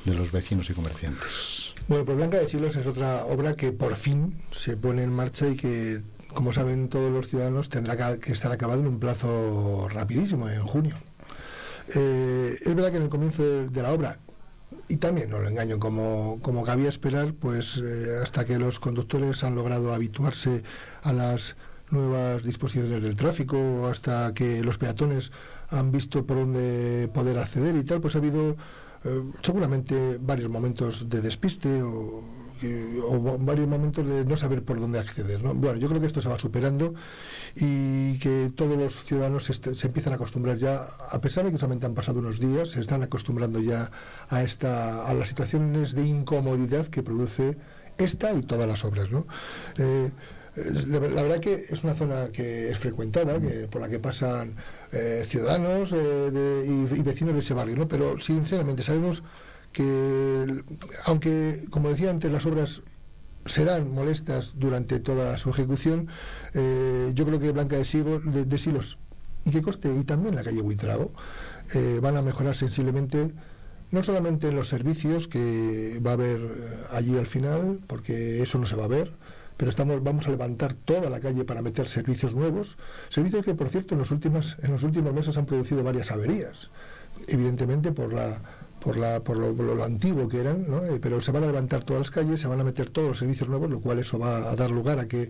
los 0.06 0.32
vecinos 0.32 0.70
y 0.70 0.74
comerciantes. 0.74 1.74
Bueno, 1.88 2.06
pues 2.06 2.18
Blanca 2.18 2.38
de 2.38 2.46
Chilos 2.46 2.76
es 2.76 2.88
otra 2.88 3.26
obra 3.26 3.56
que 3.56 3.72
por 3.72 3.96
fin 3.96 4.40
se 4.52 4.78
pone 4.78 5.04
en 5.04 5.12
marcha 5.12 5.48
y 5.48 5.56
que, 5.56 6.02
como 6.34 6.54
saben 6.54 6.90
todos 6.90 7.12
los 7.12 7.28
ciudadanos, 7.28 7.70
tendrá 7.70 8.18
que 8.20 8.32
estar 8.32 8.52
acabado 8.52 8.80
en 8.80 8.88
un 8.88 9.00
plazo 9.00 9.88
rapidísimo, 9.90 10.50
en 10.50 10.66
junio. 10.66 10.96
Eh, 11.96 12.58
es 12.62 12.76
verdad 12.76 12.92
que 12.92 12.98
en 12.98 13.04
el 13.04 13.10
comienzo 13.10 13.44
de, 13.68 13.82
la 13.82 13.92
obra, 13.92 14.18
y 14.88 14.98
también 14.98 15.30
no 15.30 15.40
lo 15.40 15.50
engaño, 15.50 15.78
como, 15.80 16.40
como 16.42 16.64
cabía 16.64 16.88
esperar, 16.88 17.34
pues 17.34 17.82
eh, 17.84 18.20
hasta 18.22 18.46
que 18.46 18.58
los 18.60 18.80
conductores 18.80 19.44
han 19.44 19.56
logrado 19.56 19.94
habituarse 19.94 20.64
a 21.02 21.12
las 21.12 21.58
nuevas 21.90 22.44
disposiciones 22.44 23.04
del 23.04 23.16
tráfico, 23.16 23.88
hasta 23.88 24.34
que 24.34 24.64
los 24.64 24.78
peatones 24.78 25.32
han 25.70 25.92
visto 25.92 26.26
por 26.26 26.38
dónde 26.38 27.10
poder 27.14 27.38
acceder 27.40 27.76
y 27.76 27.84
tal, 27.84 28.00
pues 28.00 28.16
ha 28.16 28.20
habido 28.20 28.56
eh, 29.06 29.24
seguramente 29.42 30.18
varios 30.20 30.50
momentos 30.50 31.10
de 31.10 31.22
despiste 31.22 31.82
o, 31.82 32.24
varios 33.40 33.68
momentos 33.68 34.08
de 34.08 34.24
no 34.24 34.38
saber 34.38 34.64
por 34.64 34.80
dónde 34.80 34.98
acceder. 34.98 35.42
Bueno, 35.42 35.76
yo 35.76 35.90
creo 35.90 36.00
que 36.00 36.08
esto 36.08 36.22
se 36.22 36.30
va 36.30 36.40
superando 36.40 36.94
y 37.56 38.18
que 38.20 38.54
todos 38.56 38.78
los 38.78 39.04
ciudadanos 39.04 39.46
se, 39.46 39.88
empiezan 39.88 40.14
a 40.14 40.16
acostumbrar 40.16 40.56
ya, 40.56 40.88
a 41.12 41.20
pesar 41.20 41.44
de 41.44 41.52
que 41.52 41.58
solamente 41.58 41.86
han 41.86 41.94
pasado 41.94 42.20
unos 42.20 42.40
días, 42.40 42.70
se 42.70 42.80
están 42.80 43.04
acostumbrando 43.04 43.60
ya 43.60 43.92
a, 44.30 44.44
esta, 44.44 45.06
a 45.06 45.14
las 45.14 45.28
situaciones 45.28 45.94
de 45.94 46.06
incomodidad 46.06 46.88
que 46.88 47.04
produce 47.04 47.58
esta 47.98 48.32
y 48.34 48.42
todas 48.42 48.68
las 48.68 48.86
obras. 48.86 49.12
¿no? 49.12 49.28
Eh, 49.78 50.12
la, 50.88 51.00
verdad 51.00 51.40
que 51.40 51.54
es 51.54 51.84
una 51.84 51.94
zona 51.96 52.30
que 52.32 52.70
es 52.70 52.78
frecuentada, 52.78 53.40
que, 53.40 53.68
por 53.68 53.82
la 53.82 53.90
que 53.90 54.00
pasan 54.00 54.56
eh, 54.94 55.24
ciudadanos 55.26 55.92
eh, 55.94 56.66
y, 56.68 57.02
vecinos 57.02 57.34
de 57.34 57.40
ese 57.40 57.56
barrio, 57.56 57.76
¿no? 57.76 57.88
Pero 57.88 58.20
sinceramente 58.20 58.84
sabemos 58.84 59.24
que, 59.72 60.64
aunque, 61.06 61.66
como 61.72 61.90
decía 61.90 62.12
antes, 62.12 62.32
las 62.32 62.46
obras 62.46 62.84
serán 63.46 63.92
molestas 63.92 64.54
durante 64.58 65.00
toda 65.00 65.38
su 65.40 65.50
ejecución, 65.50 66.08
eh, 66.54 67.12
yo 67.16 67.26
creo 67.26 67.40
que 67.40 67.52
Blanca 67.52 67.76
de, 67.76 67.86
Silos 67.86 69.00
y 69.46 69.52
que 69.52 69.62
coste 69.64 69.92
y 69.94 70.04
también 70.04 70.36
la 70.36 70.44
calle 70.44 70.62
Huitrago 70.62 71.12
van 72.02 72.16
a 72.18 72.22
mejorar 72.22 72.56
sensiblemente 72.56 73.34
no 73.92 74.04
solamente 74.04 74.48
en 74.50 74.56
los 74.56 74.70
servicios 74.70 75.28
que 75.28 76.00
va 76.06 76.12
a 76.12 76.14
haber 76.14 76.42
allí 76.92 77.18
al 77.18 77.26
final, 77.26 77.80
porque 77.88 78.42
eso 78.44 78.60
no 78.60 78.66
se 78.66 78.76
va 78.76 78.86
a 78.86 78.88
ver, 78.88 79.12
pero 79.58 79.70
estamos, 79.70 80.04
vamos 80.04 80.28
a 80.28 80.32
levantar 80.32 80.74
toda 80.74 81.10
la 81.10 81.20
calle 81.20 81.46
para 81.46 81.62
meter 81.62 81.88
servicios 81.88 82.36
nuevos, 82.36 82.78
servicios 83.10 83.46
que 83.46 83.54
por 83.54 83.70
cierto 83.70 83.96
en 83.96 84.00
los 84.00 84.12
últimos, 84.12 84.58
en 84.62 84.72
los 84.72 84.84
últimos 84.84 85.14
meses 85.14 85.38
han 85.38 85.46
producido 85.46 85.84
varias 85.84 86.12
averías, 86.12 86.70
evidentemente 87.28 87.92
por 87.92 88.14
la 88.14 88.40
por, 88.84 88.98
la, 88.98 89.24
por 89.24 89.38
lo, 89.38 89.84
antiguo 89.84 90.28
que 90.28 90.40
eran, 90.42 90.70
¿no? 90.70 90.84
Eh, 90.84 91.00
pero 91.02 91.22
se 91.22 91.32
van 91.32 91.44
a 91.44 91.48
levantar 91.48 91.84
todas 91.84 92.02
las 92.02 92.12
calles, 92.12 92.42
se 92.42 92.48
van 92.48 92.60
a 92.60 92.66
meter 92.66 92.90
todos 92.90 93.08
los 93.08 93.18
servicios 93.18 93.48
nuevos, 93.48 93.70
lo 93.70 93.80
cual 93.80 94.00
eso 94.00 94.20
va 94.20 94.52
a 94.52 94.56
dar 94.58 94.72
lugar 94.72 95.00
a 95.00 95.08
que 95.08 95.30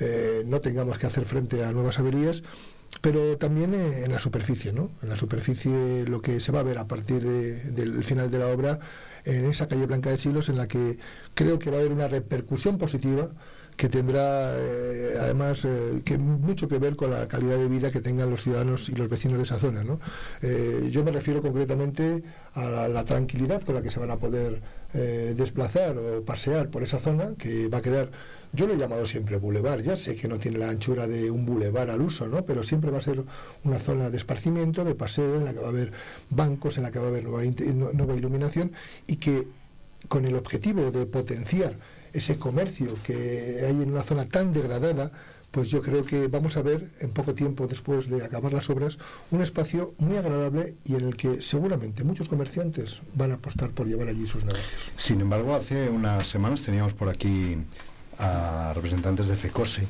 eh, 0.00 0.42
no 0.46 0.60
tengamos 0.60 0.98
que 0.98 1.06
hacer 1.06 1.24
frente 1.24 1.64
a 1.64 1.72
nuevas 1.72 1.98
averías, 1.98 2.42
pero 3.00 3.38
también 3.38 3.72
eh, 3.72 4.04
en 4.04 4.12
la 4.12 4.18
superficie, 4.18 4.72
¿no? 4.72 4.90
En 5.02 5.08
la 5.08 5.16
superficie 5.16 6.04
lo 6.06 6.20
que 6.20 6.40
se 6.40 6.52
va 6.52 6.60
a 6.60 6.62
ver 6.62 6.76
a 6.76 6.86
partir 6.86 7.22
del 7.22 8.04
final 8.04 8.30
de 8.30 8.38
la 8.38 8.48
obra 8.48 8.78
en 9.24 9.46
esa 9.46 9.66
calle 9.66 9.86
Blanca 9.86 10.10
de 10.10 10.18
Silos, 10.18 10.50
en 10.50 10.58
la 10.58 10.68
que 10.68 10.98
creo 11.34 11.58
que 11.58 11.70
va 11.70 11.78
a 11.78 11.80
haber 11.80 11.92
una 11.92 12.06
repercusión 12.06 12.76
positiva 12.76 13.30
que 13.80 13.88
tendrá 13.88 14.58
eh, 14.58 15.16
además 15.18 15.64
eh, 15.64 16.02
que 16.04 16.18
mucho 16.18 16.68
que 16.68 16.76
ver 16.76 16.96
con 16.96 17.10
la 17.10 17.26
calidad 17.26 17.56
de 17.56 17.66
vida 17.66 17.90
que 17.90 18.02
tengan 18.02 18.28
los 18.28 18.42
ciudadanos 18.42 18.90
y 18.90 18.92
los 18.94 19.08
vecinos 19.08 19.38
de 19.38 19.44
esa 19.44 19.58
zona. 19.58 19.82
¿no? 19.82 19.98
Eh, 20.42 20.90
yo 20.90 21.02
me 21.02 21.10
refiero 21.10 21.40
concretamente 21.40 22.22
a 22.52 22.68
la, 22.68 23.04
tranquilidad 23.06 23.62
con 23.62 23.74
la 23.74 23.80
que 23.80 23.90
se 23.90 23.98
van 23.98 24.10
a 24.10 24.18
poder 24.18 24.60
desplazar 24.92 25.96
o 25.96 26.22
pasear 26.24 26.68
por 26.68 26.82
esa 26.82 26.98
zona, 26.98 27.34
que 27.38 27.68
va 27.68 27.78
a 27.78 27.80
quedar, 27.80 28.10
yo 28.52 28.66
lo 28.66 28.74
he 28.74 28.76
llamado 28.76 29.06
siempre 29.06 29.36
bulevar, 29.38 29.82
ya 29.82 29.96
sé 29.96 30.16
que 30.16 30.28
no 30.28 30.38
tiene 30.38 30.58
la 30.58 30.68
anchura 30.68 31.06
de 31.06 31.30
un 31.30 31.46
bulevar 31.46 31.90
al 31.90 32.02
uso, 32.02 32.26
¿no? 32.26 32.44
pero 32.44 32.64
siempre 32.64 32.90
va 32.90 32.98
a 32.98 33.02
ser 33.02 33.22
una 33.62 33.78
zona 33.78 34.10
de 34.10 34.16
esparcimiento, 34.16 34.84
de 34.84 34.96
paseo, 34.96 35.36
en 35.36 35.44
la 35.44 35.52
que 35.54 35.60
va 35.60 35.66
a 35.66 35.70
haber 35.70 35.92
bancos, 36.28 36.76
en 36.76 36.82
la 36.82 36.90
que 36.90 36.98
va 36.98 37.06
a 37.06 37.08
haber 37.08 37.24
nueva 37.24 38.14
iluminación 38.14 38.72
y 39.06 39.16
que 39.16 39.46
con 40.08 40.24
el 40.24 40.34
objetivo 40.34 40.90
de 40.90 41.06
potenciar 41.06 41.76
ese 42.12 42.36
comercio 42.36 42.94
que 43.04 43.62
hay 43.64 43.70
en 43.70 43.92
una 43.92 44.02
zona 44.02 44.26
tan 44.26 44.52
degradada, 44.52 45.10
pues 45.50 45.68
yo 45.68 45.82
creo 45.82 46.04
que 46.04 46.28
vamos 46.28 46.56
a 46.56 46.62
ver 46.62 46.88
en 47.00 47.10
poco 47.10 47.34
tiempo 47.34 47.66
después 47.66 48.08
de 48.08 48.24
acabar 48.24 48.52
las 48.52 48.70
obras 48.70 48.98
un 49.30 49.42
espacio 49.42 49.94
muy 49.98 50.16
agradable 50.16 50.74
y 50.84 50.94
en 50.94 51.02
el 51.02 51.16
que 51.16 51.42
seguramente 51.42 52.04
muchos 52.04 52.28
comerciantes 52.28 53.02
van 53.14 53.32
a 53.32 53.34
apostar 53.34 53.70
por 53.70 53.86
llevar 53.86 54.08
allí 54.08 54.26
sus 54.26 54.44
negocios. 54.44 54.92
Sin 54.96 55.20
embargo, 55.20 55.54
hace 55.54 55.88
unas 55.88 56.26
semanas 56.26 56.62
teníamos 56.62 56.94
por 56.94 57.08
aquí 57.08 57.56
a 58.18 58.72
representantes 58.74 59.26
de 59.28 59.36
FECOSE 59.36 59.88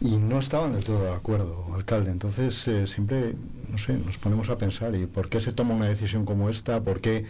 y 0.00 0.16
no 0.16 0.38
estaban 0.38 0.72
del 0.72 0.84
todo 0.84 1.04
de 1.04 1.12
acuerdo, 1.12 1.66
alcalde. 1.74 2.10
Entonces, 2.10 2.66
eh, 2.68 2.86
siempre, 2.86 3.34
no 3.68 3.76
sé, 3.76 3.92
nos 3.94 4.16
ponemos 4.16 4.48
a 4.48 4.56
pensar, 4.56 4.94
¿y 4.94 5.06
por 5.06 5.28
qué 5.28 5.40
se 5.40 5.52
toma 5.52 5.74
una 5.74 5.88
decisión 5.88 6.24
como 6.24 6.48
esta? 6.48 6.80
¿Por 6.80 7.00
qué 7.00 7.26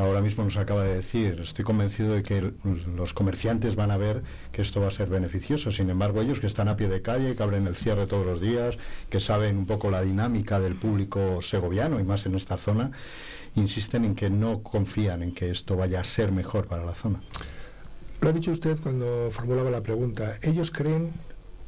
ahora 0.00 0.20
mismo 0.20 0.44
nos 0.44 0.56
acaba 0.56 0.84
de 0.84 0.94
decir, 0.94 1.40
estoy 1.42 1.64
convencido 1.64 2.14
de 2.14 2.22
que 2.22 2.52
los 2.96 3.12
comerciantes 3.14 3.76
van 3.76 3.90
a 3.90 3.96
ver 3.96 4.22
que 4.52 4.62
esto 4.62 4.80
va 4.80 4.88
a 4.88 4.90
ser 4.90 5.08
beneficioso. 5.08 5.70
Sin 5.70 5.90
embargo, 5.90 6.20
ellos 6.20 6.40
que 6.40 6.46
están 6.46 6.68
a 6.68 6.76
pie 6.76 6.88
de 6.88 7.02
calle, 7.02 7.36
que 7.36 7.42
abren 7.42 7.66
el 7.66 7.76
cierre 7.76 8.06
todos 8.06 8.26
los 8.26 8.40
días, 8.40 8.78
que 9.08 9.20
saben 9.20 9.58
un 9.58 9.66
poco 9.66 9.90
la 9.90 10.02
dinámica 10.02 10.60
del 10.60 10.76
público 10.76 11.42
segoviano 11.42 12.00
y 12.00 12.04
más 12.04 12.26
en 12.26 12.34
esta 12.34 12.56
zona, 12.56 12.90
insisten 13.56 14.04
en 14.04 14.14
que 14.14 14.30
no 14.30 14.62
confían 14.62 15.22
en 15.22 15.32
que 15.32 15.50
esto 15.50 15.76
vaya 15.76 16.00
a 16.00 16.04
ser 16.04 16.32
mejor 16.32 16.66
para 16.66 16.84
la 16.84 16.94
zona. 16.94 17.20
Lo 18.20 18.28
ha 18.28 18.32
dicho 18.32 18.50
usted 18.50 18.78
cuando 18.82 19.30
formulaba 19.30 19.70
la 19.70 19.82
pregunta. 19.82 20.38
Ellos 20.42 20.70
creen 20.70 21.10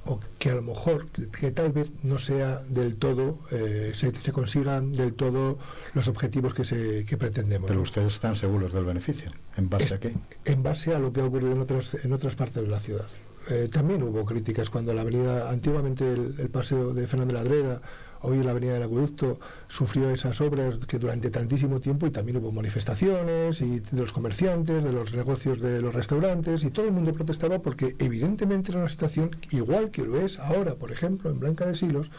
o 0.05 0.19
que 0.39 0.51
a 0.51 0.55
lo 0.55 0.63
mejor, 0.63 1.07
que, 1.11 1.53
tal 1.53 1.73
vez 1.73 1.93
no 2.03 2.19
sea 2.19 2.59
del 2.65 2.97
todo, 2.97 3.39
eh, 3.51 3.93
se, 3.95 4.33
consigan 4.33 4.93
del 4.93 5.15
todo 5.15 5.59
los 5.95 6.09
objetivos 6.09 6.55
que, 6.55 6.65
se, 6.65 7.05
que 7.05 7.17
pretendemos. 7.17 7.69
Pero 7.69 7.83
ustedes 7.83 8.15
están 8.15 8.35
seguros 8.35 8.73
del 8.73 8.85
beneficio. 8.85 9.31
¿En 9.57 9.69
base 9.69 9.95
a 9.95 10.01
qué? 10.01 10.15
En 10.45 10.63
base 10.63 10.95
a 10.95 10.99
lo 10.99 11.13
que 11.13 11.21
ha 11.21 11.25
ocurrido 11.25 11.53
en 11.53 11.61
otras, 11.61 11.95
en 12.03 12.13
otras 12.13 12.35
partes 12.35 12.63
de 12.63 12.69
la 12.69 12.81
ciudad. 12.81 13.07
Eh, 13.51 13.69
también 13.73 14.03
hubo 14.03 14.25
críticas 14.25 14.71
cuando 14.71 14.93
la 14.93 15.03
avenida, 15.03 15.51
antiguamente 15.51 16.13
el, 16.13 16.35
el 16.39 16.49
paseo 16.51 16.95
de 16.95 17.07
Fernando 17.07 17.35
de 17.35 17.41
la 17.41 17.45
Dreda 17.45 17.83
Hoy 18.25 18.41
la 18.43 18.53
Avenida 18.53 18.75
del 18.75 18.85
Acueducto 18.85 19.41
sufrió 19.67 20.09
esas 20.11 20.41
obras 20.41 20.79
que 20.87 20.99
durante 20.99 21.29
tantísimo 21.31 21.81
tiempo 21.81 22.07
y 22.07 22.11
también 22.11 22.37
hubo 22.37 22.53
manifestaciones 22.53 23.61
y 23.61 23.81
de 23.81 24.01
los 24.01 24.13
comerciantes, 24.13 24.85
de 24.85 24.93
los 24.93 25.13
negocios 25.15 25.61
de 25.61 25.83
los 25.83 25.93
restaurantes 25.93 26.63
y 26.63 26.71
todo 26.71 26.87
el 26.87 26.93
mundo 26.93 27.13
protestaba 27.13 27.59
porque 27.59 27.97
evidentemente 27.99 28.71
era 28.71 28.81
una 28.81 28.89
situación 28.89 29.37
igual 29.51 29.91
que 29.91 30.05
lo 30.05 30.21
es 30.21 30.39
ahora, 30.39 30.77
por 30.77 30.93
ejemplo, 30.93 31.31
en 31.31 31.41
Blanca 31.41 31.67
de 31.67 31.75
Silos, 31.75 32.13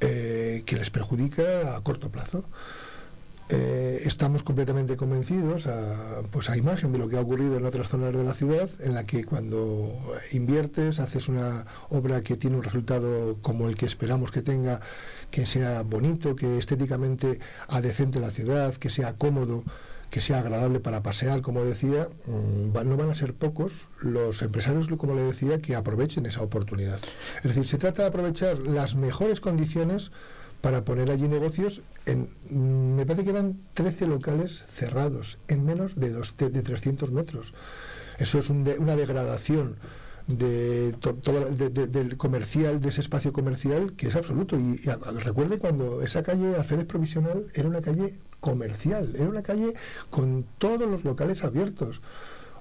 eh, 0.00 0.62
que 0.66 0.76
les 0.76 0.90
perjudica 0.90 1.74
a 1.74 1.80
corto 1.82 2.10
plazo. 2.10 2.44
Eh, 3.54 4.04
estamos 4.06 4.42
completamente 4.42 4.96
convencidos 4.96 5.66
a, 5.66 6.22
pues 6.30 6.48
a 6.48 6.56
imagen 6.56 6.90
de 6.90 6.98
lo 6.98 7.06
que 7.06 7.18
ha 7.18 7.20
ocurrido 7.20 7.58
en 7.58 7.66
otras 7.66 7.86
zonas 7.88 8.16
de 8.16 8.24
la 8.24 8.32
ciudad, 8.32 8.70
en 8.80 8.94
la 8.94 9.04
que 9.04 9.24
cuando 9.24 9.92
inviertes, 10.32 11.00
haces 11.00 11.28
una 11.28 11.66
obra 11.90 12.22
que 12.22 12.38
tiene 12.38 12.56
un 12.56 12.62
resultado 12.62 13.36
como 13.42 13.68
el 13.68 13.76
que 13.76 13.84
esperamos 13.84 14.30
que 14.30 14.40
tenga, 14.40 14.80
que 15.30 15.44
sea 15.44 15.82
bonito, 15.82 16.34
que 16.34 16.56
estéticamente 16.56 17.40
adecente 17.68 18.20
la 18.20 18.30
ciudad, 18.30 18.74
que 18.76 18.88
sea 18.88 19.18
cómodo, 19.18 19.64
que 20.08 20.22
sea 20.22 20.38
agradable 20.38 20.80
para 20.80 21.02
pasear, 21.02 21.42
como 21.42 21.62
decía, 21.62 22.08
mm, 22.24 22.72
no 22.88 22.96
van 22.96 23.10
a 23.10 23.14
ser 23.14 23.34
pocos 23.34 23.86
los 24.00 24.40
empresarios, 24.40 24.88
como 24.96 25.14
le 25.14 25.24
decía, 25.24 25.58
que 25.58 25.76
aprovechen 25.76 26.24
esa 26.24 26.40
oportunidad. 26.40 27.00
Es 27.36 27.42
decir, 27.42 27.66
se 27.66 27.76
trata 27.76 28.00
de 28.00 28.08
aprovechar 28.08 28.56
las 28.60 28.96
mejores 28.96 29.40
condiciones 29.40 30.10
para 30.62 30.84
poner 30.84 31.10
allí 31.10 31.28
negocios 31.28 31.82
en, 32.06 32.30
mm, 32.48 32.94
me 32.96 33.04
parece 33.04 33.24
que 33.24 33.30
eran 33.30 33.58
13 33.74 34.06
locales 34.06 34.64
cerrados 34.68 35.38
en 35.48 35.66
menos 35.66 35.96
de, 35.96 36.10
dos, 36.10 36.34
de, 36.38 36.62
300 36.62 37.12
metros. 37.12 37.52
Eso 38.18 38.38
es 38.38 38.48
una 38.48 38.96
degradación 38.96 39.76
de, 40.26 40.92
del 41.88 42.16
comercial, 42.16 42.80
de 42.80 42.88
ese 42.88 43.00
espacio 43.00 43.32
comercial, 43.32 43.94
que 43.94 44.08
es 44.08 44.16
absoluto. 44.16 44.58
Y, 44.58 44.80
recuerde 45.18 45.58
cuando 45.58 46.02
esa 46.02 46.22
calle 46.22 46.56
Alférez 46.56 46.86
Provisional 46.86 47.46
era 47.54 47.68
una 47.68 47.82
calle 47.82 48.18
comercial, 48.40 49.14
era 49.16 49.28
una 49.28 49.42
calle 49.42 49.74
con 50.10 50.44
todos 50.58 50.88
los 50.88 51.04
locales 51.04 51.44
abiertos. 51.44 52.00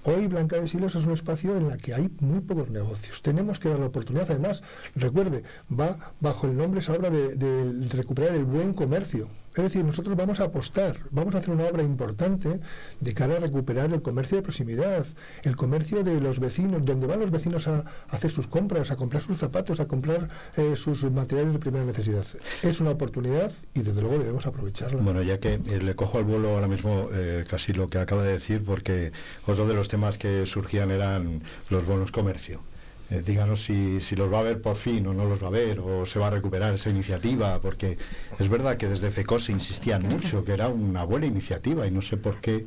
Hoy 0.03 0.25
Blanca 0.25 0.59
de 0.59 0.67
Silos 0.67 0.95
es 0.95 1.05
un 1.05 1.13
espacio 1.13 1.55
en 1.55 1.69
el 1.69 1.77
que 1.77 1.93
hay 1.93 2.09
muy 2.21 2.39
pocos 2.39 2.71
negocios. 2.71 3.21
Tenemos 3.21 3.59
que 3.59 3.69
dar 3.69 3.79
la 3.79 3.85
oportunidad. 3.85 4.31
Además, 4.31 4.63
recuerde, 4.95 5.43
va 5.71 5.95
bajo 6.19 6.47
el 6.47 6.57
nombre 6.57 6.79
esa 6.79 6.93
obra 6.93 7.11
de 7.11 7.87
recuperar 7.91 8.33
el 8.33 8.45
buen 8.45 8.73
comercio. 8.73 9.29
Es 9.55 9.63
decir, 9.63 9.83
nosotros 9.83 10.15
vamos 10.15 10.39
a 10.39 10.45
apostar, 10.45 10.97
vamos 11.11 11.35
a 11.35 11.39
hacer 11.39 11.53
una 11.53 11.65
obra 11.65 11.83
importante 11.83 12.61
de 12.99 13.13
cara 13.13 13.35
a 13.35 13.39
recuperar 13.39 13.91
el 13.91 14.01
comercio 14.01 14.37
de 14.37 14.43
proximidad, 14.43 15.05
el 15.43 15.57
comercio 15.57 16.03
de 16.03 16.21
los 16.21 16.39
vecinos, 16.39 16.85
donde 16.85 17.05
van 17.05 17.19
los 17.19 17.31
vecinos 17.31 17.67
a, 17.67 17.83
hacer 18.07 18.31
sus 18.31 18.47
compras, 18.47 18.91
a 18.91 18.95
comprar 18.95 19.21
sus 19.21 19.37
zapatos, 19.37 19.81
a 19.81 19.87
comprar 19.87 20.29
eh, 20.55 20.75
sus 20.77 21.03
materiales 21.11 21.53
de 21.53 21.59
primera 21.59 21.83
necesidad. 21.83 22.25
Es 22.61 22.79
una 22.79 22.91
oportunidad 22.91 23.51
y 23.73 23.81
desde 23.81 24.01
luego 24.01 24.19
debemos 24.19 24.45
aprovecharla. 24.45 25.01
Bueno, 25.01 25.21
ya 25.21 25.37
que 25.39 25.55
eh, 25.55 25.81
le 25.81 25.95
cojo 25.95 26.17
al 26.17 26.23
vuelo 26.23 26.55
ahora 26.55 26.67
mismo 26.67 27.09
eh, 27.13 27.43
casi 27.47 27.73
lo 27.73 27.89
que 27.89 27.97
acaba 27.97 28.23
de 28.23 28.31
decir, 28.31 28.63
porque 28.63 29.11
otro 29.47 29.67
de 29.67 29.73
los 29.73 29.89
temas 29.89 30.17
que 30.17 30.45
surgían 30.45 30.91
eran 30.91 31.43
los 31.69 31.85
bonos 31.85 32.13
comercio. 32.13 32.61
Eh, 33.11 33.21
díganos 33.25 33.61
si, 33.65 33.99
si, 33.99 34.15
los 34.15 34.31
va 34.31 34.39
a 34.39 34.41
ver 34.41 34.61
por 34.61 34.77
fin 34.77 35.05
o 35.05 35.13
no 35.13 35.25
los 35.25 35.43
va 35.43 35.47
a 35.49 35.51
ver 35.51 35.81
o 35.81 36.05
se 36.05 36.17
va 36.17 36.27
a 36.27 36.29
recuperar 36.29 36.73
esa 36.73 36.89
iniciativa, 36.89 37.59
porque 37.59 37.97
es 38.39 38.47
verdad 38.47 38.77
que 38.77 38.87
desde 38.87 39.11
FECOS 39.11 39.49
insistían 39.49 40.03
mucho 40.03 40.45
que 40.45 40.53
era 40.53 40.69
una 40.69 41.03
buena 41.03 41.25
iniciativa 41.25 41.85
y 41.85 41.91
no 41.91 42.01
sé 42.01 42.15
por 42.15 42.39
qué 42.39 42.65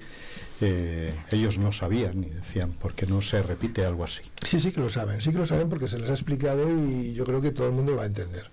eh, 0.61 1.15
ellos 1.31 1.57
no 1.57 1.73
sabían 1.73 2.23
y 2.23 2.29
decían, 2.29 2.73
¿por 2.73 2.93
qué 2.93 3.07
no 3.07 3.23
se 3.23 3.43
repite 3.43 3.87
algo 3.87 4.05
así? 4.05 4.21
Sí, 4.45 4.61
sí 4.61 4.71
que 4.71 4.83
lo 4.83 4.91
saben, 4.91 5.23
sí 5.23 5.33
que 5.33 5.39
lo 5.39 5.47
saben 5.47 5.71
porque 5.71 5.89
se 5.89 5.99
les 5.99 6.11
ha 6.11 6.13
explicado 6.13 6.69
y 6.71 7.15
yo 7.15 7.25
creo 7.25 7.41
que 7.41 7.51
todo 7.51 7.69
el 7.69 7.73
mundo 7.73 7.93
lo 7.93 7.99
va 7.99 8.05
a 8.05 8.07
entender. 8.07 8.51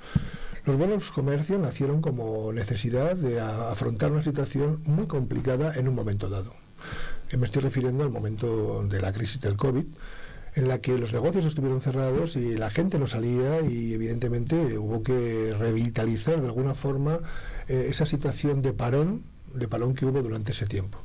Los 0.66 0.78
bonos 0.78 1.12
comercio 1.12 1.60
nacieron 1.60 2.02
como 2.02 2.54
necesidad 2.54 3.18
de 3.18 3.42
afrontar 3.42 4.14
una 4.14 4.24
situación 4.24 4.82
muy 4.86 5.08
complicada 5.08 5.74
en 5.76 5.90
un 5.90 5.96
momento 5.96 6.30
dado. 6.30 6.54
Me 7.38 7.46
estoy 7.46 7.64
refiriendo 7.64 8.04
al 8.04 8.12
momento 8.12 8.86
de 8.88 9.02
la 9.02 9.12
crisis 9.12 9.42
del 9.42 9.58
COVID, 9.58 9.86
en 10.56 10.68
la 10.68 10.80
que 10.80 10.98
los 10.98 11.14
negocios 11.14 11.46
estuvieron 11.46 11.82
cerrados 11.82 12.36
y 12.36 12.58
la 12.58 12.70
gente 12.70 13.00
no 13.00 13.08
salía 13.08 13.62
y 13.62 13.94
evidentemente 13.94 14.78
hubo 14.78 15.04
que 15.04 15.54
revitalizar 15.58 16.42
de 16.42 16.48
alguna 16.48 16.74
forma 16.76 17.20
eh, 17.68 17.88
esa 17.90 18.06
situación 18.06 18.62
de 18.62 18.74
parón, 18.74 19.24
de 19.54 19.68
parón 19.68 19.94
que 19.94 20.06
hubo 20.06 20.22
durante 20.22 20.52
ese 20.52 20.66
tiempo. 20.66 20.98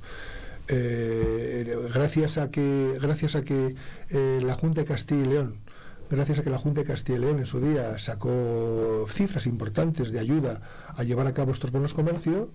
Eh, 0.69 1.77
gracias 1.95 2.39
a 2.39 2.51
que 2.51 2.99
gracias 3.01 3.37
a 3.37 3.43
que 3.43 3.77
eh, 4.11 4.41
la 4.43 4.55
Junta 4.55 4.81
de 4.81 4.87
Castilla 4.87 5.23
y 5.23 5.27
León 5.27 5.67
gracias 6.11 6.41
a 6.41 6.43
que 6.43 6.51
la 6.51 6.59
Junta 6.59 6.81
de 6.81 6.87
Castilla 6.89 7.19
y 7.19 7.21
León 7.21 7.39
en 7.39 7.47
su 7.47 7.61
día 7.61 7.99
sacó 7.99 9.07
cifras 9.09 9.47
importantes 9.47 10.11
de 10.11 10.19
ayuda 10.19 10.61
a 10.95 11.03
llevar 11.05 11.27
a 11.27 11.35
cabo 11.35 11.53
estos 11.53 11.71
bonos 11.71 11.95
comercio, 11.95 12.51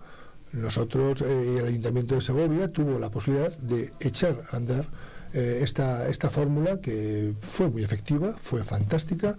nosotros, 0.53 1.21
eh, 1.21 1.57
el 1.59 1.65
Ayuntamiento 1.65 2.15
de 2.15 2.21
Segovia, 2.21 2.71
tuvo 2.71 2.99
la 2.99 3.09
posibilidad 3.09 3.55
de 3.57 3.93
echar 3.99 4.43
a 4.51 4.57
andar 4.57 4.85
eh, 5.33 5.59
esta, 5.61 6.07
esta 6.09 6.29
fórmula 6.29 6.81
que 6.81 7.33
fue 7.41 7.69
muy 7.69 7.83
efectiva, 7.83 8.35
fue 8.39 8.63
fantástica, 8.63 9.37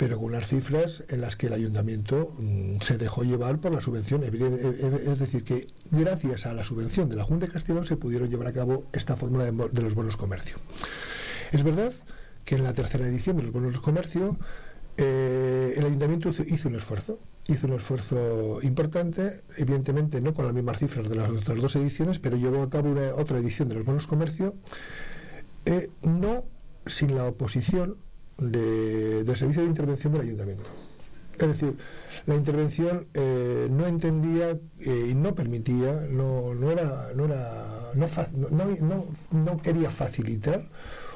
pero 0.00 0.16
con 0.16 0.28
unas 0.28 0.46
cifras 0.46 1.04
en 1.10 1.20
las 1.20 1.36
que 1.36 1.48
el 1.48 1.52
ayuntamiento 1.52 2.34
mm, 2.38 2.80
se 2.80 2.96
dejó 2.96 3.22
llevar 3.22 3.58
por 3.58 3.70
la 3.74 3.82
subvención. 3.82 4.22
Es 4.22 5.18
decir, 5.18 5.44
que 5.44 5.66
gracias 5.90 6.46
a 6.46 6.54
la 6.54 6.64
subvención 6.64 7.10
de 7.10 7.16
la 7.16 7.24
Junta 7.24 7.46
de 7.46 7.74
León 7.74 7.84
se 7.84 7.98
pudieron 7.98 8.30
llevar 8.30 8.46
a 8.46 8.52
cabo 8.54 8.86
esta 8.94 9.14
fórmula 9.14 9.44
de, 9.44 9.82
los 9.82 9.94
bonos 9.94 10.16
comercio. 10.16 10.56
Es 11.52 11.62
verdad 11.62 11.92
que 12.46 12.54
en 12.54 12.64
la 12.64 12.72
tercera 12.72 13.06
edición 13.06 13.36
de 13.36 13.42
los 13.42 13.52
bonos 13.52 13.78
comercio 13.78 14.38
eh, 14.96 15.74
el 15.76 15.84
ayuntamiento 15.84 16.30
hizo, 16.30 16.68
un 16.70 16.76
esfuerzo, 16.76 17.18
hizo 17.46 17.66
un 17.66 17.74
esfuerzo 17.74 18.60
importante, 18.62 19.42
evidentemente 19.58 20.22
no 20.22 20.32
con 20.32 20.46
las 20.46 20.54
mismas 20.54 20.78
cifras 20.78 21.10
de 21.10 21.16
las 21.16 21.28
otras 21.28 21.60
dos 21.60 21.76
ediciones, 21.76 22.18
pero 22.18 22.38
llevó 22.38 22.62
a 22.62 22.70
cabo 22.70 22.90
una, 22.90 23.14
otra 23.16 23.36
edición 23.36 23.68
de 23.68 23.74
los 23.74 23.84
bonos 23.84 24.06
comercio, 24.06 24.54
eh, 25.64 25.90
no 26.02 26.44
sin 26.86 27.14
la 27.14 27.26
oposición 27.26 27.96
del 28.38 29.36
servicio 29.36 29.62
de 29.62 29.68
intervención 29.68 30.12
del 30.12 30.22
ayuntamiento. 30.22 30.64
Es 31.38 31.48
decir, 31.48 31.76
la 32.26 32.34
intervención 32.34 33.06
eh, 33.14 33.68
no 33.70 33.86
entendía 33.86 34.58
y 34.78 35.14
no 35.14 35.34
permitía, 35.34 36.06
no, 36.10 36.54
no 36.54 36.70
era, 36.70 37.12
no 37.14 37.24
era, 37.24 37.92
no, 37.94 39.06
no 39.30 39.62
quería 39.62 39.90
facilitar 39.90 40.68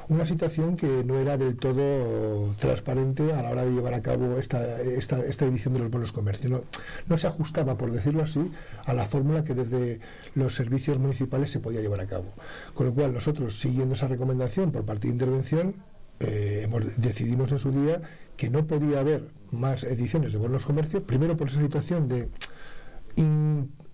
una 0.07 0.25
situación 0.25 0.75
que 0.75 1.03
no 1.03 1.19
era 1.19 1.37
del 1.37 1.55
todo 1.57 2.53
transparente 2.59 3.33
a 3.33 3.41
la 3.41 3.49
hora 3.49 3.65
de 3.65 3.71
llevar 3.71 3.93
a 3.93 4.01
cabo 4.01 4.37
esta, 4.37 4.81
esta, 4.81 5.19
esta 5.25 5.45
edición 5.45 5.73
de 5.73 5.79
los 5.79 5.89
bonos 5.89 6.11
comercio. 6.11 6.49
No, 6.49 6.63
no 7.07 7.17
se 7.17 7.27
ajustaba, 7.27 7.77
por 7.77 7.91
decirlo 7.91 8.23
así, 8.23 8.51
a 8.85 8.93
la 8.93 9.05
fórmula 9.05 9.43
que 9.43 9.53
desde 9.53 9.99
los 10.35 10.53
servicios 10.53 10.99
municipales 10.99 11.49
se 11.51 11.59
podía 11.59 11.81
llevar 11.81 12.01
a 12.01 12.07
cabo. 12.07 12.33
Con 12.73 12.87
lo 12.87 12.93
cual 12.93 13.13
nosotros, 13.13 13.59
siguiendo 13.59 13.95
esa 13.95 14.07
recomendación 14.07 14.71
por 14.71 14.85
parte 14.85 15.07
de 15.07 15.13
intervención, 15.13 15.75
eh, 16.19 16.67
decidimos 16.97 17.51
en 17.51 17.57
su 17.57 17.71
día 17.71 18.01
que 18.37 18.49
no 18.49 18.65
podía 18.65 18.99
haber 18.99 19.27
más 19.51 19.83
ediciones 19.83 20.31
de 20.31 20.37
bonos 20.37 20.65
comercio, 20.65 21.03
primero 21.03 21.35
por 21.37 21.47
esa 21.47 21.61
situación 21.61 22.07
de 22.07 22.29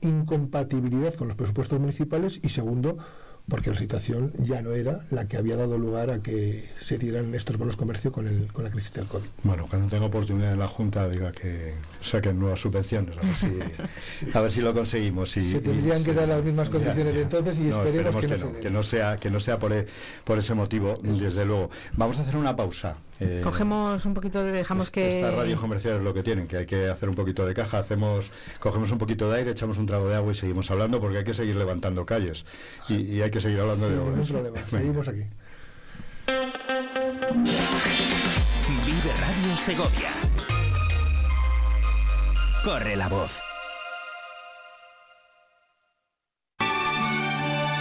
incompatibilidad 0.02 1.14
con 1.14 1.28
los 1.28 1.38
presupuestos 1.38 1.80
municipales 1.80 2.40
y 2.42 2.50
segundo 2.50 2.98
porque 3.48 3.70
la 3.70 3.76
situación 3.76 4.32
ya 4.40 4.62
no 4.62 4.72
era 4.74 5.02
la 5.10 5.28
que 5.28 5.38
había 5.38 5.56
dado 5.56 5.78
lugar 5.78 6.10
a 6.10 6.22
que 6.22 6.68
se 6.80 6.98
dieran 6.98 7.34
estos 7.36 7.58
bonos 7.58 7.76
comercio 7.76 8.12
con, 8.12 8.28
el, 8.28 8.48
con 8.54 8.64
la 8.64 8.72
crisis 8.72 8.94
del 8.94 9.08
COVID. 9.08 9.28
Bueno, 9.44 9.68
cuando 9.70 9.90
tenga 9.90 10.06
oportunidad 10.06 10.54
en 10.54 10.60
la 10.60 10.68
Junta 10.68 11.10
diga 11.10 11.32
que 11.32 11.74
saquen 12.02 12.40
nuevas 12.40 12.60
subvenciones, 12.60 13.18
a 13.18 13.22
ver 13.22 13.36
si, 13.36 14.28
a 14.34 14.42
ver 14.42 14.52
si 14.52 14.62
lo 14.62 14.74
conseguimos. 14.74 15.36
Y, 15.38 15.52
se 15.52 15.62
tendrían 15.62 16.04
que 16.04 16.14
dar 16.14 16.28
las 16.28 16.44
mismas 16.44 16.70
condiciones 16.70 17.14
de 17.14 17.22
entonces 17.22 17.60
y 17.60 17.70
esperemos, 17.70 18.16
que, 18.16 18.28
no, 18.28 18.60
que, 18.60 18.70
no, 18.70 18.84
sea 18.84 19.18
que 19.18 19.30
no 19.30 19.40
sea 19.40 19.60
por, 19.60 19.74
e, 19.74 19.88
por 20.24 20.38
ese 20.38 20.54
motivo, 20.54 20.98
desde 21.02 21.46
luego. 21.46 21.70
Vamos 21.94 22.18
a 22.20 22.22
hacer 22.22 22.38
una 22.38 22.56
pausa. 22.56 22.98
Eh, 23.20 23.42
Cogemos 23.44 24.06
un 24.06 24.14
poquito 24.14 24.44
de, 24.44 24.52
dejamos 24.52 24.90
que... 24.90 25.10
Estas 25.10 25.36
radios 25.36 25.60
comerciales 25.60 26.00
es 26.00 26.06
lo 26.06 26.14
que 26.14 26.24
tienen, 26.24 26.48
que 26.48 26.58
hay 26.58 26.66
que 26.66 26.88
hacer 26.88 27.10
un 27.10 27.16
poquito 27.16 27.46
de 27.46 27.54
caja, 27.54 27.78
hacemos, 27.80 28.32
cogemos 28.60 28.92
un 28.92 28.98
poquito 28.98 29.30
de 29.30 29.38
aire, 29.38 29.52
echamos 29.52 29.78
un 29.78 29.86
trago 29.86 30.08
de 30.08 30.16
agua 30.16 30.32
y 30.32 30.36
seguimos 30.36 30.72
hablando 30.72 31.00
porque 31.00 31.20
hay 31.20 31.24
que 31.24 31.34
seguir 31.34 31.56
levantando 31.56 32.06
calles 32.06 32.46
y, 32.90 33.22
hay 33.22 33.30
que 33.30 33.42
seguir 33.42 33.60
hablando 33.60 33.90
de 33.90 34.00
obras. 34.00 34.28
problema, 34.28 34.60
seguimos 34.70 35.08
aquí. 35.08 35.24
Vive 38.86 39.14
Radio 39.20 39.58
Segovia. 39.58 40.12
Corre 42.64 42.96
la 42.96 43.10
voz. 43.10 43.51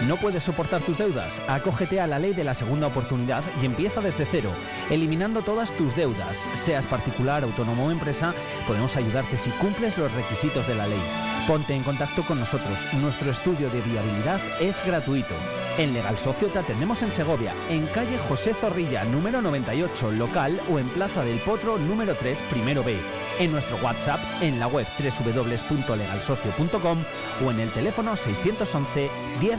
¿No 0.06 0.16
puedes 0.16 0.44
soportar 0.44 0.80
tus 0.80 0.96
deudas? 0.96 1.34
Acógete 1.46 2.00
a 2.00 2.06
la 2.06 2.18
ley 2.18 2.32
de 2.32 2.42
la 2.42 2.54
segunda 2.54 2.86
oportunidad 2.86 3.44
y 3.60 3.66
empieza 3.66 4.00
desde 4.00 4.24
cero, 4.24 4.50
eliminando 4.88 5.42
todas 5.42 5.72
tus 5.72 5.94
deudas. 5.94 6.38
Seas 6.64 6.86
particular, 6.86 7.42
autónomo 7.42 7.86
o 7.86 7.90
empresa, 7.90 8.32
podemos 8.66 8.96
ayudarte 8.96 9.36
si 9.36 9.50
cumples 9.50 9.98
los 9.98 10.10
requisitos 10.12 10.66
de 10.66 10.74
la 10.74 10.86
ley. 10.86 11.02
Ponte 11.46 11.74
en 11.74 11.82
contacto 11.82 12.22
con 12.22 12.40
nosotros. 12.40 12.78
Nuestro 12.94 13.30
estudio 13.30 13.68
de 13.70 13.82
viabilidad 13.82 14.40
es 14.60 14.82
gratuito. 14.86 15.34
En 15.78 15.92
Legal 15.92 16.18
Socio 16.18 16.48
te 16.48 16.58
atendemos 16.58 17.02
en 17.02 17.12
Segovia, 17.12 17.54
en 17.68 17.86
calle 17.86 18.18
José 18.28 18.54
Zorrilla, 18.54 19.04
número 19.04 19.42
98, 19.42 20.12
local 20.12 20.60
o 20.70 20.78
en 20.78 20.88
Plaza 20.88 21.24
del 21.24 21.38
Potro, 21.38 21.78
número 21.78 22.14
3, 22.14 22.38
primero 22.50 22.82
B. 22.82 22.96
En 23.38 23.52
nuestro 23.52 23.76
WhatsApp, 23.78 24.20
en 24.42 24.60
la 24.60 24.66
web 24.66 24.86
www.legalsocio.com 24.98 26.98
o 27.44 27.50
en 27.50 27.60
el 27.60 27.70
teléfono 27.70 28.16
611 28.16 29.10
10 29.40 29.58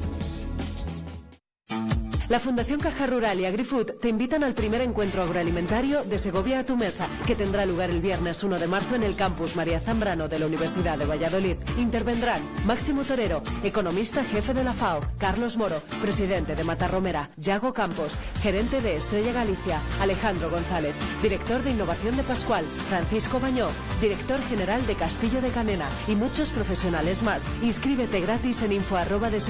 La 2.31 2.39
Fundación 2.39 2.79
Caja 2.79 3.07
Rural 3.07 3.41
y 3.41 3.45
AgriFood 3.45 3.95
te 3.99 4.07
invitan 4.07 4.45
al 4.45 4.53
primer 4.53 4.79
encuentro 4.79 5.21
agroalimentario 5.21 6.05
de 6.05 6.17
Segovia 6.17 6.59
a 6.59 6.65
tu 6.65 6.77
mesa, 6.77 7.09
que 7.27 7.35
tendrá 7.35 7.65
lugar 7.65 7.89
el 7.89 7.99
viernes 7.99 8.41
1 8.41 8.57
de 8.57 8.67
marzo 8.67 8.95
en 8.95 9.03
el 9.03 9.17
campus 9.17 9.57
María 9.57 9.81
Zambrano 9.81 10.29
de 10.29 10.39
la 10.39 10.45
Universidad 10.45 10.97
de 10.97 11.05
Valladolid. 11.05 11.57
Intervendrán 11.77 12.49
Máximo 12.65 13.03
Torero, 13.03 13.43
economista 13.65 14.23
jefe 14.23 14.53
de 14.53 14.63
la 14.63 14.71
FAO, 14.71 15.01
Carlos 15.17 15.57
Moro, 15.57 15.81
presidente 16.01 16.55
de 16.55 16.63
Matarromera, 16.63 17.31
Yago 17.35 17.73
Campos, 17.73 18.17
gerente 18.41 18.79
de 18.79 18.95
Estrella 18.95 19.33
Galicia, 19.33 19.81
Alejandro 19.99 20.49
González, 20.49 20.95
director 21.21 21.61
de 21.63 21.71
innovación 21.71 22.15
de 22.15 22.23
Pascual, 22.23 22.63
Francisco 22.87 23.41
Bañó, 23.41 23.67
director 23.99 24.39
general 24.43 24.87
de 24.87 24.95
Castillo 24.95 25.41
de 25.41 25.49
Canena 25.49 25.89
y 26.07 26.15
muchos 26.15 26.51
profesionales 26.51 27.23
más. 27.23 27.45
Inscríbete 27.61 28.21
gratis 28.21 28.61
en 28.61 28.71
info 28.71 28.95
de 28.95 29.41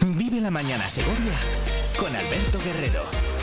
Vive 0.00 0.40
la 0.40 0.50
mañana 0.50 0.88
Segovia 0.88 1.32
con 1.96 2.14
Alberto 2.14 2.58
Guerrero. 2.64 3.33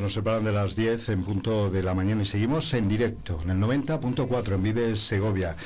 Nos 0.00 0.14
separan 0.14 0.44
de 0.44 0.52
las 0.52 0.74
10 0.74 1.10
en 1.10 1.24
punto 1.24 1.70
de 1.70 1.82
la 1.82 1.92
mañana 1.92 2.22
y 2.22 2.24
seguimos 2.24 2.72
en 2.72 2.88
directo 2.88 3.38
en 3.42 3.50
el 3.50 3.58
90.4 3.58 4.54
en 4.54 4.62
Vive 4.62 4.96
Segovia. 4.96 5.56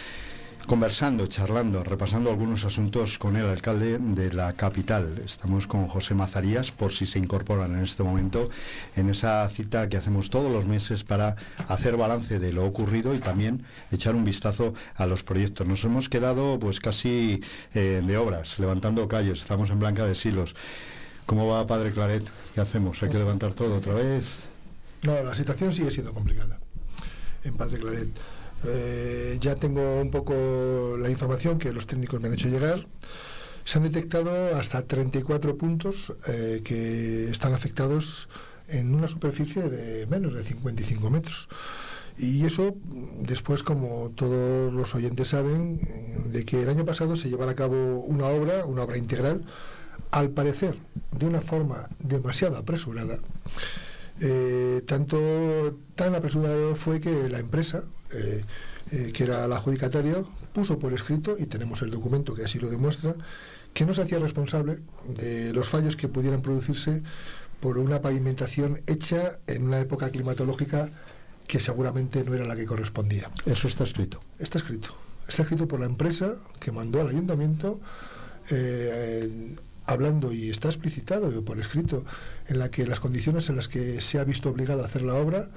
Conversando, 0.67 1.29
charlando, 1.29 1.85
repasando 1.85 2.31
algunos 2.31 2.65
asuntos 2.65 3.19
con 3.19 3.37
el 3.37 3.47
alcalde 3.47 3.99
de 3.99 4.33
la 4.33 4.53
capital. 4.55 5.23
Estamos 5.25 5.69
con 5.69 5.87
José 5.87 6.15
Mazarías, 6.15 6.73
por 6.73 6.93
si 6.93 7.07
se 7.07 7.21
incorporan 7.21 7.77
en 7.77 7.85
este 7.85 8.03
momento, 8.03 8.51
en 8.97 9.09
esa 9.09 9.49
cita 9.49 9.89
que 9.89 9.97
hacemos 9.97 10.29
todos 10.29 10.51
los 10.51 10.67
meses 10.67 11.05
para 11.05 11.37
hacer 11.69 11.97
balance 11.97 12.41
de 12.41 12.53
lo 12.53 12.65
ocurrido 12.65 13.15
y 13.15 13.21
también 13.21 13.65
echar 13.93 14.17
un 14.17 14.25
vistazo 14.25 14.75
a 14.97 15.07
los 15.07 15.23
proyectos. 15.23 15.69
Nos 15.69 15.85
hemos 15.85 16.09
quedado 16.09 16.59
pues 16.59 16.81
casi 16.81 17.45
eh, 17.73 18.03
de 18.05 18.17
obras, 18.17 18.59
levantando 18.59 19.07
calles, 19.07 19.39
estamos 19.39 19.71
en 19.71 19.79
Blanca 19.79 20.05
de 20.05 20.17
Silos. 20.17 20.57
¿Cómo 21.27 21.49
va, 21.49 21.67
padre 21.67 21.93
Claret? 21.93 22.23
¿Qué 22.55 22.61
hacemos? 22.61 23.03
¿Hay 23.03 23.11
que 23.11 23.19
levantar 23.19 23.53
todo 23.53 23.77
otra 23.77 23.95
vez? 23.95 24.47
No, 25.03 25.21
la 25.25 25.35
situación 25.35 25.73
sigue 25.73 25.91
siendo 25.91 26.15
complicada 26.15 26.59
en 27.43 27.57
Padre 27.57 27.79
Claret. 27.79 28.11
Eh, 28.65 29.37
ya 29.41 29.57
tengo 29.57 30.01
un 30.01 30.11
poco 30.11 30.97
la 30.97 31.11
información 31.11 31.59
que 31.59 31.73
los 31.73 31.87
técnicos 31.87 32.21
me 32.21 32.29
han 32.29 32.35
hecho 32.35 32.49
llegar. 32.49 32.87
Se 33.65 33.79
han 33.79 33.85
detectado 33.85 34.55
hasta 34.57 34.87
34 34.87 35.57
puntos 35.57 36.15
eh, 36.29 36.63
que 36.65 37.29
están 37.29 37.55
afectados 37.55 38.29
en 38.69 38.95
una 38.95 39.09
superficie 39.09 39.69
de 39.69 40.07
menos 40.07 40.33
de 40.33 40.45
55 40.45 41.11
metros. 41.11 41.49
Y 42.19 42.47
eso, 42.47 42.77
después, 43.21 43.65
como 43.65 44.13
todos 44.15 44.73
los 44.73 44.95
oyentes 44.95 45.29
saben, 45.29 45.81
de 46.33 46.45
que 46.45 46.63
el 46.63 46.69
año 46.69 46.85
pasado 46.85 47.17
se 47.17 47.29
llevara 47.29 47.51
a 47.51 47.57
cabo 47.57 47.99
una 47.99 48.27
obra, 48.27 48.65
una 48.65 48.85
obra 48.85 48.97
integral, 48.97 49.45
al 50.11 50.31
parecer 50.31 50.77
de 51.13 51.27
una 51.27 51.41
forma 51.41 51.89
demasiado 51.99 52.57
apresurada. 52.57 53.19
Eh, 54.21 54.83
tanto 54.87 55.79
tan 55.95 56.15
apresurado 56.15 56.75
fue 56.75 57.01
que 57.01 57.29
la 57.29 57.39
empresa, 57.39 57.85
eh, 58.13 58.45
eh, 58.91 59.11
que 59.13 59.25
era 59.25 59.47
la 59.47 59.57
adjudicataria, 59.57 60.23
puso 60.53 60.79
por 60.79 60.95
escrito, 60.95 61.37
y 61.39 61.47
tenemos 61.47 61.83
el 61.83 61.91
documento 61.91 62.35
que 62.35 62.45
así 62.45 62.59
lo 62.59 62.71
demuestra, 62.71 63.15
que 63.75 63.85
no 63.85 63.93
se 63.93 64.03
hacía 64.03 64.19
responsable 64.19 64.79
de 65.19 65.53
los 65.53 65.69
fallos 65.69 65.97
que 65.97 66.09
pudieran 66.09 66.41
producirse 66.41 67.03
por 67.61 67.79
una 67.79 68.01
pavimentación 68.01 68.81
hecha 68.87 69.39
en 69.47 69.65
una 69.65 69.81
época 69.81 70.11
climatológica 70.11 70.89
que 71.47 71.61
seguramente 71.61 72.25
no 72.25 72.35
era 72.35 72.45
la 72.45 72.57
que 72.57 72.67
correspondía. 72.67 73.31
Eso 73.45 73.69
está 73.69 73.85
escrito. 73.85 74.21
Está 74.39 74.59
escrito. 74.59 74.95
Está 75.29 75.43
escrito 75.43 75.69
por 75.69 75.81
la 75.81 75.87
empresa 75.87 76.37
que 76.61 76.73
mandó 76.73 77.01
al 77.01 77.09
ayuntamiento 77.09 77.81
eh, 78.51 79.57
hablando 79.87 80.33
y 80.33 80.51
está 80.51 80.69
explicitado 80.69 81.45
por 81.45 81.59
escrito 81.59 82.05
en 82.49 82.59
la 82.59 82.71
que 82.71 82.87
las 82.87 83.01
condiciones 83.01 83.49
en 83.49 83.57
las 83.57 83.69
que 83.69 84.01
se 84.01 84.19
ha 84.19 84.25
visto 84.25 84.51
obligado 84.51 84.83
a 84.83 84.87
hacer 84.87 85.03
la 85.03 85.15
obra 85.15 85.49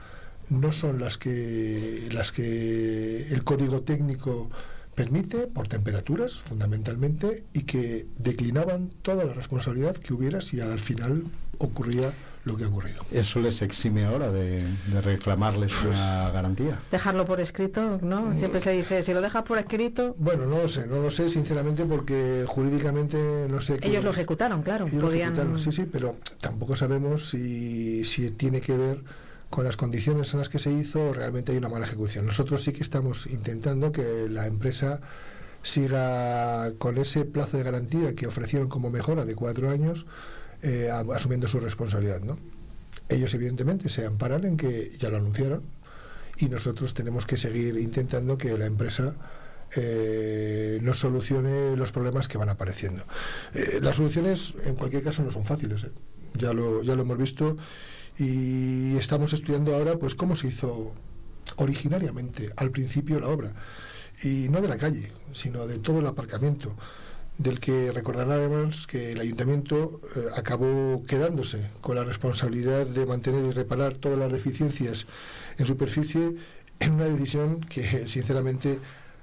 no 0.49 0.71
son 0.71 0.99
las 0.99 1.17
que 1.17 2.09
las 2.11 2.31
que 2.31 3.27
el 3.31 3.43
código 3.43 3.81
técnico 3.81 4.49
permite 4.95 5.47
por 5.47 5.67
temperaturas 5.67 6.41
fundamentalmente 6.41 7.43
y 7.53 7.63
que 7.63 8.07
declinaban 8.17 8.89
toda 9.01 9.23
la 9.23 9.33
responsabilidad 9.33 9.95
que 9.95 10.13
hubiera 10.13 10.41
si 10.41 10.59
al 10.59 10.79
final 10.79 11.23
ocurría 11.57 12.13
lo 12.45 12.55
que 12.57 12.63
ha 12.63 12.67
ocurrido. 12.67 13.03
¿Eso 13.11 13.39
les 13.41 13.61
exime 13.61 14.05
ahora 14.05 14.31
de, 14.31 14.63
de 14.63 15.01
reclamarles 15.01 15.73
una 15.83 16.31
garantía? 16.31 16.79
Dejarlo 16.91 17.25
por 17.25 17.39
escrito, 17.41 17.99
¿no? 18.01 18.35
Siempre 18.35 18.59
se 18.61 18.71
dice, 18.71 19.03
si 19.03 19.13
lo 19.13 19.21
dejas 19.21 19.43
por 19.43 19.57
escrito, 19.57 20.15
Bueno, 20.17 20.45
no 20.45 20.61
lo 20.61 20.67
sé, 20.67 20.87
no 20.87 21.01
lo 21.01 21.11
sé 21.11 21.29
sinceramente 21.29 21.85
porque 21.85 22.45
jurídicamente 22.47 23.47
no 23.49 23.59
sé 23.61 23.77
qué- 23.79 23.89
ellos 23.89 24.03
lo 24.03 24.11
ejecutaron, 24.11 24.63
claro. 24.63 24.85
Ellos 24.87 25.01
lo 25.01 25.11
ejecutaron, 25.11 25.59
sí, 25.59 25.71
sí, 25.71 25.85
pero 25.91 26.15
tampoco 26.39 26.75
sabemos 26.75 27.29
si, 27.29 28.03
si 28.05 28.31
tiene 28.31 28.61
que 28.61 28.77
ver 28.77 29.03
con 29.49 29.65
las 29.65 29.75
condiciones 29.77 30.31
en 30.33 30.39
las 30.39 30.47
que 30.49 30.59
se 30.59 30.71
hizo 30.71 31.09
o 31.09 31.13
realmente 31.13 31.51
hay 31.51 31.57
una 31.57 31.69
mala 31.69 31.85
ejecución. 31.85 32.25
Nosotros 32.25 32.63
sí 32.63 32.71
que 32.71 32.83
estamos 32.83 33.25
intentando 33.27 33.91
que 33.91 34.27
la 34.29 34.45
empresa 34.47 35.01
siga 35.61 36.71
con 36.77 36.97
ese 36.97 37.25
plazo 37.25 37.57
de 37.57 37.63
garantía 37.63 38.15
que 38.15 38.27
ofrecieron 38.27 38.69
como 38.69 38.89
mejora 38.89 39.25
de 39.25 39.35
cuatro 39.35 39.69
años, 39.69 40.05
eh, 40.61 40.89
asumiendo 40.91 41.47
su 41.47 41.59
responsabilidad. 41.59 42.21
¿no? 42.21 42.37
Ellos 43.07 43.33
evidentemente 43.33 43.89
se 43.89 44.05
amparan 44.05 44.45
en 44.45 44.57
que 44.57 44.91
ya 44.97 45.09
lo 45.09 45.17
anunciaron 45.17 45.63
y 46.37 46.47
nosotros 46.47 46.93
tenemos 46.93 47.25
que 47.25 47.37
seguir 47.37 47.77
intentando 47.77 48.37
que 48.37 48.57
la 48.57 48.65
empresa 48.65 49.13
eh, 49.75 50.79
nos 50.81 50.99
solucione 50.99 51.75
los 51.75 51.91
problemas 51.91 52.27
que 52.27 52.37
van 52.37 52.49
apareciendo. 52.49 53.03
Eh, 53.53 53.79
las 53.81 53.97
soluciones 53.97 54.55
en 54.65 54.75
cualquier 54.75 55.03
caso 55.03 55.21
no 55.23 55.31
son 55.31 55.45
fáciles, 55.45 55.83
¿eh? 55.83 55.91
ya, 56.35 56.53
lo, 56.53 56.81
ya 56.81 56.95
lo 56.95 57.03
hemos 57.03 57.17
visto 57.17 57.57
y 58.17 58.95
estamos 58.97 59.33
estudiando 59.33 59.75
ahora 59.75 59.97
pues 59.97 60.15
cómo 60.15 60.35
se 60.35 60.47
hizo 60.47 60.93
originariamente 61.57 62.51
al 62.55 62.71
principio 62.71 63.19
la 63.19 63.27
obra 63.27 63.53
y 64.23 64.49
no 64.49 64.61
de 64.61 64.67
la 64.67 64.77
calle, 64.77 65.11
sino 65.33 65.67
de 65.67 65.79
todo 65.79 65.99
el 65.99 66.07
aparcamiento 66.07 66.75
del 67.39 67.61
que 67.61 67.91
recordarán 67.93 68.33
además 68.33 68.85
que 68.85 69.13
el 69.13 69.19
ayuntamiento 69.21 70.01
eh, 70.15 70.25
acabó 70.35 71.03
quedándose 71.07 71.61
con 71.79 71.95
la 71.95 72.03
responsabilidad 72.03 72.85
de 72.85 73.05
mantener 73.05 73.45
y 73.45 73.51
reparar 73.51 73.93
todas 73.93 74.19
las 74.19 74.29
deficiencias 74.29 75.07
en 75.57 75.65
superficie 75.65 76.35
en 76.79 76.93
una 76.93 77.05
decisión 77.05 77.61
que 77.61 78.07
sinceramente 78.07 78.79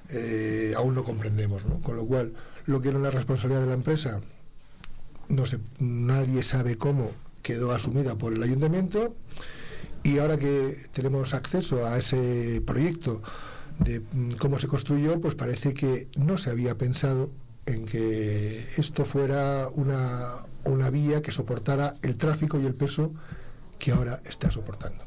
eh, 0.08 0.72
aún 0.76 0.94
no 0.94 1.04
comprendemos. 1.04 1.64
Con 1.82 1.96
lo 1.96 2.06
cual, 2.06 2.32
lo 2.64 2.80
que 2.80 2.88
era 2.88 2.98
una 2.98 3.10
responsabilidad 3.10 3.60
de 3.60 3.66
la 3.66 3.74
empresa, 3.74 4.20
no 5.28 5.44
sé, 5.44 5.58
nadie 5.78 6.42
sabe 6.42 6.78
cómo 6.78 7.10
quedó 7.42 7.72
asumida 7.72 8.16
por 8.16 8.32
el 8.32 8.42
ayuntamiento 8.42 9.14
y 10.02 10.18
ahora 10.18 10.38
que 10.38 10.74
tenemos 10.92 11.34
acceso 11.34 11.84
a 11.84 11.98
ese 11.98 12.62
proyecto 12.64 13.22
de 13.78 14.00
mm, 14.00 14.32
cómo 14.38 14.58
se 14.58 14.68
construyó, 14.68 15.20
pues 15.20 15.34
parece 15.34 15.74
que 15.74 16.08
no 16.16 16.38
se 16.38 16.48
había 16.48 16.78
pensado 16.78 17.28
en 17.66 17.84
que 17.84 18.64
esto 18.76 19.04
fuera 19.04 19.68
una, 19.74 20.36
una 20.64 20.88
vía 20.90 21.20
que 21.22 21.32
soportara 21.32 21.96
el 22.02 22.16
tráfico 22.16 22.58
y 22.60 22.66
el 22.66 22.74
peso 22.74 23.12
que 23.78 23.92
ahora 23.92 24.20
está 24.24 24.50
soportando. 24.50 25.04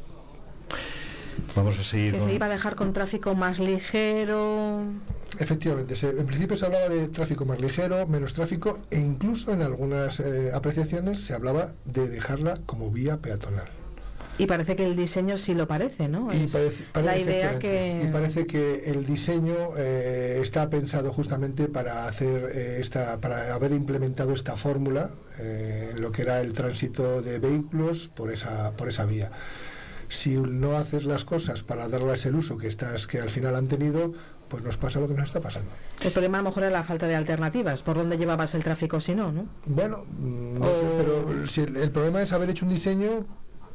Vamos 1.55 1.79
a 1.79 1.83
seguir 1.83 2.11
Que 2.13 2.19
con- 2.19 2.27
se 2.27 2.33
iba 2.35 2.45
a 2.45 2.49
dejar 2.49 2.75
con 2.75 2.91
tráfico 2.93 3.33
más 3.33 3.59
ligero. 3.59 4.83
Efectivamente, 5.39 5.95
se- 5.95 6.09
en 6.09 6.25
principio 6.25 6.57
se 6.57 6.65
hablaba 6.65 6.89
de 6.89 7.07
tráfico 7.07 7.45
más 7.45 7.61
ligero, 7.61 8.05
menos 8.07 8.33
tráfico 8.33 8.79
e 8.91 8.99
incluso 8.99 9.53
en 9.53 9.61
algunas 9.61 10.19
eh, 10.19 10.51
apreciaciones 10.53 11.19
se 11.25 11.33
hablaba 11.33 11.71
de 11.85 12.09
dejarla 12.09 12.59
como 12.65 12.91
vía 12.91 13.17
peatonal. 13.17 13.69
Y 14.39 14.45
parece 14.45 14.75
que 14.75 14.85
el 14.85 14.95
diseño 14.95 15.37
sí 15.37 15.53
lo 15.53 15.67
parece, 15.67 16.07
¿no? 16.07 16.27
Y 16.33 16.45
Es 16.45 16.51
parece, 16.51 16.85
la 17.03 17.17
idea 17.17 17.59
que... 17.59 18.01
y 18.03 18.07
parece 18.11 18.47
que 18.47 18.83
el 18.89 19.05
diseño 19.05 19.53
eh, 19.77 20.39
está 20.41 20.69
pensado 20.69 21.11
justamente 21.13 21.67
para 21.67 22.07
hacer 22.07 22.49
eh, 22.53 22.77
esta, 22.79 23.19
para 23.19 23.53
haber 23.53 23.73
implementado 23.73 24.31
esta 24.33 24.55
fórmula 24.55 25.09
eh, 25.39 25.93
lo 25.99 26.11
que 26.11 26.21
era 26.21 26.39
el 26.39 26.53
tránsito 26.53 27.21
de 27.21 27.37
vehículos 27.39 28.07
por 28.07 28.31
esa, 28.31 28.71
por 28.71 28.87
esa 28.89 29.05
vía. 29.05 29.29
Si 30.07 30.37
no 30.37 30.77
haces 30.77 31.03
las 31.03 31.25
cosas 31.25 31.61
para 31.61 31.87
darles 31.87 32.25
el 32.25 32.35
uso 32.35 32.57
que 32.57 32.67
estás, 32.67 33.05
que 33.05 33.19
al 33.19 33.29
final 33.29 33.55
han 33.55 33.67
tenido, 33.67 34.13
pues 34.47 34.63
nos 34.63 34.77
pasa 34.77 34.99
lo 34.99 35.07
que 35.07 35.13
nos 35.13 35.27
está 35.27 35.39
pasando. 35.41 35.69
El 36.01 36.11
problema 36.11 36.39
a 36.39 36.41
lo 36.41 36.49
mejor 36.49 36.63
era 36.63 36.71
la 36.71 36.83
falta 36.83 37.07
de 37.07 37.15
alternativas. 37.15 37.83
¿Por 37.83 37.97
dónde 37.97 38.17
llevabas 38.17 38.55
el 38.55 38.63
tráfico 38.63 39.01
si 39.01 39.13
no, 39.13 39.31
no? 39.31 39.45
Bueno, 39.65 40.05
mm, 40.17 40.59
no 40.59 40.65
O- 40.65 40.75
sé, 40.79 40.85
pero 40.97 41.47
si 41.47 41.61
el, 41.61 41.77
el 41.77 41.91
problema 41.91 42.21
es 42.23 42.31
haber 42.33 42.49
hecho 42.49 42.65
un 42.65 42.71
diseño 42.71 43.27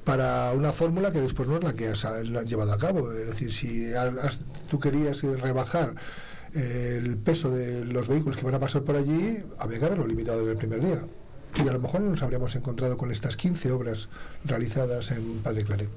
para 0.04 0.52
una 0.52 0.72
fórmula 0.72 1.12
que 1.12 1.20
después 1.20 1.48
no 1.48 1.56
es 1.56 1.64
la 1.64 1.72
que 1.74 1.88
has, 1.88 2.04
la 2.04 2.40
has 2.40 2.46
llevado 2.46 2.72
a 2.72 2.78
cabo. 2.78 3.10
Es 3.12 3.26
decir, 3.26 3.52
si 3.52 3.92
has- 3.94 4.40
tú 4.70 4.78
querías 4.78 5.22
rebajar 5.22 5.94
eh, 6.54 7.00
el 7.02 7.16
peso 7.16 7.50
de 7.50 7.84
los 7.84 8.08
vehículos 8.08 8.36
que 8.36 8.44
van 8.44 8.54
a 8.54 8.60
pasar 8.60 8.82
por 8.82 8.96
allí, 8.96 9.38
había 9.58 9.78
que 9.78 9.84
haberlo 9.86 10.06
limitado 10.06 10.38
desde 10.40 10.52
el 10.52 10.58
primer 10.58 10.80
día. 10.82 10.98
Y 11.64 11.68
a 11.68 11.72
lo 11.72 11.78
mejor 11.80 12.00
no 12.00 12.10
nos 12.10 12.22
habríamos 12.22 12.54
encontrado 12.56 12.96
con 12.96 13.10
estas 13.12 13.36
15 13.36 13.70
obras 13.72 14.08
realizadas 14.44 15.10
en 15.12 15.38
Padre 15.38 15.64
Claret. 15.64 15.88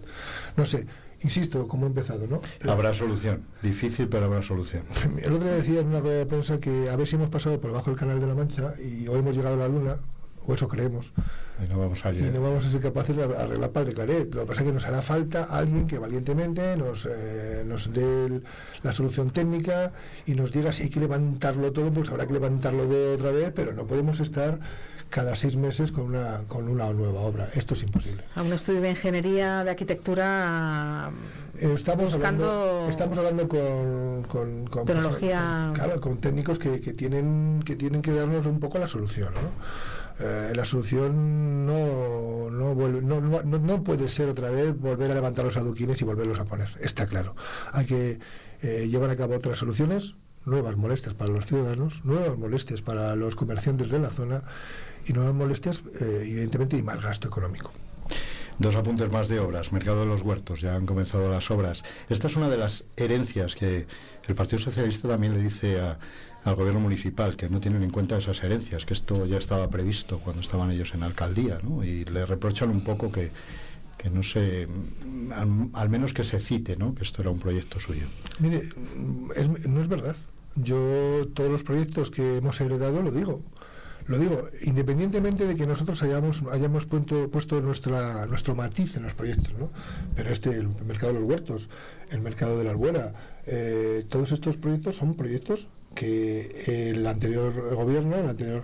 No 0.56 0.66
sé, 0.66 0.86
insisto, 1.22 1.68
cómo 1.68 1.86
he 1.86 1.90
empezado, 1.90 2.28
¿no? 2.28 2.42
Habrá 2.72 2.94
solución. 2.94 3.42
Difícil, 3.64 4.08
pero 4.08 4.26
habrá 4.26 4.44
solución. 4.44 4.84
El 5.22 5.34
otro 5.34 5.48
día 5.48 5.56
decía 5.58 5.80
en 5.80 5.88
una 5.88 6.00
rueda 6.00 6.20
de 6.20 6.26
prensa 6.28 6.60
que 6.60 6.90
a 6.90 6.96
ver 6.96 7.08
si 7.08 7.16
hemos 7.16 7.30
pasado 7.30 7.60
por 7.60 7.72
debajo 7.72 7.90
del 7.90 8.00
canal 8.00 8.20
de 8.20 8.28
la 8.28 8.36
Mancha 8.36 8.74
y 8.80 9.08
hoy 9.08 9.20
hemos 9.20 9.36
llegado 9.36 9.56
a 9.56 9.60
la 9.60 9.68
Luna, 9.68 9.98
o 10.48 10.54
eso 10.54 10.68
creemos, 10.68 11.12
Y 11.64 11.68
no 11.70 11.78
vamos 11.80 12.06
a 12.06 12.14
y 12.14 12.22
no 12.32 12.42
vamos 12.42 12.66
a 12.66 12.70
ser 12.70 12.80
capaces 12.82 13.16
de 13.16 13.24
arreglar 13.24 13.70
Padre 13.72 13.94
Claret. 13.94 14.34
Lo 14.34 14.42
que 14.42 14.48
pasa 14.48 14.62
es 14.62 14.68
que 14.68 14.74
nos 14.74 14.86
hará 14.86 15.02
falta 15.02 15.44
alguien 15.44 15.86
que 15.88 16.00
valientemente 16.00 16.78
nos, 16.78 17.06
eh, 17.06 17.64
nos 17.66 17.92
dé 17.94 18.26
el- 18.26 18.44
la 18.84 18.94
solución 18.94 19.30
técnica 19.30 19.92
y 20.26 20.36
nos 20.36 20.52
diga 20.54 20.72
si 20.72 20.84
hay 20.84 20.90
que 20.90 21.00
levantarlo 21.02 21.72
todo, 21.74 21.92
pues 21.92 22.10
habrá 22.10 22.26
que 22.26 22.34
levantarlo 22.34 22.86
de 22.88 23.16
otra 23.16 23.32
vez, 23.32 23.52
pero 23.54 23.74
no 23.74 23.86
podemos 23.86 24.20
estar 24.22 24.60
cada 25.10 25.36
seis 25.38 25.56
meses 25.56 25.92
con 25.92 26.04
una, 26.06 26.40
con 26.48 26.68
una 26.68 26.92
nueva 26.94 27.22
obra. 27.22 27.50
Esto 27.54 27.74
es 27.74 27.84
imposible. 27.84 28.24
A 28.36 28.42
un 28.44 28.52
estudio 28.54 28.82
de 28.82 28.90
ingeniería, 28.92 29.64
de 29.64 29.70
arquitectura... 29.72 31.12
Eh, 31.60 31.72
Estamos 31.74 32.14
Buscando- 32.14 32.46
hablando, 32.46 32.90
estamos 32.90 33.18
hablando 33.18 33.48
con, 33.48 34.24
con, 34.28 34.68
con 34.68 34.86
Tecnología- 34.86 35.64
con- 35.68 35.74
claro, 35.74 36.02
con 36.02 36.18
técnicos 36.20 36.60
que, 36.60 36.80
que 36.82 36.94
tienen 36.94 37.64
que 37.66 37.76
tienen 37.76 38.02
que 38.04 38.14
darnos 38.14 38.46
un 38.46 38.60
poco 38.60 38.78
la 38.78 38.88
solución. 38.88 39.34
¿no? 39.34 39.40
Eh, 40.20 40.54
la 40.56 40.66
solución 40.66 41.66
no 41.68 42.50
no, 42.50 42.74
vuelve- 42.76 43.02
no, 43.04 43.84
puede 43.84 44.10
ser 44.10 44.30
otra 44.30 44.50
vez 44.50 44.76
volver 44.78 45.12
a 45.12 45.16
levantar 45.16 45.46
los 45.46 45.58
adoquines 45.58 46.02
y 46.02 46.06
volverlos 46.06 46.40
a 46.40 46.46
poner. 46.46 46.70
Está 46.82 47.06
claro. 47.08 47.36
Hay 47.72 47.86
que 47.86 48.20
eh, 48.62 48.88
llevar 48.90 49.10
a 49.12 49.16
cabo 49.16 49.36
otras 49.36 49.60
soluciones, 49.60 50.16
nuevas 50.46 50.76
molestias 50.76 51.14
para 51.14 51.32
los 51.32 51.46
ciudadanos, 51.46 52.04
nuevas 52.04 52.38
molestias 52.38 52.82
para 52.82 53.16
los 53.16 53.36
comerciantes 53.36 53.90
de 53.92 54.00
la 54.00 54.10
zona 54.10 54.44
y 55.06 55.14
nuevas 55.14 55.36
molestias, 55.36 55.84
eh, 56.02 56.22
evidentemente, 56.24 56.78
y 56.78 56.82
más 56.82 57.00
gasto 57.02 57.28
económico. 57.28 57.72
Dos 58.60 58.76
apuntes 58.76 59.12
más 59.12 59.28
de 59.30 59.40
obras. 59.40 59.72
Mercado 59.72 60.00
de 60.00 60.08
los 60.08 60.24
Huertos, 60.24 60.62
ya 60.62 60.76
han 60.76 60.88
comenzado 60.88 61.30
las 61.30 61.52
obras. 61.52 61.84
Esta 62.10 62.26
es 62.26 62.36
una 62.38 62.50
de 62.50 62.58
las 62.58 62.86
herencias 62.96 63.54
que 63.54 63.86
el 64.28 64.36
Partido 64.36 64.60
Socialista 64.60 65.08
también 65.08 65.34
le 65.36 65.42
dice 65.42 65.80
a- 65.80 66.00
al 66.44 66.56
gobierno 66.56 66.80
municipal, 66.80 67.36
que 67.36 67.50
no 67.50 67.60
tienen 67.60 67.84
en 67.84 67.90
cuenta 67.92 68.18
esas 68.18 68.42
herencias, 68.44 68.86
que 68.86 68.94
esto 68.94 69.26
ya 69.26 69.38
estaba 69.38 69.70
previsto 69.70 70.20
cuando 70.20 70.42
estaban 70.42 70.72
ellos 70.72 70.94
en 70.94 71.04
alcaldía, 71.04 71.60
¿no? 71.64 71.84
Y 71.84 72.06
le 72.06 72.26
reprochan 72.26 72.70
un 72.70 72.82
poco 72.82 73.12
que, 73.12 73.32
que 73.98 74.10
no 74.10 74.24
se, 74.24 74.68
al, 75.74 75.90
menos 75.90 76.14
que 76.14 76.24
se 76.24 76.40
cite, 76.40 76.78
¿no? 76.78 76.96
Que 76.96 77.04
esto 77.04 77.22
era 77.22 77.32
un 77.32 77.40
proyecto 77.40 77.80
suyo. 77.80 78.08
Mire, 78.40 78.70
es- 79.36 79.68
no 79.68 79.82
es 79.82 79.88
verdad. 79.88 80.16
Yo 80.56 81.28
todos 81.34 81.50
los 81.52 81.64
proyectos 81.64 82.10
que 82.12 82.38
hemos 82.38 82.60
heredado 82.62 83.02
lo 83.04 83.12
digo. 83.12 83.42
Lo 84.08 84.18
digo, 84.18 84.48
independientemente 84.64 85.46
de 85.46 85.56
que 85.56 85.68
nosotros 85.68 86.02
hayamos, 86.04 86.44
hayamos 86.52 86.86
puesto, 86.86 87.30
puesto 87.30 87.60
nuestra, 87.62 88.26
nuestro 88.26 88.56
matiz 88.56 88.96
en 88.96 89.04
los 89.04 89.14
proyectos, 89.14 89.54
¿no? 89.60 89.70
Pero 90.16 90.30
este, 90.30 90.52
el 90.52 90.70
mercado 90.86 91.14
de 91.14 91.20
los 91.20 91.30
huertos, 91.30 91.70
el 92.10 92.22
mercado 92.22 92.58
de 92.58 92.64
la 92.64 92.72
albuera, 92.72 93.14
eh, 93.46 94.06
todos 94.08 94.32
estos 94.32 94.58
proyectos 94.58 94.96
son 94.96 95.16
proyectos 95.16 95.68
que 95.94 96.90
el 96.92 97.06
anterior 97.06 97.76
gobierno, 97.76 98.16
el 98.16 98.30
anterior, 98.30 98.64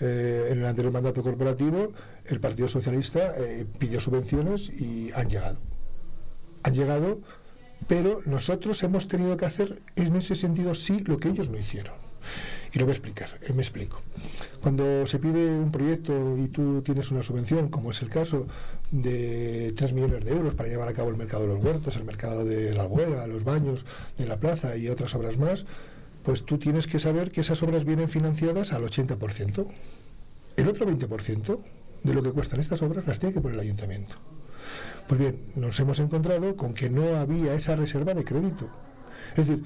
eh, 0.00 0.48
en 0.50 0.58
el 0.58 0.66
anterior 0.66 0.92
mandato 0.92 1.22
corporativo, 1.22 1.92
el 2.26 2.40
Partido 2.40 2.68
Socialista 2.68 3.34
eh, 3.38 3.66
pidió 3.78 3.98
subvenciones 4.00 4.68
y 4.68 5.10
han 5.12 5.28
llegado. 5.28 5.58
Han 6.62 6.74
llegado 6.74 7.18
pero 7.86 8.22
nosotros 8.24 8.82
hemos 8.82 9.08
tenido 9.08 9.36
que 9.36 9.44
hacer 9.44 9.82
en 9.96 10.16
ese 10.16 10.34
sentido 10.34 10.74
sí 10.74 11.00
lo 11.04 11.18
que 11.18 11.28
ellos 11.28 11.50
no 11.50 11.58
hicieron. 11.58 11.94
Y 12.74 12.78
lo 12.80 12.86
voy 12.86 12.90
a 12.90 12.96
explicar, 12.96 13.28
eh, 13.42 13.52
me 13.52 13.62
explico. 13.62 14.02
Cuando 14.60 15.06
se 15.06 15.20
pide 15.20 15.46
un 15.46 15.70
proyecto 15.70 16.36
y 16.36 16.48
tú 16.48 16.82
tienes 16.82 17.12
una 17.12 17.22
subvención, 17.22 17.68
como 17.68 17.92
es 17.92 18.02
el 18.02 18.08
caso 18.08 18.48
de 18.90 19.72
3 19.76 19.92
millones 19.92 20.24
de 20.24 20.32
euros 20.32 20.54
para 20.54 20.68
llevar 20.68 20.88
a 20.88 20.92
cabo 20.92 21.10
el 21.10 21.16
mercado 21.16 21.46
de 21.46 21.54
los 21.54 21.64
huertos, 21.64 21.96
el 21.96 22.04
mercado 22.04 22.44
de 22.44 22.74
la 22.74 22.82
albuera, 22.82 23.28
los 23.28 23.44
baños 23.44 23.84
de 24.18 24.26
la 24.26 24.40
plaza 24.40 24.76
y 24.76 24.88
otras 24.88 25.14
obras 25.14 25.38
más, 25.38 25.66
pues 26.24 26.44
tú 26.44 26.58
tienes 26.58 26.88
que 26.88 26.98
saber 26.98 27.30
que 27.30 27.42
esas 27.42 27.62
obras 27.62 27.84
vienen 27.84 28.08
financiadas 28.08 28.72
al 28.72 28.82
80%. 28.82 29.68
El 30.56 30.68
otro 30.68 30.86
20% 30.86 31.58
de 32.02 32.14
lo 32.14 32.24
que 32.24 32.32
cuestan 32.32 32.58
estas 32.58 32.82
obras 32.82 33.06
las 33.06 33.20
tiene 33.20 33.34
que 33.34 33.40
poner 33.40 33.54
el 33.54 33.60
ayuntamiento. 33.60 34.16
Pues 35.06 35.20
bien, 35.20 35.38
nos 35.54 35.78
hemos 35.78 36.00
encontrado 36.00 36.56
con 36.56 36.74
que 36.74 36.90
no 36.90 37.16
había 37.18 37.54
esa 37.54 37.76
reserva 37.76 38.14
de 38.14 38.24
crédito. 38.24 38.68
Es 39.36 39.46
decir, 39.46 39.64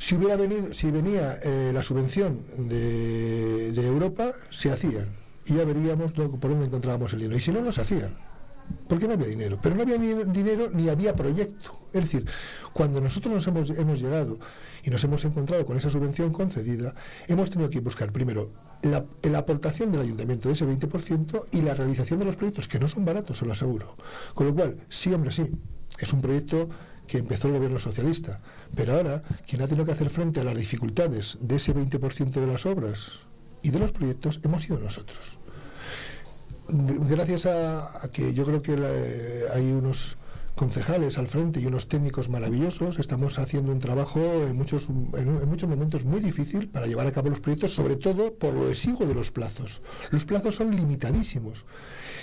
si 0.00 0.14
hubiera 0.14 0.34
venido, 0.34 0.72
si 0.72 0.90
venía 0.90 1.38
eh, 1.42 1.72
la 1.74 1.82
subvención 1.82 2.42
de, 2.56 3.70
de 3.70 3.86
Europa, 3.86 4.32
se 4.48 4.70
hacían. 4.70 5.08
y 5.44 5.54
ya 5.54 5.64
veríamos 5.66 6.12
por 6.12 6.40
dónde 6.40 6.66
encontrábamos 6.66 7.12
el 7.12 7.20
dinero. 7.20 7.36
Y 7.36 7.42
si 7.42 7.52
no, 7.52 7.60
no 7.60 7.70
se 7.70 7.82
hacían. 7.82 8.16
Porque 8.88 9.06
no 9.06 9.12
había 9.12 9.26
dinero. 9.26 9.58
Pero 9.62 9.74
no 9.74 9.82
había 9.82 9.98
ni 9.98 10.14
dinero 10.32 10.70
ni 10.72 10.88
había 10.88 11.14
proyecto. 11.14 11.78
Es 11.92 12.00
decir, 12.04 12.24
cuando 12.72 13.02
nosotros 13.02 13.34
nos 13.34 13.46
hemos, 13.46 13.70
hemos 13.70 14.00
llegado 14.00 14.38
y 14.82 14.88
nos 14.88 15.04
hemos 15.04 15.22
encontrado 15.26 15.66
con 15.66 15.76
esa 15.76 15.90
subvención 15.90 16.32
concedida, 16.32 16.94
hemos 17.28 17.50
tenido 17.50 17.68
que 17.68 17.80
buscar 17.80 18.10
primero 18.10 18.50
la, 18.80 19.04
la 19.24 19.38
aportación 19.38 19.92
del 19.92 20.00
ayuntamiento 20.00 20.48
de 20.48 20.54
ese 20.54 20.66
20% 20.66 21.44
y 21.52 21.60
la 21.60 21.74
realización 21.74 22.20
de 22.20 22.24
los 22.24 22.36
proyectos, 22.36 22.68
que 22.68 22.78
no 22.78 22.88
son 22.88 23.04
baratos, 23.04 23.36
se 23.36 23.44
lo 23.44 23.52
aseguro. 23.52 23.96
Con 24.32 24.46
lo 24.46 24.54
cual, 24.54 24.78
sí, 24.88 25.12
hombre, 25.12 25.30
sí, 25.30 25.46
es 25.98 26.10
un 26.14 26.22
proyecto 26.22 26.70
que 27.10 27.18
empezó 27.18 27.48
el 27.48 27.54
gobierno 27.54 27.78
socialista, 27.78 28.40
pero 28.76 28.94
ahora 28.94 29.20
quien 29.48 29.62
ha 29.62 29.66
tenido 29.68 29.84
que 29.84 29.92
hacer 29.92 30.10
frente 30.10 30.40
a 30.40 30.44
las 30.44 30.56
dificultades 30.56 31.38
de 31.40 31.56
ese 31.56 31.74
20% 31.74 32.30
de 32.40 32.46
las 32.46 32.66
obras 32.66 33.20
y 33.62 33.70
de 33.70 33.78
los 33.80 33.92
proyectos 33.92 34.40
hemos 34.44 34.62
sido 34.62 34.78
nosotros 34.78 35.38
gracias 36.72 37.46
a, 37.46 38.08
que 38.12 38.32
yo 38.32 38.44
creo 38.44 38.62
que 38.62 38.76
la- 38.76 38.88
hay 39.54 39.72
unos 39.72 40.16
concejales 40.54 41.16
al 41.18 41.26
frente 41.26 41.58
y 41.60 41.66
unos 41.66 41.88
técnicos 41.88 42.28
maravillosos, 42.28 42.98
estamos 42.98 43.38
haciendo 43.38 43.72
un 43.72 43.78
trabajo 43.78 44.20
en 44.46 44.54
muchos, 44.56 44.88
en, 44.88 45.38
en 45.42 45.48
muchos 45.48 45.68
momentos 45.68 46.04
muy 46.04 46.20
difícil 46.20 46.68
para 46.68 46.86
llevar 46.86 47.06
a 47.06 47.12
cabo 47.12 47.30
los 47.30 47.40
proyectos, 47.40 47.72
sobre 47.72 47.96
todo 47.96 48.34
por 48.34 48.52
lo 48.54 48.68
exiguo 48.68 49.06
de 49.06 49.14
los 49.14 49.30
plazos. 49.32 49.80
Los 50.10 50.24
plazos 50.26 50.56
son 50.56 50.70
limitadísimos. 50.76 51.64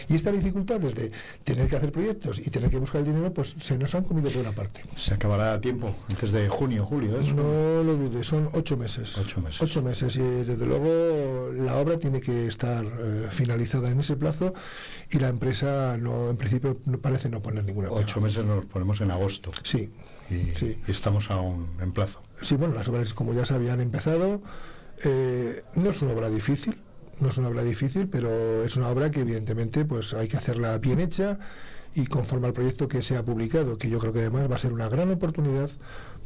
Y 0.09 0.15
estas 0.15 0.33
dificultades 0.33 0.95
de 0.95 1.11
tener 1.43 1.67
que 1.67 1.75
hacer 1.75 1.91
proyectos 1.91 2.39
y 2.39 2.49
tener 2.49 2.69
que 2.69 2.79
buscar 2.79 3.01
el 3.01 3.07
dinero, 3.07 3.33
pues 3.33 3.55
se 3.57 3.77
nos 3.77 3.93
han 3.95 4.03
comido 4.03 4.29
por 4.29 4.41
una 4.41 4.51
parte. 4.53 4.81
Se 4.95 5.13
acabará 5.13 5.53
a 5.53 5.61
tiempo, 5.61 5.93
antes 6.09 6.31
de 6.31 6.47
junio, 6.49 6.85
julio, 6.85 7.19
¿es? 7.19 7.27
No 7.33 7.83
lo 7.83 7.95
dudes, 7.97 8.25
son 8.25 8.49
ocho 8.53 8.77
meses. 8.77 9.17
Ocho 9.17 9.41
meses. 9.41 9.61
Ocho 9.61 9.81
meses 9.81 10.15
y 10.17 10.21
desde 10.21 10.65
luego 10.65 11.51
la 11.53 11.75
obra 11.77 11.97
tiene 11.99 12.21
que 12.21 12.47
estar 12.47 12.85
eh, 12.85 13.27
finalizada 13.31 13.89
en 13.89 13.99
ese 13.99 14.15
plazo 14.15 14.53
y 15.11 15.19
la 15.19 15.27
empresa 15.29 15.97
no, 15.97 16.29
en 16.29 16.37
principio 16.37 16.77
no 16.85 16.99
parece 16.99 17.29
no 17.29 17.41
poner 17.41 17.63
ninguna 17.65 17.89
pega. 17.89 18.01
Ocho 18.01 18.21
meses 18.21 18.45
nos 18.45 18.65
ponemos 18.65 19.01
en 19.01 19.11
agosto 19.11 19.51
Sí, 19.63 19.91
y, 20.29 20.53
sí. 20.53 20.79
y 20.87 20.91
estamos 20.91 21.29
aún 21.31 21.67
en 21.81 21.91
plazo. 21.91 22.21
Sí, 22.41 22.55
bueno, 22.55 22.73
las 22.75 22.87
obras 22.87 23.13
como 23.13 23.33
ya 23.33 23.45
se 23.45 23.53
habían 23.55 23.81
empezado, 23.81 24.41
eh, 25.03 25.63
no 25.75 25.89
es 25.89 26.01
una 26.01 26.13
obra 26.13 26.29
difícil, 26.29 26.75
no 27.19 27.29
es 27.29 27.37
una 27.37 27.49
obra 27.49 27.63
difícil, 27.63 28.07
pero 28.07 28.63
es 28.63 28.75
una 28.77 28.89
obra 28.89 29.11
que 29.11 29.21
evidentemente 29.21 29.85
pues 29.85 30.13
hay 30.13 30.27
que 30.27 30.37
hacerla 30.37 30.77
bien 30.77 30.99
hecha 30.99 31.39
y 31.95 32.05
conforme 32.05 32.47
al 32.47 32.53
proyecto 32.53 32.87
que 32.87 33.01
se 33.01 33.17
ha 33.17 33.25
publicado, 33.25 33.77
que 33.77 33.89
yo 33.89 33.99
creo 33.99 34.13
que 34.13 34.19
además 34.19 34.49
va 34.51 34.55
a 34.55 34.59
ser 34.59 34.73
una 34.73 34.87
gran 34.87 35.09
oportunidad 35.09 35.69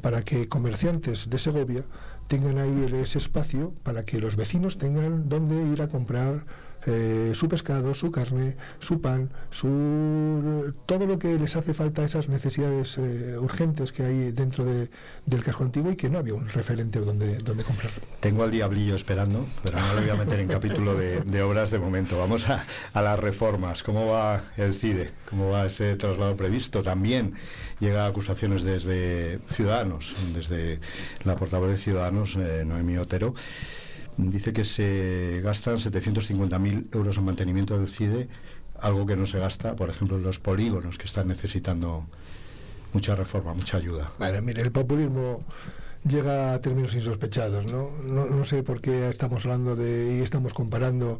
para 0.01 0.23
que 0.23 0.49
comerciantes 0.49 1.29
de 1.29 1.39
Segovia 1.39 1.85
tengan 2.27 2.57
ahí 2.57 2.89
ese 3.01 3.19
espacio 3.19 3.73
para 3.83 4.03
que 4.03 4.19
los 4.19 4.35
vecinos 4.35 4.77
tengan 4.77 5.29
donde 5.29 5.63
ir 5.71 5.81
a 5.81 5.87
comprar 5.87 6.45
eh, 6.85 7.31
su 7.33 7.47
pescado, 7.47 7.93
su 7.93 8.11
carne, 8.11 8.55
su 8.79 9.01
pan, 9.01 9.29
su 9.49 10.73
todo 10.85 11.05
lo 11.07 11.19
que 11.19 11.37
les 11.37 11.55
hace 11.55 11.73
falta, 11.73 12.03
esas 12.03 12.29
necesidades 12.29 12.97
eh, 12.97 13.37
urgentes 13.37 13.91
que 13.91 14.03
hay 14.03 14.31
dentro 14.31 14.65
de, 14.65 14.89
del 15.25 15.43
casco 15.43 15.63
antiguo 15.63 15.91
y 15.91 15.95
que 15.95 16.09
no 16.09 16.19
había 16.19 16.33
un 16.33 16.49
referente 16.49 16.99
donde, 16.99 17.37
donde 17.37 17.63
comprar. 17.63 17.91
Tengo 18.19 18.43
al 18.43 18.51
diablillo 18.51 18.95
esperando, 18.95 19.47
pero 19.63 19.79
no 19.79 19.95
le 19.95 20.01
voy 20.01 20.09
a 20.09 20.15
meter 20.15 20.39
en 20.39 20.47
capítulo 20.47 20.95
de, 20.95 21.21
de 21.21 21.41
obras 21.41 21.71
de 21.71 21.79
momento. 21.79 22.17
Vamos 22.17 22.49
a, 22.49 22.65
a 22.93 23.01
las 23.01 23.19
reformas. 23.19 23.83
¿Cómo 23.83 24.07
va 24.07 24.41
el 24.57 24.73
CIDE? 24.73 25.11
¿Cómo 25.29 25.49
va 25.49 25.65
ese 25.65 25.95
traslado 25.95 26.35
previsto? 26.35 26.83
También 26.83 27.33
llega 27.79 28.05
acusaciones 28.05 28.63
desde 28.63 29.39
Ciudadanos, 29.49 30.15
desde 30.33 30.79
la 31.23 31.35
portavoz 31.35 31.69
de 31.69 31.77
Ciudadanos, 31.77 32.35
eh, 32.35 32.63
Noemí 32.65 32.97
Otero. 32.97 33.33
Dice 34.17 34.53
que 34.53 34.63
se 34.63 35.41
gastan 35.43 35.77
750.000 35.77 36.95
euros 36.95 37.17
en 37.17 37.25
mantenimiento 37.25 37.77
del 37.77 37.87
CIDE, 37.87 38.27
algo 38.79 39.05
que 39.05 39.15
no 39.15 39.25
se 39.25 39.39
gasta, 39.39 39.75
por 39.75 39.89
ejemplo, 39.89 40.17
en 40.17 40.23
los 40.23 40.39
polígonos 40.39 40.97
que 40.97 41.05
están 41.05 41.27
necesitando 41.27 42.05
mucha 42.93 43.15
reforma, 43.15 43.53
mucha 43.53 43.77
ayuda. 43.77 44.11
Bueno, 44.19 44.41
mire, 44.41 44.61
el 44.61 44.71
populismo 44.71 45.43
llega 46.07 46.53
a 46.53 46.61
términos 46.61 46.93
insospechados, 46.95 47.71
¿no? 47.71 47.89
No, 48.03 48.25
no 48.25 48.43
sé 48.43 48.63
por 48.63 48.81
qué 48.81 49.09
estamos 49.09 49.45
hablando 49.45 49.75
de 49.75 50.17
y 50.17 50.21
estamos 50.21 50.53
comparando 50.53 51.19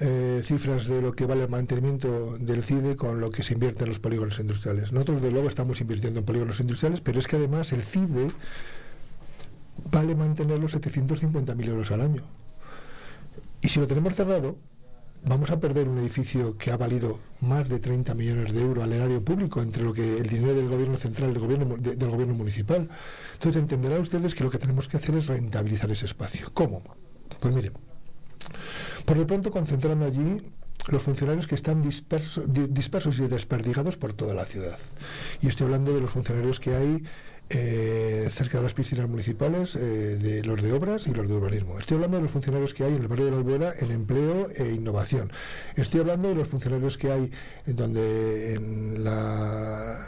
eh, 0.00 0.42
cifras 0.44 0.86
de 0.86 1.02
lo 1.02 1.12
que 1.12 1.26
vale 1.26 1.42
el 1.42 1.48
mantenimiento 1.48 2.36
del 2.38 2.62
CIDE 2.62 2.94
con 2.94 3.20
lo 3.20 3.30
que 3.30 3.42
se 3.42 3.54
invierte 3.54 3.84
en 3.84 3.88
los 3.88 3.98
polígonos 3.98 4.38
industriales. 4.38 4.92
Nosotros, 4.92 5.22
de 5.22 5.30
luego, 5.30 5.48
estamos 5.48 5.80
invirtiendo 5.80 6.20
en 6.20 6.26
polígonos 6.26 6.60
industriales, 6.60 7.00
pero 7.00 7.18
es 7.18 7.26
que 7.26 7.36
además 7.36 7.72
el 7.72 7.82
CIDE 7.82 8.30
vale 9.90 10.14
mantenerlo 10.14 10.68
750.000 10.68 11.68
euros 11.68 11.90
al 11.90 12.00
año. 12.00 12.22
Y 13.60 13.68
si 13.68 13.80
lo 13.80 13.86
tenemos 13.86 14.14
cerrado, 14.14 14.56
vamos 15.24 15.50
a 15.50 15.58
perder 15.58 15.88
un 15.88 15.98
edificio 15.98 16.56
que 16.56 16.70
ha 16.70 16.76
valido 16.76 17.18
más 17.40 17.68
de 17.68 17.80
30 17.80 18.14
millones 18.14 18.52
de 18.52 18.60
euros 18.60 18.84
al 18.84 18.92
erario 18.92 19.22
público 19.24 19.60
entre 19.60 19.82
lo 19.82 19.92
que 19.92 20.18
el 20.18 20.28
dinero 20.28 20.54
del 20.54 20.68
gobierno 20.68 20.96
central 20.96 21.30
y 21.30 21.32
del 21.32 21.42
gobierno, 21.42 21.76
del 21.76 22.10
gobierno 22.10 22.34
municipal. 22.34 22.88
Entonces 23.34 23.60
entenderán 23.60 24.00
ustedes 24.00 24.34
que 24.34 24.44
lo 24.44 24.50
que 24.50 24.58
tenemos 24.58 24.86
que 24.88 24.96
hacer 24.96 25.16
es 25.16 25.26
rentabilizar 25.26 25.90
ese 25.90 26.06
espacio. 26.06 26.50
¿Cómo? 26.54 26.82
Pues 27.40 27.54
mire, 27.54 27.72
por 29.04 29.18
de 29.18 29.26
pronto 29.26 29.50
concentrando 29.50 30.04
allí 30.06 30.40
los 30.88 31.02
funcionarios 31.02 31.46
que 31.46 31.54
están 31.56 31.82
disperso- 31.82 32.44
di- 32.46 32.66
dispersos 32.68 33.18
y 33.18 33.26
desperdigados 33.26 33.96
por 33.96 34.12
toda 34.12 34.34
la 34.34 34.44
ciudad. 34.44 34.78
Y 35.42 35.48
estoy 35.48 35.64
hablando 35.66 35.92
de 35.92 36.00
los 36.00 36.10
funcionarios 36.10 36.60
que 36.60 36.74
hay 36.76 37.02
eh, 37.50 38.28
cerca 38.30 38.58
de 38.58 38.64
las 38.64 38.74
piscinas 38.74 39.08
municipales, 39.08 39.76
eh, 39.76 39.80
de 40.20 40.44
los 40.44 40.62
de 40.62 40.72
obras 40.72 41.06
y 41.06 41.14
los 41.14 41.28
de 41.28 41.34
urbanismo. 41.34 41.78
Estoy 41.78 41.96
hablando 41.96 42.18
de 42.18 42.24
los 42.24 42.32
funcionarios 42.32 42.74
que 42.74 42.84
hay 42.84 42.94
en 42.94 43.02
el 43.02 43.08
barrio 43.08 43.26
de 43.26 43.30
la 43.30 43.36
Albuera 43.38 43.72
en 43.78 43.90
empleo 43.90 44.48
e 44.54 44.72
innovación. 44.72 45.30
Estoy 45.76 46.00
hablando 46.00 46.28
de 46.28 46.34
los 46.34 46.48
funcionarios 46.48 46.98
que 46.98 47.10
hay 47.10 47.30
en 47.66 47.76
donde 47.76 48.54
en 48.54 49.04
la, 49.04 49.98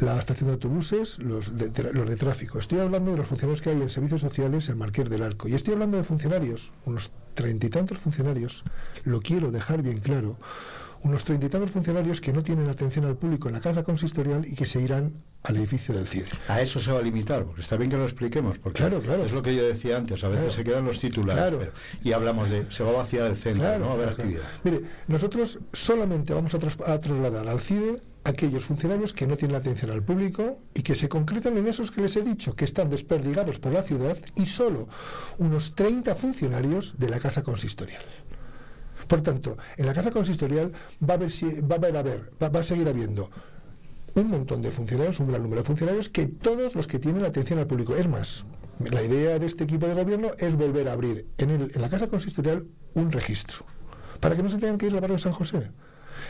la 0.00 0.18
estación 0.18 0.48
de 0.48 0.54
autobuses, 0.54 1.18
los 1.18 1.56
de, 1.56 1.72
tra- 1.72 1.92
los 1.92 2.08
de 2.08 2.16
tráfico. 2.16 2.58
Estoy 2.58 2.80
hablando 2.80 3.10
de 3.12 3.16
los 3.16 3.26
funcionarios 3.26 3.62
que 3.62 3.70
hay 3.70 3.80
en 3.80 3.88
servicios 3.88 4.20
sociales 4.20 4.68
en 4.68 4.78
Marqués 4.78 5.08
del 5.08 5.22
Arco. 5.22 5.48
Y 5.48 5.54
estoy 5.54 5.74
hablando 5.74 5.96
de 5.96 6.04
funcionarios, 6.04 6.72
unos 6.84 7.10
treinta 7.34 7.66
y 7.66 7.70
tantos 7.70 7.98
funcionarios, 7.98 8.62
lo 9.04 9.20
quiero 9.20 9.50
dejar 9.50 9.82
bien 9.82 9.98
claro, 9.98 10.38
unos 11.04 11.22
treinta 11.24 11.46
y 11.46 11.48
tantos 11.50 11.70
funcionarios 11.70 12.20
que 12.20 12.32
no 12.32 12.42
tienen 12.42 12.68
atención 12.68 13.04
al 13.04 13.16
público 13.16 13.48
en 13.48 13.54
la 13.54 13.60
casa 13.60 13.82
consistorial 13.82 14.46
y 14.46 14.54
que 14.54 14.66
se 14.66 14.80
irán 14.80 15.12
al 15.42 15.56
edificio 15.56 15.94
del 15.94 16.06
CIDE. 16.06 16.26
A 16.48 16.62
eso 16.62 16.80
se 16.80 16.90
va 16.90 16.98
a 16.98 17.02
limitar, 17.02 17.44
porque 17.44 17.60
está 17.60 17.76
bien 17.76 17.90
que 17.90 17.96
lo 17.98 18.04
expliquemos, 18.04 18.58
porque 18.58 18.78
Claro, 18.78 19.00
claro. 19.00 19.24
es 19.24 19.32
lo 19.32 19.42
que 19.42 19.54
yo 19.54 19.62
decía 19.62 19.98
antes, 19.98 20.24
a 20.24 20.28
veces 20.28 20.46
Claro. 20.46 20.56
se 20.56 20.64
quedan 20.64 20.84
los 20.86 20.98
titulares 20.98 21.42
Claro. 21.42 21.58
pero- 21.58 21.72
y 22.02 22.12
hablamos 22.12 22.48
de, 22.48 22.70
se 22.70 22.82
va 22.82 22.90
a 22.90 22.94
vaciar 22.94 23.26
el 23.26 23.36
centro, 23.36 23.62
Claro, 23.62 23.80
no 23.80 23.86
va 23.86 23.92
a 23.92 23.94
haber 23.96 24.08
actividad. 24.08 24.42
Mire, 24.64 24.80
nosotros 25.06 25.58
solamente 25.72 26.32
vamos 26.32 26.54
a, 26.54 26.58
tras- 26.58 26.80
a 26.88 26.98
trasladar 26.98 27.48
al 27.48 27.60
CIDE 27.60 28.00
aquellos 28.24 28.64
funcionarios 28.64 29.12
que 29.12 29.26
no 29.26 29.36
tienen 29.36 29.54
atención 29.58 29.90
al 29.90 30.02
público 30.02 30.58
y 30.74 30.82
que 30.82 30.94
se 30.94 31.10
concretan 31.10 31.58
en 31.58 31.68
esos 31.68 31.90
que 31.90 32.00
les 32.00 32.16
he 32.16 32.22
dicho, 32.22 32.56
que 32.56 32.64
están 32.64 32.88
desperdigados 32.88 33.58
por 33.58 33.72
la 33.74 33.82
ciudad 33.82 34.16
y 34.36 34.46
solo 34.46 34.88
unos 35.36 35.74
30 35.74 36.14
funcionarios 36.14 36.94
de 36.98 37.10
la 37.10 37.20
casa 37.20 37.42
consistorial. 37.42 38.00
Por 39.06 39.20
tanto, 39.22 39.56
en 39.76 39.86
la 39.86 39.92
casa 39.94 40.10
consistorial 40.10 40.72
va 41.08 41.14
a 41.14 41.16
haber, 41.16 41.30
va 41.70 41.74
a 41.74 42.00
haber, 42.00 42.30
a 42.40 42.48
va, 42.48 42.60
a 42.60 42.62
seguir 42.62 42.88
habiendo 42.88 43.30
un 44.14 44.28
montón 44.28 44.62
de 44.62 44.70
funcionarios, 44.70 45.18
un 45.20 45.28
gran 45.28 45.42
número 45.42 45.60
de 45.62 45.66
funcionarios, 45.66 46.08
que 46.08 46.26
todos 46.26 46.74
los 46.74 46.86
que 46.86 46.98
tienen 46.98 47.24
atención 47.24 47.58
al 47.58 47.66
público. 47.66 47.96
Es 47.96 48.08
más, 48.08 48.46
la 48.78 49.02
idea 49.02 49.38
de 49.38 49.46
este 49.46 49.64
equipo 49.64 49.86
de 49.86 49.94
gobierno 49.94 50.30
es 50.38 50.56
volver 50.56 50.88
a 50.88 50.92
abrir 50.92 51.26
en, 51.38 51.50
el- 51.50 51.70
en 51.74 51.82
la 51.82 51.88
casa 51.88 52.06
consistorial 52.06 52.64
un 52.94 53.10
registro, 53.10 53.64
para 54.20 54.36
que 54.36 54.42
no 54.42 54.48
se 54.48 54.58
tengan 54.58 54.78
que 54.78 54.86
ir 54.86 54.94
al 54.94 55.00
barrio 55.00 55.16
de 55.16 55.22
San 55.22 55.32
José. 55.32 55.70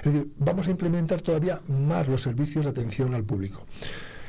Es 0.03 0.13
decir, 0.13 0.33
vamos 0.39 0.67
a 0.67 0.71
implementar 0.71 1.21
todavía 1.21 1.61
más 1.69 2.09
los 2.09 2.23
servicios 2.23 2.65
de 2.65 2.71
atención 2.71 3.15
al 3.15 3.25
público. 3.25 3.67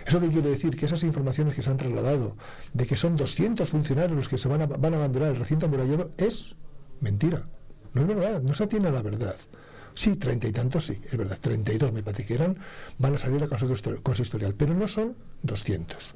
¿Eso 0.05 0.19
qué 0.19 0.27
quiere 0.29 0.49
decir? 0.49 0.75
Que 0.77 0.85
esas 0.85 1.03
informaciones 1.03 1.55
que 1.55 1.61
se 1.63 1.69
han 1.71 1.77
trasladado, 1.77 2.35
de 2.73 2.85
que 2.85 2.95
son 2.95 3.15
200 3.15 3.67
funcionarios 3.67 4.15
los 4.15 4.29
que 4.29 4.37
se 4.37 4.47
van 4.47 4.61
a, 4.61 4.65
van 4.67 4.93
a 4.93 4.97
abandonar 4.97 5.29
el 5.29 5.37
recinto 5.37 5.65
amurallado, 5.65 6.11
es 6.17 6.55
mentira. 7.01 7.47
No 7.95 8.01
es 8.01 8.07
verdad, 8.07 8.41
no 8.41 8.53
se 8.53 8.63
atiene 8.65 8.89
a 8.89 8.91
la 8.91 9.01
verdad. 9.01 9.35
Sí, 9.95 10.17
treinta 10.17 10.47
y 10.47 10.51
tantos, 10.51 10.85
sí, 10.85 11.01
es 11.09 11.17
verdad, 11.17 11.39
32 11.39 11.93
me 11.93 12.03
parece 12.03 12.25
que 12.25 12.33
eran, 12.33 12.57
van 12.97 13.15
a 13.15 13.17
salir 13.17 13.41
a 13.41 13.47
consistorial, 14.03 14.53
pero 14.53 14.73
no 14.73 14.87
son 14.87 15.15
200. 15.43 16.13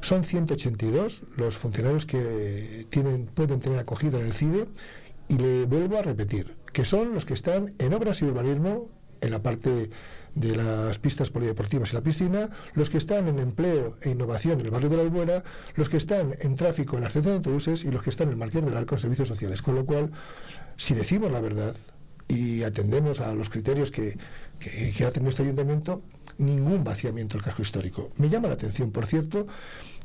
Son 0.00 0.22
182 0.22 1.24
los 1.36 1.56
funcionarios 1.56 2.04
que 2.04 2.86
tienen, 2.90 3.24
pueden 3.24 3.60
tener 3.60 3.78
acogida 3.78 4.20
en 4.20 4.26
el 4.26 4.34
CIDE 4.34 4.68
y 5.28 5.38
le 5.38 5.64
vuelvo 5.64 5.98
a 5.98 6.02
repetir, 6.02 6.54
que 6.74 6.84
son 6.84 7.14
los 7.14 7.24
que 7.24 7.32
están 7.32 7.72
en 7.78 7.94
obras 7.94 8.20
y 8.20 8.26
urbanismo, 8.26 8.90
en 9.22 9.30
la 9.30 9.42
parte 9.42 9.88
de 10.34 10.56
las 10.56 10.98
pistas 10.98 11.30
polideportivas 11.30 11.92
y 11.92 11.94
la 11.94 12.02
piscina, 12.02 12.50
los 12.74 12.90
que 12.90 12.98
están 12.98 13.28
en 13.28 13.38
empleo 13.38 13.96
e 14.02 14.10
innovación 14.10 14.60
en 14.60 14.66
el 14.66 14.70
barrio 14.70 14.90
de 14.90 14.96
la 14.96 15.02
Albuera, 15.02 15.44
los 15.76 15.88
que 15.88 15.96
están 15.96 16.34
en 16.40 16.56
tráfico 16.56 16.96
en 16.96 17.02
la 17.02 17.08
estación 17.08 17.32
de 17.32 17.36
autobuses 17.36 17.84
y 17.84 17.90
los 17.90 18.02
que 18.02 18.10
están 18.10 18.28
en 18.28 18.32
el 18.32 18.38
Marqués 18.38 18.64
del 18.64 18.76
Arco 18.76 18.96
en 18.96 19.00
servicios 19.00 19.28
sociales. 19.28 19.62
Con 19.62 19.76
lo 19.76 19.86
cual, 19.86 20.10
si 20.76 20.94
decimos 20.94 21.30
la 21.30 21.40
verdad 21.40 21.74
y 22.28 22.62
atendemos 22.62 23.20
a 23.20 23.34
los 23.34 23.50
criterios 23.50 23.90
que, 23.90 24.16
que, 24.58 24.92
que 24.96 25.04
ha 25.04 25.10
tenido 25.10 25.30
este 25.30 25.42
ayuntamiento, 25.42 26.02
ningún 26.38 26.84
vaciamiento 26.84 27.36
del 27.36 27.44
casco 27.44 27.62
histórico. 27.62 28.10
Me 28.16 28.28
llama 28.28 28.48
la 28.48 28.54
atención, 28.54 28.90
por 28.90 29.06
cierto, 29.06 29.46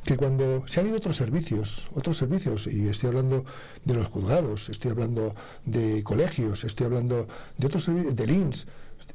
que 0.04 0.18
cuando 0.18 0.68
se 0.68 0.80
han 0.80 0.88
ido 0.88 0.98
otros 0.98 1.18
servicios, 1.18 1.90
otros 1.94 2.18
servicios, 2.18 2.68
y 2.68 2.88
estoy 2.88 3.10
hablando 3.10 3.46
de 3.86 3.94
los 3.94 4.08
juzgados, 4.08 4.70
estoy 4.70 4.92
hablando 4.92 5.36
de 5.66 6.04
colegios, 6.04 6.64
estoy 6.64 6.86
hablando 6.86 7.28
de 7.58 7.68
otros 7.68 7.84
servicios, 7.84 8.16
del 8.16 8.32
INS, 8.32 8.68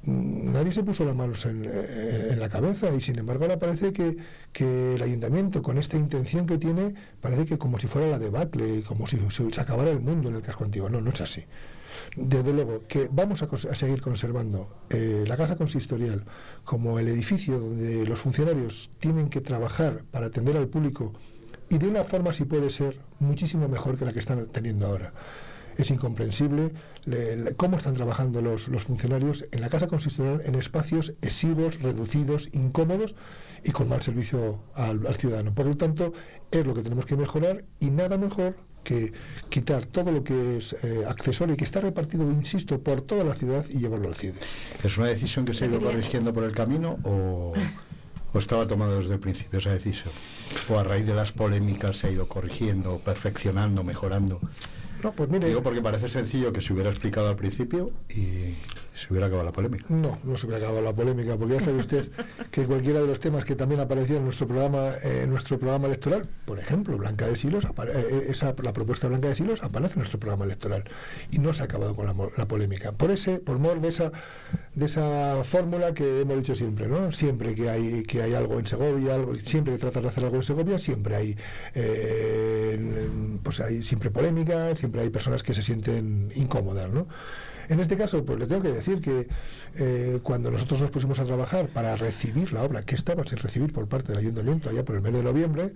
nadie 0.07 0.73
se 0.73 0.83
puso 0.83 1.05
las 1.05 1.15
manos 1.15 1.45
en, 1.47 1.65
eh, 1.65 2.29
en 2.31 2.41
la 2.41 2.49
cabeza 2.49 2.95
y 2.95 3.01
sin 3.01 3.19
embargo 3.19 3.45
ahora 3.45 3.59
parece 3.59 3.93
que, 3.93 4.17
que 4.53 4.95
el 4.95 5.03
ayuntamiento 5.03 5.63
con 5.63 5.79
esta 5.79 5.97
intención 5.97 6.47
que 6.47 6.59
tiene 6.59 6.95
parece 7.21 7.45
que 7.45 7.59
como 7.59 7.79
si 7.79 7.87
fuera 7.87 8.09
la 8.09 8.19
debacle, 8.19 8.83
como 8.83 9.07
si 9.07 9.19
se, 9.31 9.61
acabara 9.61 9.91
el 9.91 10.01
mundo 10.01 10.29
en 10.29 10.37
el 10.37 10.43
casco 10.43 10.65
antiguo. 10.65 10.89
No, 10.89 11.01
no 11.01 11.11
es 11.11 11.21
así. 11.21 11.45
Desde 12.17 12.53
luego 12.53 12.83
que 12.89 13.09
vamos 13.11 13.43
a 13.43 13.75
seguir 13.75 14.01
conservando 14.01 14.85
eh, 14.91 15.25
la 15.27 15.37
casa 15.37 15.57
consistorial 15.57 16.25
como 16.65 16.99
el 16.99 17.09
edificio 17.09 17.61
donde 17.61 18.05
los 18.07 18.21
funcionarios 18.21 18.91
tienen 18.99 19.29
que 19.29 19.41
trabajar 19.41 20.03
para 20.11 20.27
atender 20.27 20.57
al 20.57 20.69
público 20.69 21.13
y 21.69 21.79
de 21.79 21.89
una 21.89 22.05
forma, 22.05 22.33
si 22.33 22.45
puede 22.45 22.71
ser, 22.71 22.99
muchísimo 23.21 23.69
mejor 23.69 23.97
que 23.97 24.05
la 24.05 24.13
que 24.13 24.19
están 24.19 24.47
teniendo 24.47 24.87
ahora. 24.87 25.13
Es 25.77 25.91
incomprensible 25.91 26.73
le- 27.05 27.37
le- 27.37 27.55
cómo 27.55 27.77
están 27.77 27.95
trabajando 27.95 28.41
los, 28.43 28.69
los 28.69 28.85
funcionarios 28.85 29.45
en 29.53 29.61
la 29.61 29.69
casa 29.69 29.87
consistorial 29.87 30.43
en 30.45 30.55
espacios 30.55 31.15
exiguos, 31.23 31.81
reducidos, 31.81 32.49
incómodos 32.53 33.15
y 33.65 33.71
con 33.73 33.89
mal 33.89 34.03
servicio 34.03 34.61
al, 34.75 35.07
al 35.07 35.15
ciudadano. 35.17 35.55
Por 35.55 35.67
lo 35.67 35.77
tanto, 35.77 36.13
es 36.51 36.67
lo 36.67 36.75
que 36.75 36.83
tenemos 36.83 37.07
que 37.07 37.17
mejorar 37.17 37.65
y 37.81 37.91
nada 37.91 38.17
mejor 38.19 38.57
que 38.85 39.13
quitar 39.49 39.87
todo 39.87 40.13
lo 40.13 40.23
que 40.23 40.59
es 40.59 40.75
eh, 40.85 41.05
accesorio 41.09 41.55
y 41.55 41.57
que 41.57 41.65
está 41.65 41.81
repartido, 41.81 42.31
insisto, 42.31 42.81
por 42.81 43.01
toda 43.01 43.25
la 43.25 43.35
ciudad 43.35 43.65
y 43.71 43.79
llevarlo 43.79 44.09
al 44.09 44.15
CIDE. 44.15 44.35
¿Es 44.85 44.99
una 44.99 45.07
decisión 45.07 45.47
que 45.47 45.55
se 45.55 45.65
ha 45.65 45.69
ido 45.69 45.81
corrigiendo 45.81 46.35
por 46.35 46.45
el 46.45 46.53
camino 46.53 46.99
o, 47.03 47.55
o 48.35 48.39
estaba 48.39 48.67
tomada 48.69 48.97
desde 48.99 49.15
el 49.15 49.21
principio 49.21 49.59
esa 49.59 49.71
decisión? 49.71 50.11
¿O 50.69 50.79
a 50.79 50.85
raíz 50.85 51.07
de 51.07 51.15
las 51.15 51.33
polémicas 51.33 51.97
se 51.97 52.09
ha 52.09 52.11
ido 52.11 52.29
corrigiendo, 52.29 52.99
perfeccionando, 52.99 53.83
mejorando? 53.85 54.39
No, 55.05 55.13
pues 55.13 55.29
mire, 55.29 55.49
Digo 55.49 55.63
porque 55.63 55.83
parece 55.83 56.09
sencillo 56.09 56.51
que 56.51 56.63
se 56.63 56.73
hubiera 56.73 56.89
explicado 56.89 57.29
al 57.29 57.37
principio 57.37 57.91
y 58.09 58.55
se 58.95 59.09
hubiera 59.13 59.27
acabado 59.27 59.45
la 59.45 59.53
polémica. 59.53 59.85
No, 59.89 60.19
no 60.25 60.37
se 60.37 60.47
hubiera 60.47 60.65
acabado 60.65 60.81
la 60.83 60.95
polémica, 60.95 61.37
porque 61.37 61.55
ya 61.55 61.61
sabe 61.61 61.79
usted 61.79 62.11
que 62.51 62.65
cualquiera 62.67 63.01
de 63.01 63.07
los 63.09 63.19
temas 63.21 63.45
que 63.45 63.57
también 63.57 63.81
aparecían 63.81 64.19
en 64.19 64.25
nuestro 64.25 64.47
programa, 64.47 64.91
eh, 65.03 65.23
en 65.25 65.31
nuestro 65.31 65.59
programa 65.59 65.87
electoral, 65.87 66.27
por 66.45 66.59
ejemplo, 66.61 66.97
Blanca 66.97 67.27
de 67.27 67.37
Silos, 67.37 67.65
apare- 67.67 67.93
eh, 67.95 68.27
esa, 68.29 68.55
la 68.63 68.73
propuesta 68.73 69.07
de 69.07 69.11
Blanca 69.11 69.29
de 69.29 69.35
Silos 69.35 69.63
aparece 69.63 69.95
en 69.95 69.99
nuestro 70.01 70.21
programa 70.21 70.45
electoral 70.45 70.85
y 71.31 71.39
no 71.39 71.53
se 71.53 71.63
ha 71.63 71.65
acabado 71.65 71.95
con 71.95 72.07
la, 72.07 72.15
la 72.37 72.47
polémica. 72.49 72.93
Por 72.93 73.11
ese, 73.11 73.39
por 73.41 73.59
mor 73.59 73.81
de 73.81 73.89
esa, 73.89 74.13
de 74.75 74.87
esa 74.87 75.43
fórmula 75.45 75.93
que 75.93 76.21
hemos 76.21 76.37
dicho 76.37 76.55
siempre, 76.55 76.87
¿no? 76.87 77.11
Siempre 77.13 77.55
que 77.55 77.69
hay 77.71 78.03
que 78.05 78.23
hay 78.23 78.35
algo 78.35 78.59
en 78.61 78.67
Segovia, 78.67 79.15
algo, 79.17 79.35
siempre 79.37 79.73
que 79.75 79.79
tratas 79.81 80.03
de 80.03 80.09
hacer 80.09 80.25
algo 80.25 80.37
en 80.37 80.43
Segovia, 80.45 80.79
siempre 80.79 81.17
hay, 81.17 81.37
eh, 81.75 83.09
pues 83.43 83.61
hay 83.61 83.83
siempre 83.83 84.11
polémica, 84.11 84.75
siempre 84.77 85.01
hay 85.03 85.11
personas 85.11 85.43
que 85.43 85.55
se 85.55 85.63
sienten 85.63 86.31
incómodas, 86.37 86.93
¿no? 86.93 87.07
En 87.69 87.81
este 87.81 87.97
caso, 87.97 88.25
pues 88.25 88.39
le 88.39 88.47
tengo 88.47 88.63
que 88.63 88.73
decir 88.73 89.01
que 89.01 89.29
eh, 89.77 90.21
cuando 90.23 90.51
nosotros 90.51 90.81
nos 90.81 90.91
pusimos 90.91 91.19
a 91.21 91.25
trabajar 91.25 91.69
para 91.69 91.97
recibir 91.97 92.53
la 92.53 92.63
obra 92.63 92.83
que 92.83 92.95
estaba 92.95 93.25
sin 93.27 93.39
recibir 93.39 93.73
por 93.73 93.89
parte 93.89 94.09
del 94.13 94.19
ayuntamiento 94.19 94.69
allá 94.71 94.85
por 94.85 94.97
el 94.97 95.03
mes 95.03 95.13
de 95.13 95.23
noviembre 95.23 95.75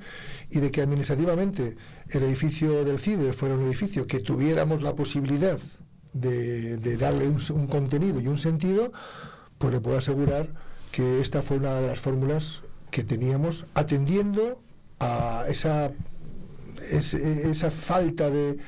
y 0.50 0.60
de 0.60 0.70
que 0.70 0.82
administrativamente 0.82 1.76
el 2.10 2.22
edificio 2.22 2.84
del 2.84 2.98
CIDE 2.98 3.32
fuera 3.32 3.54
un 3.54 3.62
edificio 3.64 4.06
que 4.06 4.20
tuviéramos 4.20 4.82
la 4.82 4.94
posibilidad 4.94 5.58
de, 6.12 6.76
darle 6.96 7.28
un, 7.28 7.38
un 7.52 7.66
contenido 7.66 8.20
y 8.20 8.26
un 8.28 8.38
sentido, 8.38 8.92
pues 9.58 9.72
le 9.72 9.80
puedo 9.80 9.98
asegurar 9.98 10.48
que 10.90 11.20
esta 11.20 11.42
fue 11.42 11.58
una 11.58 11.74
de 11.80 11.86
las 11.88 12.00
fórmulas 12.00 12.62
que 12.90 13.04
teníamos 13.04 13.66
atendiendo 13.74 14.60
a 15.00 15.44
esa 15.48 15.92
es- 16.90 17.14
esa 17.14 17.70
falta 17.70 18.30
de, 18.30 18.58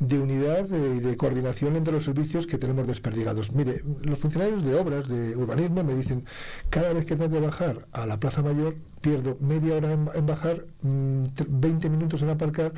de 0.00 0.18
unidad 0.18 0.72
eh, 0.72 0.94
y 0.96 1.00
de, 1.00 1.16
coordinación 1.16 1.76
entre 1.76 1.92
los 1.92 2.04
servicios 2.04 2.46
que 2.46 2.58
tenemos 2.58 2.86
desperdigados. 2.86 3.52
Mire, 3.52 3.82
los 4.02 4.18
funcionarios 4.18 4.64
de 4.64 4.74
obras, 4.74 5.08
de 5.08 5.36
urbanismo, 5.36 5.82
me 5.82 5.94
dicen, 5.94 6.24
cada 6.70 6.92
vez 6.92 7.04
que 7.04 7.16
tengo 7.16 7.30
que 7.30 7.40
bajar 7.40 7.86
a 7.92 8.06
la 8.06 8.20
Plaza 8.20 8.42
Mayor, 8.42 8.76
pierdo 9.00 9.36
media 9.40 9.74
hora 9.76 9.92
en, 9.92 10.26
bajar, 10.26 10.64
mm, 10.82 11.22
tr- 11.34 11.46
20 11.48 11.90
minutos 11.90 12.22
en 12.22 12.30
aparcar 12.30 12.72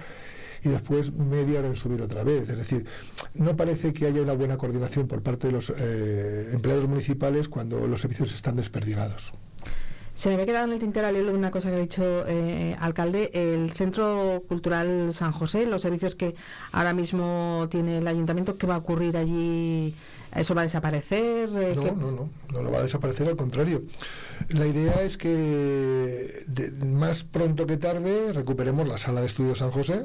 y 0.62 0.68
después 0.68 1.12
media 1.12 1.58
hora 1.60 1.68
en 1.68 1.76
subir 1.76 2.00
otra 2.02 2.24
vez. 2.24 2.48
Es 2.48 2.56
decir, 2.56 2.84
no 3.34 3.56
parece 3.56 3.92
que 3.92 4.06
haya 4.06 4.20
una 4.22 4.34
buena 4.34 4.56
coordinación 4.56 5.06
por 5.08 5.22
parte 5.22 5.46
de 5.46 5.52
los 5.54 5.70
eh, 5.76 6.50
empleados 6.52 6.86
municipales 6.88 7.48
cuando 7.48 7.86
los 7.86 8.00
servicios 8.00 8.34
están 8.34 8.56
desperdigados. 8.56 9.32
Se 10.20 10.28
me 10.28 10.34
había 10.34 10.44
quedado 10.44 10.66
en 10.66 10.72
el 10.74 10.78
tintero 10.80 11.06
al 11.06 11.16
hilo 11.16 11.32
una 11.32 11.50
cosa 11.50 11.70
que 11.70 11.76
ha 11.76 11.78
dicho 11.78 12.02
eh, 12.28 12.76
alcalde, 12.78 13.30
el 13.32 13.72
Centro 13.72 14.42
Cultural 14.46 15.14
San 15.14 15.32
José, 15.32 15.64
los 15.64 15.80
servicios 15.80 16.14
que 16.14 16.34
ahora 16.72 16.92
mismo 16.92 17.66
tiene 17.70 17.96
el 17.98 18.06
ayuntamiento, 18.06 18.58
¿qué 18.58 18.66
va 18.66 18.74
a 18.74 18.78
ocurrir 18.78 19.16
allí? 19.16 19.94
¿Eso 20.36 20.54
va 20.54 20.60
a 20.60 20.64
desaparecer? 20.64 21.48
Eh, 21.56 21.72
No, 21.74 21.82
¿qué- 21.84 21.92
no, 21.92 22.10
no, 22.10 22.28
no, 22.52 22.62
no 22.62 22.70
va 22.70 22.80
a 22.80 22.82
desaparecer, 22.82 23.28
al 23.28 23.36
contrario. 23.36 23.82
La 24.50 24.66
idea 24.66 25.00
es 25.00 25.16
que 25.16 26.44
de- 26.46 26.70
más 26.84 27.24
pronto 27.24 27.66
que 27.66 27.78
tarde 27.78 28.34
recuperemos 28.34 28.86
la 28.86 28.98
sala 28.98 29.22
de 29.22 29.26
estudios 29.26 29.56
San 29.56 29.70
José. 29.70 30.02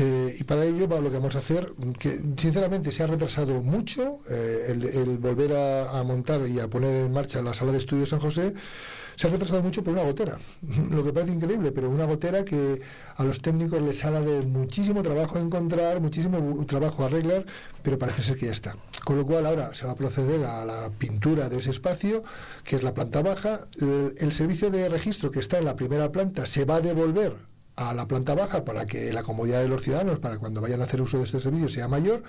Eh, 0.00 0.36
y 0.38 0.44
para 0.44 0.64
ello 0.64 0.86
lo 0.86 1.10
que 1.10 1.16
vamos 1.16 1.34
a 1.34 1.38
hacer, 1.38 1.72
que 1.98 2.20
sinceramente 2.36 2.92
se 2.92 3.02
ha 3.02 3.08
retrasado 3.08 3.60
mucho 3.62 4.20
eh, 4.30 4.66
el, 4.68 4.84
el 4.84 5.18
volver 5.18 5.52
a, 5.52 6.00
montar 6.04 6.46
y 6.46 6.60
a 6.60 6.68
poner 6.68 6.94
en 6.94 7.12
marcha 7.12 7.42
la 7.42 7.52
sala 7.52 7.72
de 7.72 7.78
estudios 7.78 8.10
San 8.10 8.20
José, 8.20 8.54
se 9.16 9.26
ha 9.26 9.30
retrasado 9.30 9.60
mucho 9.60 9.82
por 9.82 9.94
una 9.94 10.04
gotera. 10.04 10.38
Lo 10.92 11.02
que 11.02 11.12
parece 11.12 11.32
increíble, 11.32 11.72
pero 11.72 11.90
una 11.90 12.04
gotera 12.04 12.44
que 12.44 12.80
a 13.16 13.24
los 13.24 13.42
técnicos 13.42 13.82
les 13.82 14.04
ha 14.04 14.12
dado 14.12 14.40
muchísimo 14.44 15.02
trabajo 15.02 15.40
encontrar, 15.40 16.00
muchísimo 16.00 16.64
trabajo 16.66 17.04
arreglar, 17.04 17.44
pero 17.82 17.98
parece 17.98 18.22
ser 18.22 18.36
que 18.36 18.46
ya 18.46 18.52
está. 18.52 18.76
Con 19.04 19.18
lo 19.18 19.26
cual 19.26 19.46
ahora 19.46 19.74
se 19.74 19.84
va 19.84 19.92
a 19.92 19.96
proceder 19.96 20.44
a 20.44 20.64
la 20.64 20.90
pintura 20.90 21.48
de 21.48 21.58
ese 21.58 21.70
espacio, 21.70 22.22
que 22.62 22.76
es 22.76 22.84
la 22.84 22.94
planta 22.94 23.20
baja. 23.20 23.66
El 23.80 24.32
servicio 24.32 24.70
de 24.70 24.88
registro 24.88 25.32
que 25.32 25.40
está 25.40 25.58
en 25.58 25.64
la 25.64 25.74
primera 25.74 26.12
planta 26.12 26.46
se 26.46 26.64
va 26.64 26.76
a 26.76 26.80
devolver 26.80 27.48
a 27.78 27.94
la 27.94 28.08
planta 28.08 28.34
baja 28.34 28.64
para 28.64 28.86
que 28.86 29.12
la 29.12 29.22
comodidad 29.22 29.60
de 29.60 29.68
los 29.68 29.82
ciudadanos, 29.82 30.18
para 30.18 30.38
cuando 30.38 30.60
vayan 30.60 30.80
a 30.80 30.84
hacer 30.84 31.00
uso 31.00 31.18
de 31.18 31.24
este 31.24 31.38
servicio, 31.38 31.68
sea 31.68 31.86
mayor. 31.86 32.24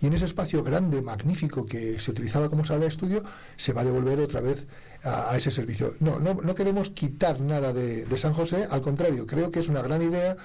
Y 0.00 0.06
en 0.08 0.12
ese 0.12 0.24
espacio 0.24 0.64
grande, 0.64 1.00
magnífico, 1.02 1.64
que 1.64 2.00
se 2.00 2.10
utilizaba 2.10 2.48
como 2.48 2.64
sala 2.64 2.80
de 2.80 2.88
estudio, 2.88 3.22
se 3.56 3.72
va 3.72 3.82
a 3.82 3.84
devolver 3.84 4.18
otra 4.18 4.40
vez 4.40 4.66
a, 5.04 5.36
ese 5.36 5.52
servicio. 5.52 5.94
No, 6.00 6.18
no, 6.18 6.34
no 6.34 6.54
queremos 6.54 6.90
quitar 6.90 7.40
nada 7.40 7.72
de, 7.72 8.18
San 8.18 8.32
José, 8.32 8.66
al 8.68 8.80
contrario, 8.80 9.24
creo 9.24 9.52
que 9.52 9.60
es 9.60 9.68
una 9.68 9.82
gran 9.82 10.02
idea 10.02 10.36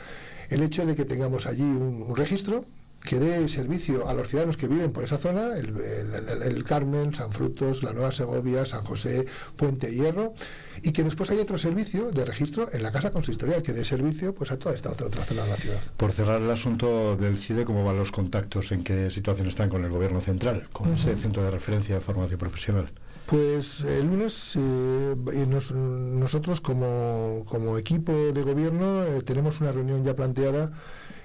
el 0.49 0.61
hecho 0.61 0.85
de 0.85 0.95
que 0.95 1.05
tengamos 1.05 1.47
allí 1.47 1.63
un 1.63 2.15
registro 2.15 2.63
que 3.03 3.19
dé 3.19 3.47
servicio 3.49 4.07
a 4.07 4.13
los 4.13 4.29
ciudadanos 4.29 4.55
que 4.57 4.67
viven 4.67 4.91
por 4.93 5.03
esa 5.03 5.17
zona, 5.17 5.57
el, 5.57 5.75
el- 5.77 6.29
el- 6.29 6.41
el 6.43 6.63
Carmen, 6.63 7.13
San 7.13 7.31
Frutos, 7.33 7.83
la 7.83 7.91
Nueva 7.93 8.11
Segovia, 8.11 8.65
San 8.65 8.85
José, 8.85 9.25
Puente 9.57 9.91
Hierro, 9.93 10.33
y 10.81 10.91
que 10.93 11.03
después 11.03 11.29
haya 11.29 11.41
otro 11.41 11.57
servicio 11.57 12.11
de 12.11 12.23
registro 12.25 12.67
en 12.71 12.81
la 12.81 12.91
casa 12.91 13.11
consistorial 13.11 13.61
que 13.61 13.73
dé 13.73 13.83
servicio 13.85 14.33
pues 14.33 14.51
a 14.51 14.57
toda 14.57 14.73
esta 14.73 14.89
otra, 14.89 15.07
otra 15.07 15.25
zona 15.25 15.43
de 15.43 15.49
la 15.49 15.57
ciudad. 15.57 15.79
Por 15.97 16.11
cerrar 16.13 16.41
el 16.41 16.49
asunto 16.49 17.17
del 17.17 17.37
CIDE, 17.37 17.65
¿cómo 17.65 17.83
van 17.83 17.97
los 17.97 18.11
contactos? 18.11 18.71
¿En 18.71 18.83
qué 18.83 19.11
situación 19.11 19.47
están 19.47 19.69
con 19.69 19.83
el 19.83 19.91
gobierno 19.91 20.21
central? 20.21 20.67
Con 20.71 20.93
ese 20.93 21.15
centro 21.15 21.43
de 21.43 21.51
referencia 21.51 21.95
de 21.95 22.01
formación 22.01 22.39
profesional. 22.39 22.89
Pues 23.25 23.81
el 23.81 24.05
lunes 24.07 24.53
eh, 24.57 25.15
nos- 25.47 25.71
nosotros 25.71 26.59
como, 26.59 27.43
como 27.47 27.77
equipo 27.77 28.11
de 28.11 28.43
gobierno 28.43 29.03
eh, 29.05 29.21
tenemos 29.23 29.61
una 29.61 29.71
reunión 29.71 30.03
ya 30.03 30.13
planteada 30.13 30.71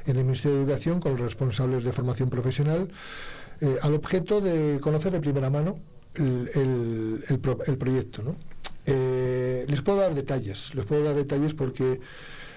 en 0.09 0.17
el 0.17 0.25
Ministerio 0.25 0.57
de 0.59 0.65
Educación 0.65 1.01
con 1.01 1.13
los 1.13 1.21
responsables 1.21 1.85
de 1.85 1.93
formación 1.93 2.31
profesional 2.31 2.89
eh, 3.61 3.77
al 3.83 3.95
objeto 3.95 4.41
de 4.41 4.81
conocer 4.81 5.13
de 5.13 5.21
primera 5.21 5.51
mano 5.51 5.79
el, 6.15 6.49
el- 6.55 7.25
el 7.29 7.39
pro- 7.39 7.59
el 7.67 7.77
proyecto. 7.79 8.23
¿no? 8.23 8.37
Eh, 8.87 9.65
les 9.69 9.83
puedo 9.83 9.99
dar 9.99 10.15
detalles, 10.15 10.75
les 10.75 10.85
puedo 10.85 11.05
dar 11.05 11.15
detalles 11.15 11.55
porque 11.55 12.01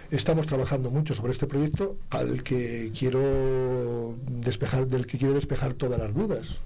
estamos 0.10 0.48
trabajando 0.48 0.90
mucho 0.92 1.14
sobre 1.14 1.32
este 1.32 1.48
proyecto 1.48 1.98
al 2.10 2.44
que 2.44 2.92
quiero 2.98 4.16
despejar, 4.28 4.88
del 4.88 5.06
que 5.06 5.18
quiero 5.18 5.34
despejar 5.34 5.74
todas 5.74 6.00
las 6.00 6.14
dudas 6.14 6.60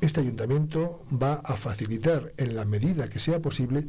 este 0.00 0.18
ayuntamiento 0.18 1.00
va 1.12 1.34
a 1.44 1.54
facilitar 1.54 2.32
en 2.36 2.56
la 2.56 2.64
medida 2.64 3.06
que 3.08 3.20
sea 3.20 3.38
posible 3.38 3.86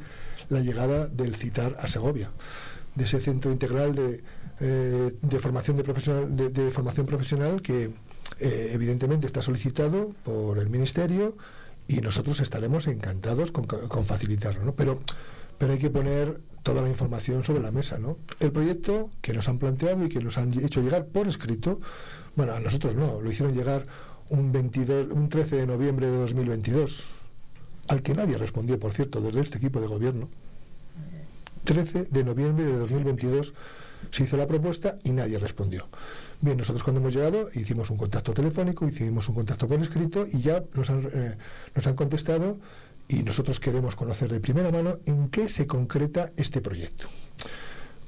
la 0.50 0.60
llegada 0.60 1.08
del 1.08 1.36
CITAR 1.36 1.76
a 1.80 1.88
Segovia, 1.88 2.30
de 2.94 3.06
ese 3.06 3.20
centro 3.20 3.52
integral 3.52 3.96
de, 3.96 4.22
eh, 4.60 5.16
de 5.22 5.40
formación 5.40 5.78
de, 5.78 5.84
profesional, 5.84 6.36
de, 6.36 6.50
de 6.50 6.72
formación 6.72 7.06
profesional 7.06 7.62
que 7.62 7.92
eh, 8.40 8.70
evidentemente 8.72 9.26
está 9.26 9.42
solicitado 9.42 10.12
por 10.24 10.60
el 10.60 10.70
ministerio 10.70 11.36
y 11.88 11.98
nosotros 11.98 12.40
estaremos 12.40 12.88
encantados 12.88 13.52
con, 13.52 13.66
con 13.66 14.06
facilitarlo, 14.06 14.64
¿no? 14.64 14.74
Pero 14.74 15.02
pero 15.64 15.74
hay 15.74 15.80
que 15.80 15.90
poner 15.90 16.42
toda 16.62 16.82
la 16.82 16.90
información 16.90 17.44
sobre 17.44 17.62
la 17.62 17.72
mesa, 17.72 17.98
¿no? 17.98 18.18
El 18.42 18.52
proyecto 18.52 19.10
que 19.22 19.34
nos 19.34 19.48
han 19.48 19.60
planteado 19.60 20.06
y 20.06 20.10
que 20.10 20.20
nos 20.20 20.38
han 20.38 20.54
hecho 20.62 20.82
llegar 20.82 21.06
por 21.06 21.28
escrito, 21.28 21.80
bueno, 22.36 22.54
a 22.54 22.60
nosotros 22.60 22.96
no, 22.96 23.22
lo 23.22 23.32
hicieron 23.32 23.56
llegar 23.56 23.86
un 24.30 24.52
22, 24.52 25.08
un 25.08 25.30
13 25.30 25.58
de 25.58 25.68
noviembre 25.68 26.10
de 26.10 26.18
2022, 26.18 27.12
al 27.88 28.02
que 28.02 28.14
nadie 28.14 28.38
respondió, 28.38 28.80
por 28.80 28.94
cierto, 28.94 29.22
desde 29.22 29.42
este 29.42 29.58
equipo 29.58 29.80
de 29.80 29.88
gobierno. 29.88 30.30
13 31.64 32.08
de 32.12 32.24
noviembre 32.26 32.66
de 32.66 32.78
2022 32.78 33.54
se 34.12 34.24
hizo 34.24 34.38
la 34.38 34.48
propuesta 34.48 34.98
y 35.04 35.12
nadie 35.12 35.38
respondió. 35.38 35.88
Bien, 36.42 36.58
nosotros 36.58 36.84
cuando 36.84 37.02
hemos 37.02 37.14
llegado 37.14 37.50
hicimos 37.54 37.90
un 37.90 37.98
contacto 37.98 38.34
telefónico, 38.34 38.88
hicimos 38.88 39.30
un 39.30 39.36
contacto 39.36 39.68
por 39.68 39.82
escrito 39.82 40.26
y 40.32 40.42
ya 40.42 40.64
nos 40.74 40.90
han, 40.90 41.10
eh, 41.14 41.38
nos 41.76 41.88
han 41.88 41.96
contestado 41.96 42.58
y 43.08 43.24
nosotros 43.24 43.60
queremos 43.60 43.96
conocer 43.96 44.30
de 44.32 44.40
primera 44.40 44.72
mano 44.72 45.00
en 45.06 45.30
qué 45.30 45.50
se 45.50 45.68
concreta 45.68 46.32
este 46.38 46.62
proyecto. 46.62 47.08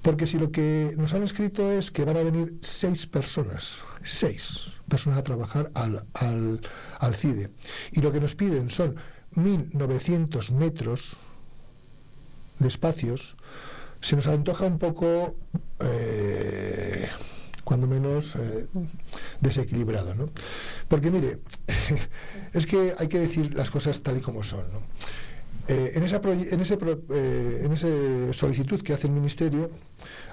Porque 0.01 0.27
si 0.27 0.37
lo 0.37 0.51
que 0.51 0.93
nos 0.97 1.13
han 1.13 1.23
escrito 1.23 1.71
es 1.71 1.89
que 1.89 2.05
van 2.05 2.17
a 2.17 2.23
venir 2.23 2.59
seis 2.61 3.07
personas, 3.07 3.83
seis 4.03 4.73
personas 4.87 5.17
a 5.17 5.23
trabajar 5.23 5.71
al, 5.73 6.05
al, 6.13 6.61
al 6.99 7.15
CIDE, 7.15 7.49
y 7.91 8.01
lo 8.01 8.11
que 8.11 8.19
nos 8.19 8.35
piden 8.35 8.69
son 8.69 8.95
1.900 9.33 10.51
metros 10.51 11.17
de 12.59 12.67
espacios, 12.67 13.35
se 14.05 14.15
nos 14.15 14.27
antoja 14.27 14.65
un 14.65 14.77
poco, 14.77 15.33
eh, 15.79 17.09
cuando 17.63 17.87
menos, 17.87 18.35
eh, 18.35 18.67
desequilibrado. 19.41 20.13
¿no? 20.13 20.29
Porque 20.87 21.09
mire, 21.09 21.39
es 22.53 22.67
que 22.67 22.93
hay 22.99 23.07
que 23.07 23.17
decir 23.17 23.55
las 23.55 23.71
cosas 23.71 24.03
tal 24.03 24.17
y 24.17 24.21
como 24.21 24.43
son. 24.43 24.63
Eh, 25.67 25.93
en, 25.95 26.03
esa 26.03 26.21
en, 26.23 26.59
ese 26.59 26.77
eh, 27.13 27.61
en 27.63 27.73
esa 27.73 27.87
solicitud 28.31 28.79
que 28.81 28.93
hace 28.93 29.07
el 29.07 29.13
Ministerio, 29.13 29.71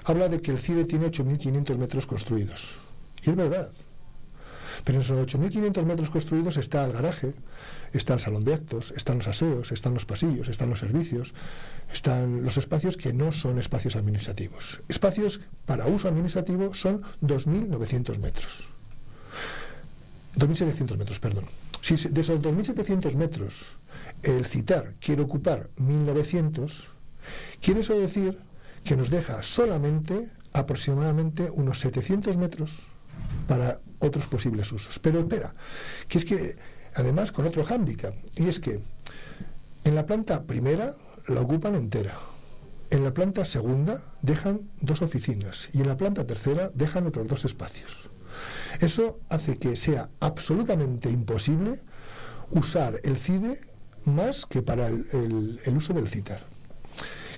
habla 0.05 0.29
de 0.29 0.43
que 0.43 0.51
el 0.51 0.59
CIDE 0.59 0.85
tiene 0.85 1.07
8.500 1.07 1.79
metros 1.79 2.05
construidos. 2.05 2.77
Y 3.25 3.31
es 3.31 3.37
verdad. 3.37 3.73
Pero 4.85 4.99
en 4.99 5.03
esos 5.03 5.19
8.500 5.19 5.85
metros 5.85 6.11
construidos 6.11 6.57
está 6.57 6.85
el 6.85 6.93
garaje, 6.93 7.35
está 7.93 8.15
el 8.15 8.21
salón 8.21 8.45
de 8.45 8.55
actos, 8.55 8.93
están 8.97 9.19
los 9.19 9.29
aseos, 9.29 9.71
están 9.71 9.95
los 9.95 10.07
pasillos, 10.07 10.49
están 10.49 10.71
los 10.71 10.81
servicios, 10.81 11.35
están 11.93 12.43
los 12.43 12.57
espacios 12.57 12.97
que 12.97 13.13
no 13.13 13.33
son 13.33 13.59
espacios 13.59 13.97
administrativos. 13.97 14.81
Espacios 14.89 15.41
para 15.67 15.87
uso 15.87 16.09
administrativo 16.09 16.75
son 16.75 17.03
2.900 17.23 18.19
metros. 18.19 18.69
2.700 20.37 20.97
metros, 20.97 21.21
perdón. 21.21 21.45
Si 21.81 21.97
de 21.97 22.21
esos 22.21 22.41
2.700 22.41 23.17
metros 23.17 23.77
el 24.23 24.47
CITAR 24.47 24.95
quiere 25.01 25.23
ocupar 25.23 25.69
1.900, 25.79 26.87
quiere 27.61 27.81
eso 27.81 27.99
decir 27.99 28.39
que 28.85 28.97
nos 28.97 29.11
deja 29.11 29.43
solamente 29.43 30.31
aproximadamente 30.53 31.51
unos 31.51 31.81
700 31.81 32.37
metros 32.37 32.83
para 33.47 33.81
otros 33.99 34.27
posibles 34.27 34.71
usos. 34.73 34.99
Pero 34.99 35.21
espera, 35.21 35.53
que 36.09 36.19
es 36.19 36.25
que 36.25 36.57
además 36.95 37.33
con 37.33 37.47
otro 37.47 37.65
hándicap, 37.65 38.15
y 38.37 38.49
es 38.49 38.61
que 38.61 38.81
en 39.85 39.95
la 39.95 40.07
planta 40.07 40.45
primera 40.45 40.93
la 41.29 41.41
ocupan 41.41 41.75
entera. 41.75 42.19
En 42.91 43.05
la 43.05 43.15
planta 43.15 43.45
segunda 43.45 44.03
dejan 44.21 44.61
dos 44.81 45.01
oficinas 45.01 45.69
y 45.73 45.81
en 45.81 45.89
la 45.89 45.97
planta 45.97 46.27
tercera 46.27 46.71
dejan 46.75 47.07
otros 47.07 47.27
dos 47.27 47.45
espacios. 47.47 48.11
Eso 48.81 49.19
hace 49.31 49.57
que 49.57 49.77
sea 49.77 50.11
absolutamente 50.21 51.09
imposible 51.11 51.81
usar 52.51 53.01
el 53.05 53.17
CIDE 53.17 53.61
más 54.05 54.45
que 54.47 54.61
para 54.63 54.89
el, 54.89 55.59
el- 55.65 55.77
uso 55.77 55.95
del 55.95 56.09
CITAR. 56.09 56.45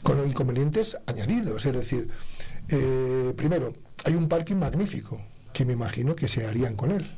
Con 0.03 0.27
inconvenientes 0.27 0.97
añadidos, 1.07 1.65
es 1.67 1.73
decir, 1.73 2.09
eh, 2.69 3.33
primero, 3.37 3.75
hay 4.05 4.15
un 4.15 4.29
parking 4.29 4.57
magnífico 4.57 5.21
que 5.55 5.65
me 5.65 5.73
imagino 5.73 6.15
que 6.15 6.29
se 6.29 6.47
harían 6.47 6.77
con 6.77 6.91
él. 6.91 7.11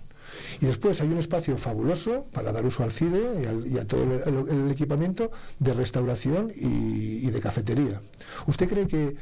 Y 0.60 0.66
después 0.66 1.00
hay 1.00 1.08
un 1.08 1.18
espacio 1.18 1.56
fabuloso 1.56 2.26
para 2.32 2.52
dar 2.52 2.64
uso 2.66 2.84
al 2.84 2.92
CIDE 2.92 3.42
y, 3.42 3.46
al- 3.46 3.66
y 3.66 3.78
a 3.78 3.84
todo 3.86 4.02
el, 4.02 4.70
equipamiento 4.70 5.30
de 5.58 5.72
restauración 5.74 6.50
y, 6.54 7.26
y 7.26 7.30
de 7.30 7.40
cafetería. 7.40 8.00
¿Usted 8.46 8.68
cree 8.68 8.86
que 8.86 9.16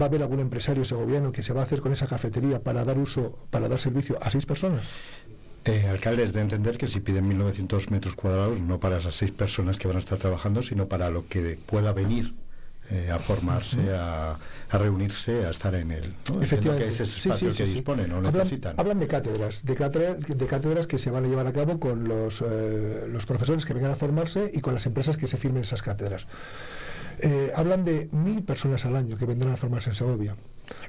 va 0.00 0.06
a 0.06 0.08
haber 0.08 0.22
algún 0.22 0.40
empresario 0.40 0.84
segoviano 0.84 1.32
que 1.32 1.42
se 1.42 1.52
va 1.52 1.60
a 1.62 1.64
hacer 1.64 1.80
con 1.80 1.92
esa 1.92 2.06
cafetería 2.06 2.62
para 2.62 2.84
dar 2.84 2.98
uso, 2.98 3.36
para 3.50 3.68
dar 3.68 3.78
servicio 3.80 4.16
a 4.22 4.30
seis 4.30 4.46
personas? 4.46 4.90
Eh, 5.64 5.86
alcalde, 5.88 6.22
es 6.24 6.32
de 6.32 6.40
entender 6.40 6.78
que 6.78 6.88
si 6.88 7.00
piden 7.00 7.28
1.900 7.28 7.90
metros 7.90 8.14
cuadrados, 8.14 8.62
no 8.62 8.78
para 8.80 8.98
esas 8.98 9.14
seis 9.16 9.30
personas 9.32 9.78
que 9.78 9.88
van 9.88 9.96
a 9.96 10.00
estar 10.00 10.18
trabajando, 10.18 10.62
sino 10.62 10.88
para 10.88 11.10
lo 11.10 11.26
que 11.26 11.58
pueda 11.66 11.92
venir 11.92 12.32
eh, 12.90 13.10
a 13.10 13.18
formarse, 13.18 13.78
a, 13.94 14.36
a 14.70 14.78
reunirse, 14.78 15.44
a 15.46 15.50
estar 15.50 15.74
en 15.74 15.92
él. 15.92 16.14
Efectivamente. 16.40 16.84
que 16.86 16.90
ese 16.90 17.06
Sí, 17.06 17.28
espacio 17.28 17.52
sí, 17.52 17.58
que 17.58 17.66
sí, 17.66 17.72
disponen 17.74 18.12
o 18.12 18.16
hablan, 18.16 18.32
necesitan. 18.34 18.74
hablan 18.78 18.98
de 18.98 19.06
cátedras, 19.06 19.64
de 19.64 19.74
cátedras, 19.76 20.20
de 20.20 20.46
cátedras 20.46 20.86
que 20.86 20.98
se 20.98 21.10
van 21.10 21.24
a 21.24 21.28
llevar 21.28 21.46
a 21.46 21.52
cabo 21.52 21.78
con 21.78 22.08
los, 22.08 22.42
eh, 22.46 23.06
los 23.08 23.26
profesores 23.26 23.64
que 23.64 23.74
vengan 23.74 23.90
a 23.92 23.96
formarse 23.96 24.50
y 24.52 24.60
con 24.60 24.74
las 24.74 24.86
empresas 24.86 25.16
que 25.16 25.26
se 25.28 25.36
firmen 25.36 25.62
esas 25.62 25.82
cátedras. 25.82 26.26
Eh, 27.22 27.52
hablan 27.54 27.84
de 27.84 28.08
mil 28.12 28.42
personas 28.42 28.84
al 28.86 28.96
año 28.96 29.16
que 29.18 29.26
vendrán 29.26 29.52
a 29.52 29.56
formarse 29.56 29.90
en 29.90 29.94
Segovia. 29.96 30.36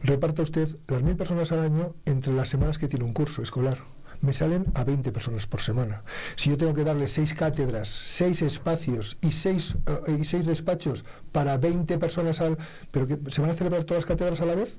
Reparta 0.03 0.41
usted 0.43 0.67
las 0.87 1.01
mil 1.01 1.15
personas 1.15 1.51
al 1.51 1.59
año 1.59 1.93
entre 2.05 2.33
las 2.33 2.49
semanas 2.49 2.77
que 2.77 2.87
tiene 2.87 3.03
un 3.05 3.13
curso 3.13 3.41
escolar. 3.41 3.77
Me 4.21 4.33
salen 4.33 4.65
a 4.75 4.83
20 4.83 5.11
personas 5.11 5.47
por 5.47 5.61
semana. 5.61 6.03
Si 6.35 6.49
yo 6.51 6.57
tengo 6.57 6.73
que 6.73 6.83
darle 6.83 7.07
seis 7.07 7.33
cátedras, 7.33 7.89
seis 7.89 8.41
espacios 8.41 9.17
y 9.21 9.31
seis, 9.31 9.75
eh, 9.87 10.17
y 10.19 10.25
seis 10.25 10.45
despachos 10.45 11.05
para 11.31 11.57
20 11.57 11.97
personas 11.97 12.39
al... 12.39 12.57
¿Pero 12.91 13.07
que 13.07 13.17
se 13.27 13.41
van 13.41 13.49
a 13.49 13.53
celebrar 13.53 13.83
todas 13.83 14.03
las 14.03 14.07
cátedras 14.07 14.41
a 14.41 14.45
la 14.45 14.55
vez? 14.55 14.77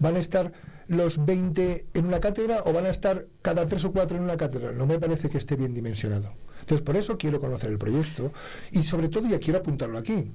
¿Van 0.00 0.16
a 0.16 0.18
estar 0.18 0.52
los 0.86 1.24
20 1.24 1.86
en 1.94 2.06
una 2.06 2.20
cátedra 2.20 2.62
o 2.66 2.72
van 2.72 2.86
a 2.86 2.90
estar 2.90 3.26
cada 3.42 3.66
tres 3.66 3.84
o 3.84 3.92
cuatro 3.92 4.18
en 4.18 4.24
una 4.24 4.36
cátedra? 4.36 4.72
No 4.72 4.86
me 4.86 4.98
parece 4.98 5.28
que 5.28 5.38
esté 5.38 5.56
bien 5.56 5.74
dimensionado. 5.74 6.32
Entonces, 6.60 6.84
por 6.84 6.96
eso 6.96 7.16
quiero 7.16 7.40
conocer 7.40 7.70
el 7.70 7.78
proyecto 7.78 8.32
y 8.72 8.84
sobre 8.84 9.08
todo 9.08 9.26
ya 9.26 9.38
quiero 9.38 9.60
apuntarlo 9.60 9.96
aquí. 9.96 10.30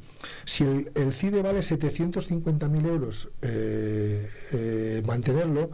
Si 0.45 0.63
el, 0.63 1.13
CIDE 1.13 1.43
vale 1.43 1.59
750.000 1.59 2.87
euros 2.87 3.29
eh, 3.43 4.27
eh, 4.51 5.03
mantenerlo, 5.05 5.69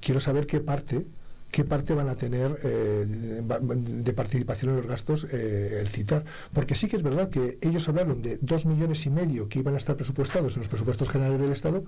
quiero 0.00 0.18
saber 0.18 0.48
qué 0.48 0.58
parte 0.58 1.06
qué 1.50 1.64
parte 1.64 1.94
van 1.94 2.08
a 2.08 2.14
tener 2.14 2.58
eh, 2.62 3.04
de 3.06 4.12
participación 4.12 4.70
en 4.70 4.76
los 4.76 4.86
gastos 4.86 5.26
eh, 5.30 5.78
el 5.80 5.88
citar. 5.88 6.24
Porque 6.52 6.74
sí 6.74 6.88
que 6.88 6.96
es 6.96 7.02
verdad 7.02 7.28
que 7.28 7.58
ellos 7.60 7.88
hablaron 7.88 8.22
de 8.22 8.38
dos 8.40 8.66
millones 8.66 9.04
y 9.06 9.10
medio 9.10 9.48
que 9.48 9.58
iban 9.58 9.74
a 9.74 9.78
estar 9.78 9.96
presupuestados 9.96 10.54
en 10.56 10.60
los 10.60 10.68
presupuestos 10.68 11.08
generales 11.08 11.40
del 11.40 11.52
Estado, 11.52 11.84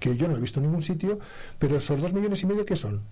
que 0.00 0.16
yo 0.16 0.28
no 0.28 0.36
he 0.36 0.40
visto 0.40 0.60
en 0.60 0.66
ningún 0.66 0.82
sitio, 0.82 1.18
pero 1.58 1.76
esos 1.76 2.00
dos 2.00 2.12
millones 2.12 2.42
y 2.42 2.46
medio, 2.46 2.64
¿qué 2.64 2.76
son? 2.76 3.02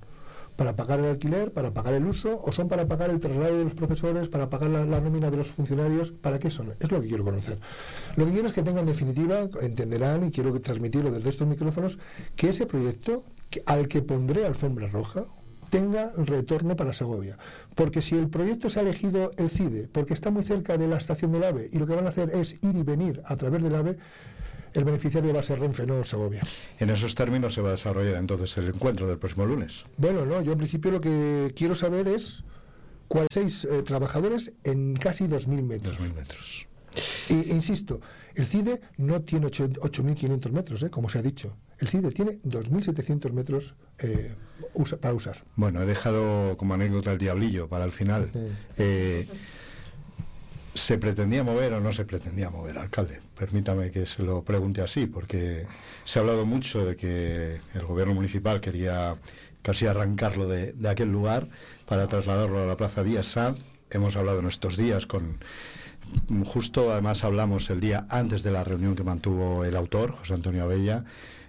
¿Para 0.56 0.76
pagar 0.76 0.98
el 0.98 1.06
alquiler, 1.06 1.50
para 1.52 1.72
pagar 1.72 1.94
el 1.94 2.04
uso, 2.04 2.42
o 2.42 2.52
son 2.52 2.68
para 2.68 2.86
pagar 2.86 3.08
el 3.08 3.20
traslado 3.20 3.56
de 3.56 3.64
los 3.64 3.74
profesores, 3.74 4.28
para 4.28 4.50
pagar 4.50 4.70
la, 4.70 4.84
la 4.84 5.00
nómina 5.00 5.30
de 5.30 5.38
los 5.38 5.48
funcionarios? 5.52 6.10
¿Para 6.10 6.38
qué 6.38 6.50
son? 6.50 6.74
Es 6.78 6.90
lo 6.90 7.00
que 7.00 7.08
quiero 7.08 7.24
conocer. 7.24 7.58
Lo 8.16 8.26
que 8.26 8.32
quiero 8.32 8.48
es 8.48 8.52
que 8.52 8.62
tengan 8.62 8.80
en 8.80 8.92
definitiva, 8.92 9.48
entenderán, 9.62 10.24
y 10.24 10.30
quiero 10.30 10.60
transmitirlo 10.60 11.10
desde 11.10 11.30
estos 11.30 11.48
micrófonos, 11.48 11.98
que 12.36 12.50
ese 12.50 12.66
proyecto 12.66 13.24
al 13.64 13.88
que 13.88 14.02
pondré 14.02 14.44
alfombra 14.44 14.88
roja, 14.88 15.24
tenga 15.72 16.12
retorno 16.18 16.76
para 16.76 16.92
Segovia. 16.92 17.38
Porque 17.74 18.02
si 18.02 18.14
el 18.14 18.28
proyecto 18.28 18.68
se 18.68 18.78
ha 18.78 18.82
elegido 18.82 19.30
el 19.38 19.48
CIDE, 19.48 19.88
porque 19.88 20.12
está 20.12 20.30
muy 20.30 20.42
cerca 20.42 20.76
de 20.76 20.86
la 20.86 20.98
estación 20.98 21.32
del 21.32 21.44
AVE, 21.44 21.70
y 21.72 21.78
lo 21.78 21.86
que 21.86 21.94
van 21.94 22.06
a 22.06 22.10
hacer 22.10 22.28
es 22.34 22.52
ir 22.60 22.76
y 22.76 22.82
venir 22.82 23.22
a 23.24 23.36
través 23.36 23.62
del 23.62 23.74
AVE, 23.74 23.96
el 24.74 24.84
beneficiario 24.84 25.32
va 25.32 25.40
a 25.40 25.42
ser 25.42 25.60
Renfe, 25.60 25.86
no 25.86 26.04
Segovia. 26.04 26.42
En 26.78 26.90
esos 26.90 27.14
términos 27.14 27.54
se 27.54 27.62
va 27.62 27.68
a 27.68 27.72
desarrollar 27.72 28.16
entonces 28.16 28.54
el 28.58 28.68
encuentro 28.68 29.06
del 29.08 29.18
próximo 29.18 29.46
lunes. 29.46 29.84
Bueno, 29.96 30.26
no, 30.26 30.42
yo 30.42 30.52
en 30.52 30.58
principio 30.58 30.90
lo 30.90 31.00
que 31.00 31.52
quiero 31.56 31.74
saber 31.74 32.06
es 32.06 32.44
cuáles 33.08 33.28
seis 33.32 33.64
eh, 33.64 33.82
trabajadores 33.82 34.52
en 34.64 34.94
casi 34.94 35.24
2.000 35.24 35.62
metros. 35.62 35.96
2.000 35.98 36.14
metros. 36.14 36.66
E, 37.30 37.34
insisto, 37.54 38.00
el 38.34 38.44
CIDE 38.44 38.82
no 38.98 39.22
tiene 39.22 39.46
ocho- 39.46 39.68
8.500 39.68 40.50
metros, 40.52 40.82
eh, 40.82 40.90
como 40.90 41.08
se 41.08 41.18
ha 41.18 41.22
dicho. 41.22 41.56
El 41.82 41.88
CIDE 41.88 42.12
tiene 42.12 42.38
2.700 42.44 43.32
metros 43.32 43.74
eh, 43.98 44.32
usa- 44.74 44.98
para 44.98 45.14
usar. 45.14 45.42
Bueno, 45.56 45.82
he 45.82 45.86
dejado 45.86 46.56
como 46.56 46.74
anécdota 46.74 47.10
el 47.12 47.18
diablillo 47.18 47.68
para 47.68 47.84
el 47.84 47.90
final. 47.90 48.30
Eh, 48.78 49.26
¿Se 50.74 50.96
pretendía 50.96 51.42
mover 51.44 51.72
o 51.74 51.80
no 51.80 51.92
se 51.92 52.04
pretendía 52.04 52.48
mover, 52.50 52.78
alcalde? 52.78 53.18
Permítame 53.36 53.90
que 53.90 54.06
se 54.06 54.22
lo 54.22 54.42
pregunte 54.42 54.80
así, 54.80 55.06
porque 55.06 55.66
se 56.04 56.18
ha 56.18 56.22
hablado 56.22 56.46
mucho 56.46 56.86
de 56.86 56.94
que 56.96 57.60
el 57.74 57.82
gobierno 57.82 58.14
municipal 58.14 58.60
quería 58.60 59.16
casi 59.60 59.86
arrancarlo 59.86 60.48
de, 60.48 60.72
de 60.72 60.88
aquel 60.88 61.10
lugar 61.12 61.48
para 61.86 62.06
trasladarlo 62.06 62.62
a 62.62 62.66
la 62.66 62.76
Plaza 62.76 63.02
Díaz 63.02 63.26
Sanz. 63.26 63.66
Hemos 63.90 64.14
hablado 64.16 64.38
en 64.38 64.46
estos 64.46 64.76
días 64.76 65.04
con... 65.06 65.38
Justo 66.46 66.92
además 66.92 67.24
hablamos 67.24 67.68
el 67.70 67.80
día 67.80 68.06
antes 68.08 68.42
de 68.44 68.50
la 68.52 68.62
reunión 68.64 68.94
que 68.94 69.02
mantuvo 69.04 69.64
el 69.64 69.76
autor, 69.76 70.12
José 70.12 70.34
Antonio 70.34 70.62
Abella, 70.62 71.04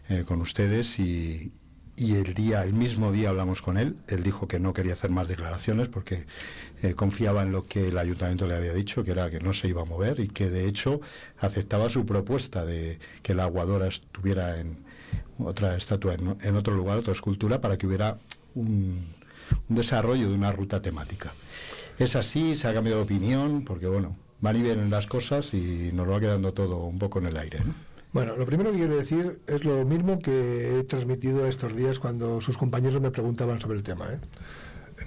eh, 0.10 0.24
con 0.26 0.42
ustedes 0.42 1.00
y, 1.00 1.52
y 1.96 2.16
el 2.16 2.34
día, 2.34 2.64
el 2.64 2.74
mismo 2.74 3.12
día 3.12 3.30
hablamos 3.30 3.62
con 3.62 3.78
él. 3.78 3.98
Él 4.08 4.24
dijo 4.24 4.48
que 4.48 4.60
no 4.60 4.74
quería 4.74 4.94
hacer 4.94 5.12
más 5.12 5.28
declaraciones 5.28 5.90
porque 5.90 6.26
eh, 6.82 6.94
confiaba 6.94 7.44
en 7.44 7.52
lo 7.52 7.64
que 7.64 7.90
el 7.90 7.98
ayuntamiento 7.98 8.48
le 8.48 8.56
había 8.56 8.74
dicho, 8.74 9.04
que 9.04 9.12
era 9.12 9.30
que 9.30 9.40
no 9.40 9.54
se 9.54 9.68
iba 9.68 9.82
a 9.84 9.86
mover 9.86 10.20
y 10.20 10.28
que 10.28 10.50
de 10.50 10.68
hecho 10.68 11.02
aceptaba 11.40 11.90
su 11.90 12.06
propuesta 12.06 12.66
de 12.66 13.00
que 13.22 13.36
la 13.36 13.44
aguadora 13.44 13.88
estuviera 13.88 14.60
en 14.60 14.84
otra 15.38 15.76
estatua, 15.76 16.16
en, 16.16 16.38
en 16.42 16.56
otro 16.56 16.74
lugar, 16.74 16.98
otra 16.98 17.14
escultura, 17.14 17.62
para 17.62 17.78
que 17.78 17.88
hubiera 17.88 18.18
un, 18.56 19.06
desarrollo 19.68 20.30
de 20.30 20.36
una 20.36 20.52
ruta 20.52 20.82
temática. 20.82 21.34
Es 22.00 22.16
así, 22.16 22.56
se 22.56 22.68
ha 22.68 22.74
cambiado 22.74 23.00
de 23.00 23.04
opinión, 23.04 23.64
porque 23.64 23.88
bueno, 23.88 24.16
van 24.42 24.56
y 24.56 24.62
vienen 24.62 24.90
las 24.90 25.08
cosas 25.08 25.54
y 25.54 25.92
nos 25.94 26.10
va 26.10 26.20
quedando 26.20 26.54
todo 26.54 26.78
un 26.78 26.98
poco 26.98 27.20
en 27.20 27.28
el 27.28 27.38
aire. 27.38 27.60
Bueno, 28.14 28.36
lo 28.38 28.46
primero 28.46 28.72
que 28.72 28.78
quiero 28.78 28.96
decir 28.96 29.40
es 29.48 29.66
lo 29.66 29.84
mismo 29.86 30.20
que 30.20 30.80
he 30.80 30.84
transmitido 30.84 31.48
estos 31.48 31.76
días 31.76 31.98
cuando 31.98 32.42
sus 32.42 32.60
compañeros 32.60 33.02
me 33.02 33.10
preguntaban 33.10 33.60
sobre 33.60 33.78
el 33.78 33.84
tema. 33.84 34.08
¿eh? 34.14 34.20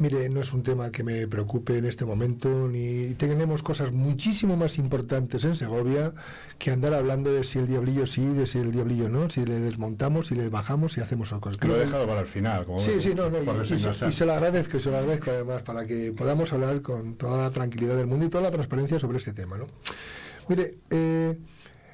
Mire, 0.01 0.29
no 0.29 0.41
es 0.41 0.53
un 0.53 0.65
tema 0.65 0.91
que 0.91 1.05
me 1.05 1.29
preocupe 1.29 1.79
en 1.79 1.87
este 1.87 2.05
momento, 2.05 2.49
ni 2.69 3.15
tenemos 3.15 3.63
cosas 3.63 3.93
muchísimo 3.93 4.57
más 4.57 4.77
importantes 4.79 5.45
en 5.45 5.55
Segovia 5.55 6.13
que 6.59 6.73
andar 6.73 6.95
hablando 6.95 7.33
de 7.33 7.45
si 7.45 7.61
el 7.61 7.69
diablillo 7.69 8.07
sí, 8.07 8.27
de 8.27 8.45
si 8.45 8.59
el 8.59 8.73
diablillo 8.73 9.09
no, 9.09 9.31
si 9.31 9.47
le 9.47 9.61
desmontamos, 9.61 10.27
si 10.27 10.35
le 10.35 10.49
bajamos, 10.49 10.93
si 10.93 11.01
hacemos 11.01 11.33
cosas. 11.41 11.63
Lo 11.63 11.77
he 11.77 11.81
dejado 11.81 12.09
para 12.09 12.23
el 12.23 12.27
final. 12.27 12.67
Como 12.67 12.81
Sí, 12.81 13.01
sí, 13.01 13.15
no, 13.15 13.31
no, 13.31 13.39
y, 13.39 13.73
y 13.73 13.79
se, 13.79 14.09
y 14.09 14.13
se 14.13 14.27
lo 14.27 14.33
agradezco, 14.33 14.79
y 14.79 14.81
se 14.81 14.91
lo 14.91 14.99
agradezco 14.99 15.31
además 15.31 15.63
para 15.63 15.87
que 15.87 16.13
podamos 16.13 16.53
hablar 16.53 16.83
con 16.83 17.15
toda 17.15 17.39
la 17.39 17.51
tranquilidad 17.53 17.97
del 17.97 18.09
mundo 18.09 18.27
y 18.27 18.29
toda 18.29 18.43
la 18.43 18.51
transparencia 18.51 18.99
sobre 18.99 19.19
este 19.19 19.33
tema, 19.33 19.57
¿no? 19.57 19.67
Mire, 20.49 20.75
eh, 20.91 21.39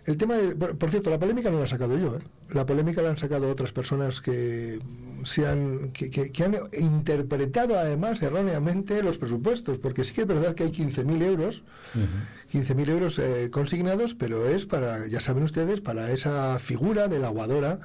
el 0.05 0.17
tema 0.17 0.37
de, 0.37 0.55
por, 0.57 0.91
cierto, 0.91 1.11
la 1.11 1.19
polémica 1.19 1.51
no 1.51 1.59
la 1.59 1.65
he 1.65 1.69
sacado 1.69 1.97
yo, 1.97 2.17
¿eh? 2.17 2.21
la 2.51 2.67
polémica 2.67 3.03
la 3.03 3.11
han 3.11 3.17
sacado 3.17 3.49
otras 3.51 3.73
personas 3.73 4.21
que 4.21 4.79
se 5.25 5.47
han, 5.47 5.91
que, 5.93 6.11
que- 6.11 6.33
que 6.33 6.45
han 6.45 6.57
interpretado 6.81 7.79
además 7.79 8.21
erróneamente 8.23 9.03
los 9.03 9.19
presupuestos, 9.19 9.79
porque 9.79 10.03
sí 10.05 10.13
que 10.13 10.23
es 10.23 10.27
verdad 10.27 10.55
que 10.55 10.65
hay 10.65 10.71
15.000 10.71 11.23
euros 11.23 11.63
15.000 12.53 12.89
euros 12.91 13.19
eh, 13.19 13.51
consignados, 13.51 14.15
pero 14.15 14.47
es 14.47 14.67
para, 14.67 15.07
ya 15.07 15.21
saben 15.21 15.43
ustedes, 15.43 15.81
para 15.81 16.11
esa 16.11 16.59
figura 16.59 17.09
de 17.09 17.19
la 17.19 17.29
aguadora 17.29 17.81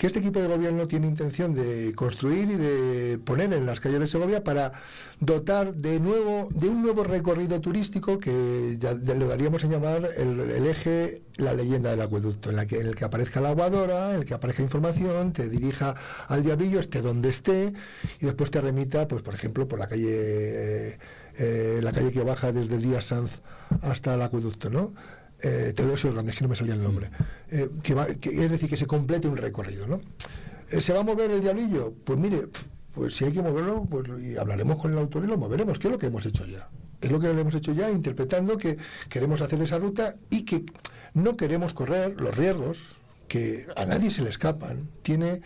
que 0.00 0.06
este 0.06 0.20
equipo 0.20 0.40
de 0.40 0.48
gobierno 0.48 0.86
tiene 0.86 1.06
intención 1.06 1.52
de 1.52 1.92
construir 1.94 2.50
y 2.50 2.56
de 2.56 3.18
poner 3.18 3.52
en 3.52 3.66
las 3.66 3.80
calles 3.80 4.00
de 4.00 4.06
Segovia 4.06 4.42
para 4.42 4.72
dotar 5.20 5.74
de 5.74 6.00
nuevo 6.00 6.48
de 6.54 6.70
un 6.70 6.80
nuevo 6.80 7.04
recorrido 7.04 7.60
turístico 7.60 8.18
que 8.18 8.78
ya, 8.78 8.94
lo 8.94 9.28
daríamos 9.28 9.62
a 9.62 9.66
llamar 9.66 10.08
el, 10.16 10.40
el 10.40 10.66
eje 10.66 11.20
la 11.36 11.52
leyenda 11.52 11.90
del 11.90 12.00
acueducto, 12.00 12.48
en 12.48 12.56
la 12.56 12.66
que 12.66 12.80
en 12.80 12.86
el 12.86 12.94
que 12.94 13.04
aparezca 13.04 13.42
la 13.42 13.50
aguadora, 13.50 14.14
en 14.14 14.20
el 14.20 14.24
que 14.24 14.32
aparezca 14.32 14.62
información, 14.62 15.34
te 15.34 15.48
dirija 15.50 15.94
al 16.28 16.42
diablillo, 16.42 16.80
esté 16.80 17.02
donde 17.02 17.28
esté, 17.28 17.72
y 18.20 18.26
después 18.26 18.50
te 18.50 18.60
remita, 18.60 19.06
pues 19.08 19.22
por 19.22 19.34
ejemplo, 19.34 19.68
por 19.68 19.78
la 19.78 19.88
calle 19.88 20.08
eh, 20.08 20.98
eh, 21.38 21.80
la 21.82 21.92
calle 21.92 22.12
que 22.12 22.22
baja 22.22 22.52
desde 22.52 22.74
el 22.76 22.82
Díaz 22.82 23.06
Sanz 23.06 23.40
hasta 23.82 24.14
el 24.14 24.22
acueducto, 24.22 24.70
¿no? 24.70 24.92
Eh, 25.42 25.72
Teodosio 25.74 26.10
Hernández, 26.10 26.34
que 26.36 26.42
no 26.42 26.48
me 26.48 26.56
salía 26.56 26.74
el 26.74 26.82
nombre. 26.82 27.10
Eh, 27.50 27.70
que 27.82 27.94
va- 27.94 28.06
que- 28.06 28.30
es 28.44 28.50
decir, 28.50 28.68
que 28.68 28.76
se 28.76 28.86
complete 28.86 29.26
un 29.28 29.36
recorrido, 29.36 29.86
¿no? 29.86 30.00
Eh, 30.70 30.80
¿Se 30.80 30.92
va 30.92 31.00
a 31.00 31.02
mover 31.02 31.30
el 31.30 31.40
diablillo? 31.40 31.94
Pues 32.04 32.18
mire, 32.18 32.48
pues 32.94 33.14
si 33.16 33.24
hay 33.24 33.32
que 33.32 33.42
moverlo, 33.42 33.86
pues 33.88 34.06
y 34.22 34.36
hablaremos 34.36 34.80
con 34.80 34.92
el 34.92 34.98
autor 34.98 35.24
y 35.24 35.28
lo 35.28 35.38
moveremos, 35.38 35.78
que 35.78 35.88
es 35.88 35.92
lo 35.92 35.98
que 35.98 36.06
hemos 36.06 36.26
hecho 36.26 36.44
ya. 36.46 36.68
Es 37.00 37.10
lo 37.10 37.18
que 37.18 37.30
hemos 37.30 37.54
hecho 37.54 37.72
ya, 37.72 37.90
interpretando 37.90 38.58
que 38.58 38.76
queremos 39.08 39.40
hacer 39.40 39.62
esa 39.62 39.78
ruta 39.78 40.16
y 40.28 40.44
que 40.44 40.64
no 41.14 41.36
queremos 41.36 41.72
correr 41.72 42.20
los 42.20 42.36
riesgos 42.36 42.96
que 43.26 43.66
a 43.76 43.86
nadie 43.86 44.10
se 44.10 44.22
le 44.22 44.28
escapan. 44.28 44.90
Tiene 45.02 45.40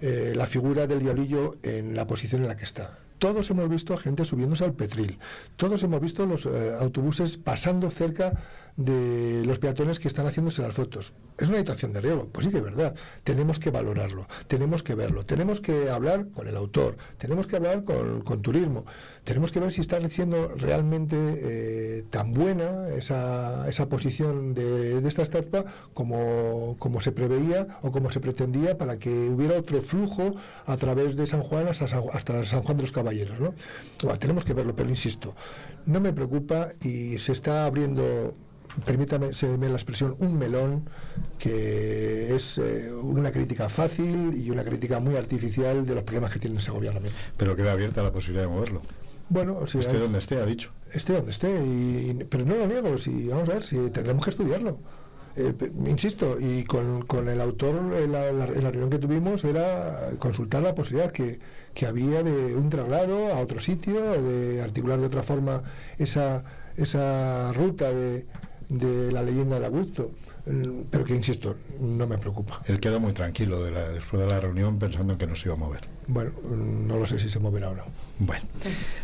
eh, 0.00 0.32
la 0.36 0.46
figura 0.46 0.86
del 0.86 1.00
diablillo 1.00 1.56
en 1.64 1.96
la 1.96 2.06
posición 2.06 2.42
en 2.42 2.48
la 2.48 2.56
que 2.56 2.64
está. 2.64 2.96
Todos 3.20 3.50
hemos 3.50 3.68
visto 3.68 3.92
a 3.92 3.98
gente 3.98 4.24
subiéndose 4.24 4.64
al 4.64 4.72
Petril. 4.72 5.18
Todos 5.56 5.82
hemos 5.82 6.00
visto 6.00 6.24
los 6.24 6.46
eh, 6.46 6.72
autobuses 6.80 7.36
pasando 7.36 7.90
cerca 7.90 8.32
de 8.76 9.44
los 9.44 9.58
peatones 9.58 9.98
que 9.98 10.08
están 10.08 10.26
haciéndose 10.26 10.62
las 10.62 10.74
fotos. 10.74 11.14
Es 11.38 11.48
una 11.48 11.58
situación 11.58 11.92
de 11.92 12.00
riesgo. 12.00 12.28
Pues 12.28 12.46
sí 12.46 12.52
que 12.52 12.58
es 12.58 12.64
verdad. 12.64 12.94
Tenemos 13.24 13.58
que 13.58 13.70
valorarlo, 13.70 14.26
tenemos 14.46 14.82
que 14.82 14.94
verlo, 14.94 15.24
tenemos 15.24 15.60
que 15.60 15.90
hablar 15.90 16.26
con 16.34 16.48
el 16.48 16.56
autor, 16.56 16.96
tenemos 17.18 17.46
que 17.46 17.56
hablar 17.56 17.84
con, 17.84 18.22
con 18.22 18.42
turismo, 18.42 18.84
tenemos 19.24 19.52
que 19.52 19.60
ver 19.60 19.72
si 19.72 19.80
está 19.80 20.00
siendo 20.08 20.48
realmente 20.56 21.16
eh, 21.16 22.04
tan 22.10 22.32
buena 22.32 22.88
esa, 22.88 23.68
esa 23.68 23.88
posición 23.88 24.54
de, 24.54 25.00
de 25.00 25.08
esta 25.08 25.22
estatua 25.22 25.64
como, 25.94 26.76
como 26.78 27.00
se 27.00 27.12
preveía 27.12 27.66
o 27.82 27.90
como 27.90 28.10
se 28.10 28.20
pretendía 28.20 28.76
para 28.78 28.98
que 28.98 29.10
hubiera 29.28 29.56
otro 29.56 29.80
flujo 29.80 30.32
a 30.66 30.76
través 30.76 31.16
de 31.16 31.26
San 31.26 31.42
Juan 31.42 31.68
hasta 31.68 31.88
San, 31.88 32.02
hasta 32.12 32.44
San 32.44 32.62
Juan 32.62 32.76
de 32.76 32.82
los 32.82 32.92
Caballeros. 32.92 33.40
¿no? 33.40 33.54
Bueno, 34.02 34.18
tenemos 34.18 34.44
que 34.44 34.54
verlo, 34.54 34.74
pero 34.74 34.88
insisto, 34.88 35.34
no 35.86 36.00
me 36.00 36.12
preocupa 36.12 36.72
y 36.82 37.18
se 37.18 37.32
está 37.32 37.66
abriendo 37.66 38.34
permítame 38.84 39.32
se 39.34 39.56
me 39.58 39.68
la 39.68 39.74
expresión, 39.74 40.14
un 40.18 40.38
melón 40.38 40.88
que 41.38 42.34
es 42.34 42.58
eh, 42.58 42.90
una 42.92 43.30
crítica 43.32 43.68
fácil 43.68 44.34
y 44.36 44.50
una 44.50 44.62
crítica 44.62 45.00
muy 45.00 45.16
artificial 45.16 45.86
de 45.86 45.94
los 45.94 46.02
problemas 46.04 46.32
que 46.32 46.38
tiene 46.38 46.56
ese 46.58 46.70
gobierno. 46.70 47.00
Pero 47.36 47.56
queda 47.56 47.72
abierta 47.72 48.02
la 48.02 48.12
posibilidad 48.12 48.44
de 48.44 48.52
moverlo. 48.54 48.82
Bueno, 49.28 49.58
o 49.60 49.66
sea, 49.66 49.80
Esté 49.80 49.98
donde 49.98 50.18
esté, 50.18 50.36
ha 50.40 50.44
dicho. 50.46 50.70
esté 50.92 51.12
donde 51.14 51.30
esté, 51.30 51.48
y- 51.64 52.24
pero 52.28 52.44
no 52.44 52.56
lo 52.56 52.66
niego, 52.66 52.98
si, 52.98 53.28
vamos 53.28 53.48
a 53.48 53.52
ver, 53.54 53.62
si 53.62 53.76
tendremos 53.90 54.24
que 54.24 54.30
estudiarlo. 54.30 54.78
Eh, 55.36 55.54
insisto, 55.86 56.38
y 56.40 56.64
con, 56.64 57.02
con 57.06 57.28
el 57.28 57.40
autor 57.40 57.76
en 57.96 58.10
la, 58.10 58.32
la- 58.32 58.46
en 58.46 58.64
la 58.64 58.70
reunión 58.72 58.90
que 58.90 58.98
tuvimos 58.98 59.44
era 59.44 60.10
consultar 60.18 60.62
la 60.64 60.74
posibilidad 60.74 61.12
que, 61.12 61.38
que 61.72 61.86
había 61.86 62.24
de 62.24 62.56
un 62.56 62.68
traslado 62.68 63.32
a 63.32 63.38
otro 63.38 63.60
sitio, 63.60 64.00
de 64.20 64.60
articular 64.60 64.98
de 64.98 65.06
otra 65.06 65.22
forma 65.22 65.62
esa, 65.98 66.42
esa 66.76 67.52
ruta 67.52 67.92
de, 67.92 68.26
de 68.70 69.12
la 69.12 69.22
leyenda 69.22 69.56
del 69.56 69.64
Augusto. 69.66 70.12
Mm, 70.46 70.84
Pero 70.90 71.04
que, 71.04 71.14
insisto, 71.14 71.56
no 71.80 72.06
me 72.06 72.16
preocupa. 72.16 72.62
Él 72.66 72.80
quedó 72.80 72.98
muy 72.98 73.12
tranquilo 73.12 73.62
de 73.62 73.70
la- 73.72 73.90
después 73.90 74.22
de 74.22 74.28
la 74.28 74.40
reunión 74.40 74.78
pensando 74.78 75.12
en 75.12 75.18
que 75.18 75.26
no 75.26 75.36
se 75.36 75.48
iba 75.48 75.54
a 75.54 75.58
mover. 75.58 75.80
Bueno, 76.06 76.30
mm, 76.42 76.86
no 76.88 76.96
lo 76.96 77.04
sé 77.06 77.18
si 77.18 77.28
se 77.28 77.38
moverá 77.40 77.74
no. 77.74 77.84
Bueno, 78.20 78.42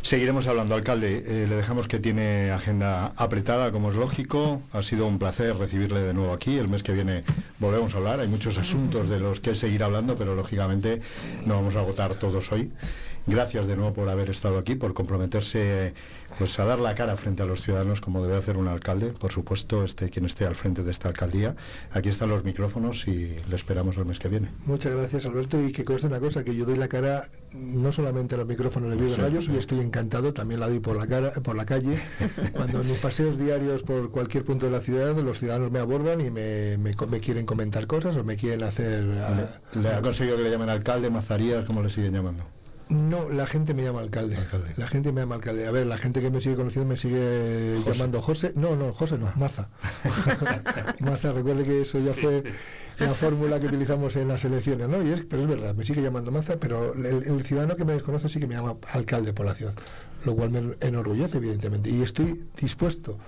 seguiremos 0.02 0.46
hablando, 0.46 0.74
alcalde. 0.74 1.22
Eh, 1.26 1.46
le 1.48 1.56
dejamos 1.56 1.88
que 1.88 1.98
tiene 1.98 2.50
agenda 2.52 3.12
apretada, 3.16 3.70
como 3.70 3.90
es 3.90 3.96
lógico. 3.96 4.62
Ha 4.72 4.82
sido 4.82 5.06
un 5.06 5.18
placer 5.18 5.54
recibirle 5.56 6.00
de 6.00 6.14
nuevo 6.14 6.32
aquí. 6.32 6.56
El 6.56 6.68
mes 6.68 6.82
que 6.82 6.92
viene 6.92 7.22
volvemos 7.58 7.94
a 7.94 7.98
hablar. 7.98 8.20
Hay 8.20 8.28
muchos 8.28 8.56
asuntos 8.58 9.10
de 9.10 9.20
los 9.20 9.40
que 9.40 9.54
seguir 9.54 9.82
hablando, 9.84 10.14
pero 10.14 10.34
lógicamente 10.34 11.00
no 11.44 11.54
vamos 11.56 11.76
a 11.76 11.80
agotar 11.80 12.14
todos 12.14 12.50
hoy. 12.52 12.72
Gracias 13.26 13.66
de 13.66 13.74
nuevo 13.76 13.92
por 13.92 14.08
haber 14.08 14.30
estado 14.30 14.56
aquí, 14.58 14.76
por 14.76 14.94
comprometerse 14.94 15.94
pues 16.38 16.58
a 16.60 16.64
dar 16.64 16.78
la 16.78 16.94
cara 16.94 17.16
frente 17.16 17.42
a 17.42 17.46
los 17.46 17.62
ciudadanos 17.62 18.00
como 18.00 18.22
debe 18.22 18.36
hacer 18.36 18.56
un 18.56 18.68
alcalde. 18.68 19.06
Por 19.18 19.32
supuesto, 19.32 19.82
este 19.84 20.10
quien 20.10 20.26
esté 20.26 20.44
al 20.46 20.54
frente 20.54 20.82
de 20.84 20.90
esta 20.90 21.08
alcaldía. 21.08 21.56
Aquí 21.90 22.08
están 22.08 22.28
los 22.28 22.44
micrófonos 22.44 23.08
y 23.08 23.36
le 23.48 23.54
esperamos 23.54 23.96
el 23.96 24.04
mes 24.04 24.18
que 24.18 24.28
viene. 24.28 24.50
Muchas 24.64 24.92
gracias, 24.94 25.26
Alberto. 25.26 25.60
Y 25.60 25.72
que 25.72 25.84
conste 25.84 26.06
una 26.06 26.20
cosa, 26.20 26.44
que 26.44 26.54
yo 26.54 26.64
doy 26.66 26.76
la 26.76 26.88
cara 26.88 27.28
no 27.52 27.90
solamente 27.90 28.34
a 28.34 28.38
los 28.38 28.46
micrófonos 28.46 28.94
de 28.96 29.08
Sí, 29.08 29.20
Radio, 29.20 29.40
sí. 29.42 29.50
y 29.54 29.56
estoy 29.56 29.80
encantado, 29.80 30.32
también 30.34 30.60
la 30.60 30.68
doy 30.68 30.78
por 30.80 30.96
la, 30.96 31.06
cara, 31.06 31.32
por 31.32 31.56
la 31.56 31.64
calle. 31.64 31.98
Cuando 32.52 32.82
en 32.82 32.88
mis 32.88 32.98
paseos 32.98 33.38
diarios 33.38 33.82
por 33.82 34.10
cualquier 34.10 34.44
punto 34.44 34.66
de 34.66 34.72
la 34.72 34.80
ciudad, 34.80 35.16
los 35.16 35.38
ciudadanos 35.38 35.70
me 35.70 35.78
abordan 35.78 36.20
y 36.20 36.30
me, 36.30 36.76
me 36.78 36.92
me 37.08 37.20
quieren 37.20 37.46
comentar 37.46 37.86
cosas 37.86 38.16
o 38.16 38.24
me 38.24 38.36
quieren 38.36 38.62
hacer... 38.62 39.04
ah, 39.20 39.60
¿Le 39.74 39.88
ha 39.88 40.02
conseguido 40.02 40.36
que 40.36 40.42
le 40.44 40.50
llamen 40.50 40.68
alcalde, 40.68 41.08
Mazarías, 41.10 41.64
como 41.64 41.82
le 41.82 41.88
siguen 41.88 42.12
llamando? 42.12 42.44
No, 42.88 43.28
la 43.30 43.46
gente 43.46 43.74
me 43.74 43.82
llama 43.82 44.00
alcalde. 44.00 44.36
Alcalde. 44.36 44.72
La 44.76 44.86
gente 44.86 45.12
me 45.12 45.20
llama 45.20 45.34
alcalde. 45.34 45.66
A 45.66 45.72
ver, 45.72 45.86
la 45.86 45.98
gente 45.98 46.20
que 46.20 46.30
me 46.30 46.40
sigue 46.40 46.54
conociendo 46.54 46.88
me 46.88 46.96
sigue 46.96 47.80
llamando 47.84 48.22
José. 48.22 48.52
No, 48.54 48.76
no, 48.76 48.92
José 48.92 49.18
no, 49.18 49.32
Maza. 49.34 49.70
Maza, 51.00 51.32
recuerde 51.32 51.64
que 51.64 51.80
eso 51.80 51.98
ya 51.98 52.12
fue 52.14 52.44
la 52.98 53.12
fórmula 53.12 53.58
que 53.58 53.66
utilizamos 53.66 54.14
en 54.16 54.28
las 54.28 54.44
elecciones, 54.44 54.88
¿no? 54.88 55.02
Y 55.02 55.10
es, 55.10 55.24
pero 55.24 55.42
es 55.42 55.48
verdad, 55.48 55.74
me 55.74 55.84
sigue 55.84 56.00
llamando 56.00 56.30
Maza, 56.30 56.58
pero 56.60 56.94
el, 56.94 57.04
el 57.04 57.42
ciudadano 57.44 57.76
que 57.76 57.84
me 57.84 57.92
desconoce 57.92 58.28
sí 58.28 58.38
que 58.38 58.46
me 58.46 58.54
llama 58.54 58.76
alcalde 58.92 59.32
por 59.32 59.46
la 59.46 59.54
ciudad, 59.54 59.74
lo 60.24 60.36
cual 60.36 60.50
me 60.50 60.76
enorgullece, 60.80 61.38
evidentemente. 61.38 61.90
Y 61.90 62.02
estoy 62.02 62.44
dispuesto 62.56 63.18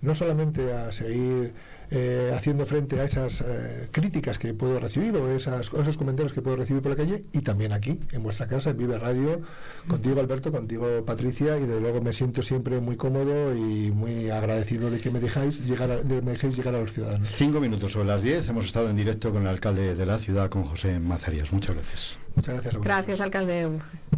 no 0.00 0.14
solamente 0.14 0.72
a 0.72 0.92
seguir 0.92 1.54
eh, 1.94 2.32
haciendo 2.34 2.66
frente 2.66 3.00
a 3.00 3.04
esas 3.04 3.40
eh, 3.40 3.88
críticas 3.92 4.38
que 4.38 4.52
puedo 4.52 4.80
recibir 4.80 5.14
o 5.16 5.30
esas, 5.30 5.72
o 5.72 5.80
esos 5.80 5.96
comentarios 5.96 6.32
que 6.32 6.42
puedo 6.42 6.56
recibir 6.56 6.82
por 6.82 6.90
la 6.90 6.96
calle 6.96 7.22
y 7.32 7.40
también 7.40 7.72
aquí, 7.72 8.00
en 8.10 8.22
vuestra 8.22 8.48
casa, 8.48 8.70
en 8.70 8.78
Vive 8.78 8.98
Radio, 8.98 9.40
contigo 9.86 10.18
Alberto, 10.20 10.50
contigo 10.50 11.04
Patricia 11.04 11.56
y 11.56 11.66
de 11.66 11.80
luego 11.80 12.00
me 12.00 12.12
siento 12.12 12.42
siempre 12.42 12.80
muy 12.80 12.96
cómodo 12.96 13.54
y 13.54 13.92
muy 13.92 14.28
agradecido 14.30 14.90
de 14.90 14.98
que 14.98 15.10
me 15.10 15.20
dejáis 15.20 15.64
llegar 15.64 15.90
a, 15.92 15.96
de 15.98 16.16
que 16.16 16.22
me 16.22 16.32
dejéis 16.32 16.56
llegar 16.56 16.74
a 16.74 16.80
los 16.80 16.92
ciudadanos. 16.92 17.28
Cinco 17.28 17.60
minutos 17.60 17.92
sobre 17.92 18.06
las 18.06 18.22
diez. 18.22 18.48
Hemos 18.48 18.64
estado 18.64 18.90
en 18.90 18.96
directo 18.96 19.32
con 19.32 19.42
el 19.42 19.48
alcalde 19.48 19.94
de 19.94 20.06
la 20.06 20.18
ciudad, 20.18 20.50
con 20.50 20.64
José 20.64 20.98
Mazarías. 20.98 21.52
Muchas 21.52 21.76
gracias. 21.76 22.18
Muchas 22.34 22.54
gracias 22.54 22.74
a 22.74 22.78
vosotros. 22.78 22.84
Gracias, 22.84 23.20
alcalde. 23.20 23.68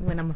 Buena, 0.00 0.34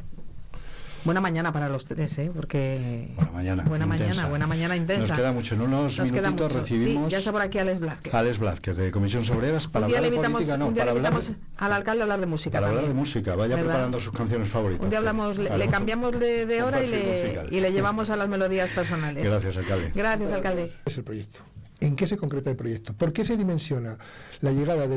buena 1.05 1.21
mañana 1.21 1.53
para 1.53 1.69
los 1.69 1.87
tres, 1.87 2.17
¿eh? 2.19 2.31
Porque... 2.35 3.13
Buena 3.17 3.33
mañana. 3.33 3.63
Buena 3.65 3.85
intensa. 3.87 4.05
mañana, 4.07 4.29
buena 4.29 4.47
mañana 4.47 4.77
intensa. 4.77 5.09
Nos 5.09 5.17
queda 5.19 5.33
mucho. 5.33 5.55
En 5.55 5.61
unos 5.63 5.99
Nos 5.99 6.13
minutitos 6.13 6.53
mucho. 6.53 6.59
recibimos 6.61 7.05
Sí, 7.07 7.11
ya 7.13 7.19
está 7.19 7.33
por 7.33 7.43
aquí 7.43 7.59
Alex 7.59 7.81
Blázquez. 7.81 8.15
Alex 8.15 8.39
Blázquez, 8.39 8.77
de 8.77 8.91
Comisión 8.91 9.25
Obreras, 9.31 9.67
para 9.69 9.87
hablar 9.87 10.03
de 10.03 10.11
política, 10.11 10.57
no, 10.57 10.71
para 10.73 10.85
le 10.87 10.91
hablar, 10.91 11.13
invitamos 11.13 11.33
al 11.59 11.73
alcalde 11.73 12.01
a 12.01 12.05
hablar 12.05 12.21
de 12.21 12.27
música 12.27 12.53
para 12.53 12.67
hablar 12.69 12.83
de 12.83 12.89
también. 12.89 13.01
música. 13.01 13.35
Vaya 13.37 13.55
¿Verdad? 13.57 13.69
preparando 13.71 14.01
sus 14.01 14.13
canciones 14.13 14.49
favoritas. 14.49 14.85
Un 14.85 14.91
día 14.91 14.99
hablamos, 14.99 15.37
le, 15.39 15.57
le 15.59 15.69
cambiamos 15.69 16.19
de, 16.19 16.47
de 16.47 16.63
hora 16.63 16.83
y 16.83 16.87
le, 16.89 17.47
y 17.51 17.61
le 17.61 17.73
llevamos 17.73 18.11
a 18.11 18.17
las 18.17 18.29
melodías 18.29 18.71
personales. 18.71 19.25
Gracias, 19.25 19.57
alcalde. 19.57 19.93
Gracias, 19.95 20.33
alcalde. 20.33 20.71
Es 20.85 20.97
el 20.99 21.05
proyecto. 21.05 21.41
¿En 21.83 21.97
qué 21.97 22.07
se 22.07 22.19
concreta 22.19 22.51
el 22.51 22.57
proyecto? 22.57 22.93
¿Por 22.93 23.11
qué 23.15 23.25
se 23.25 23.39
dimensiona 23.39 23.97
la 24.41 24.53
llegada 24.53 24.83
de 24.83 24.89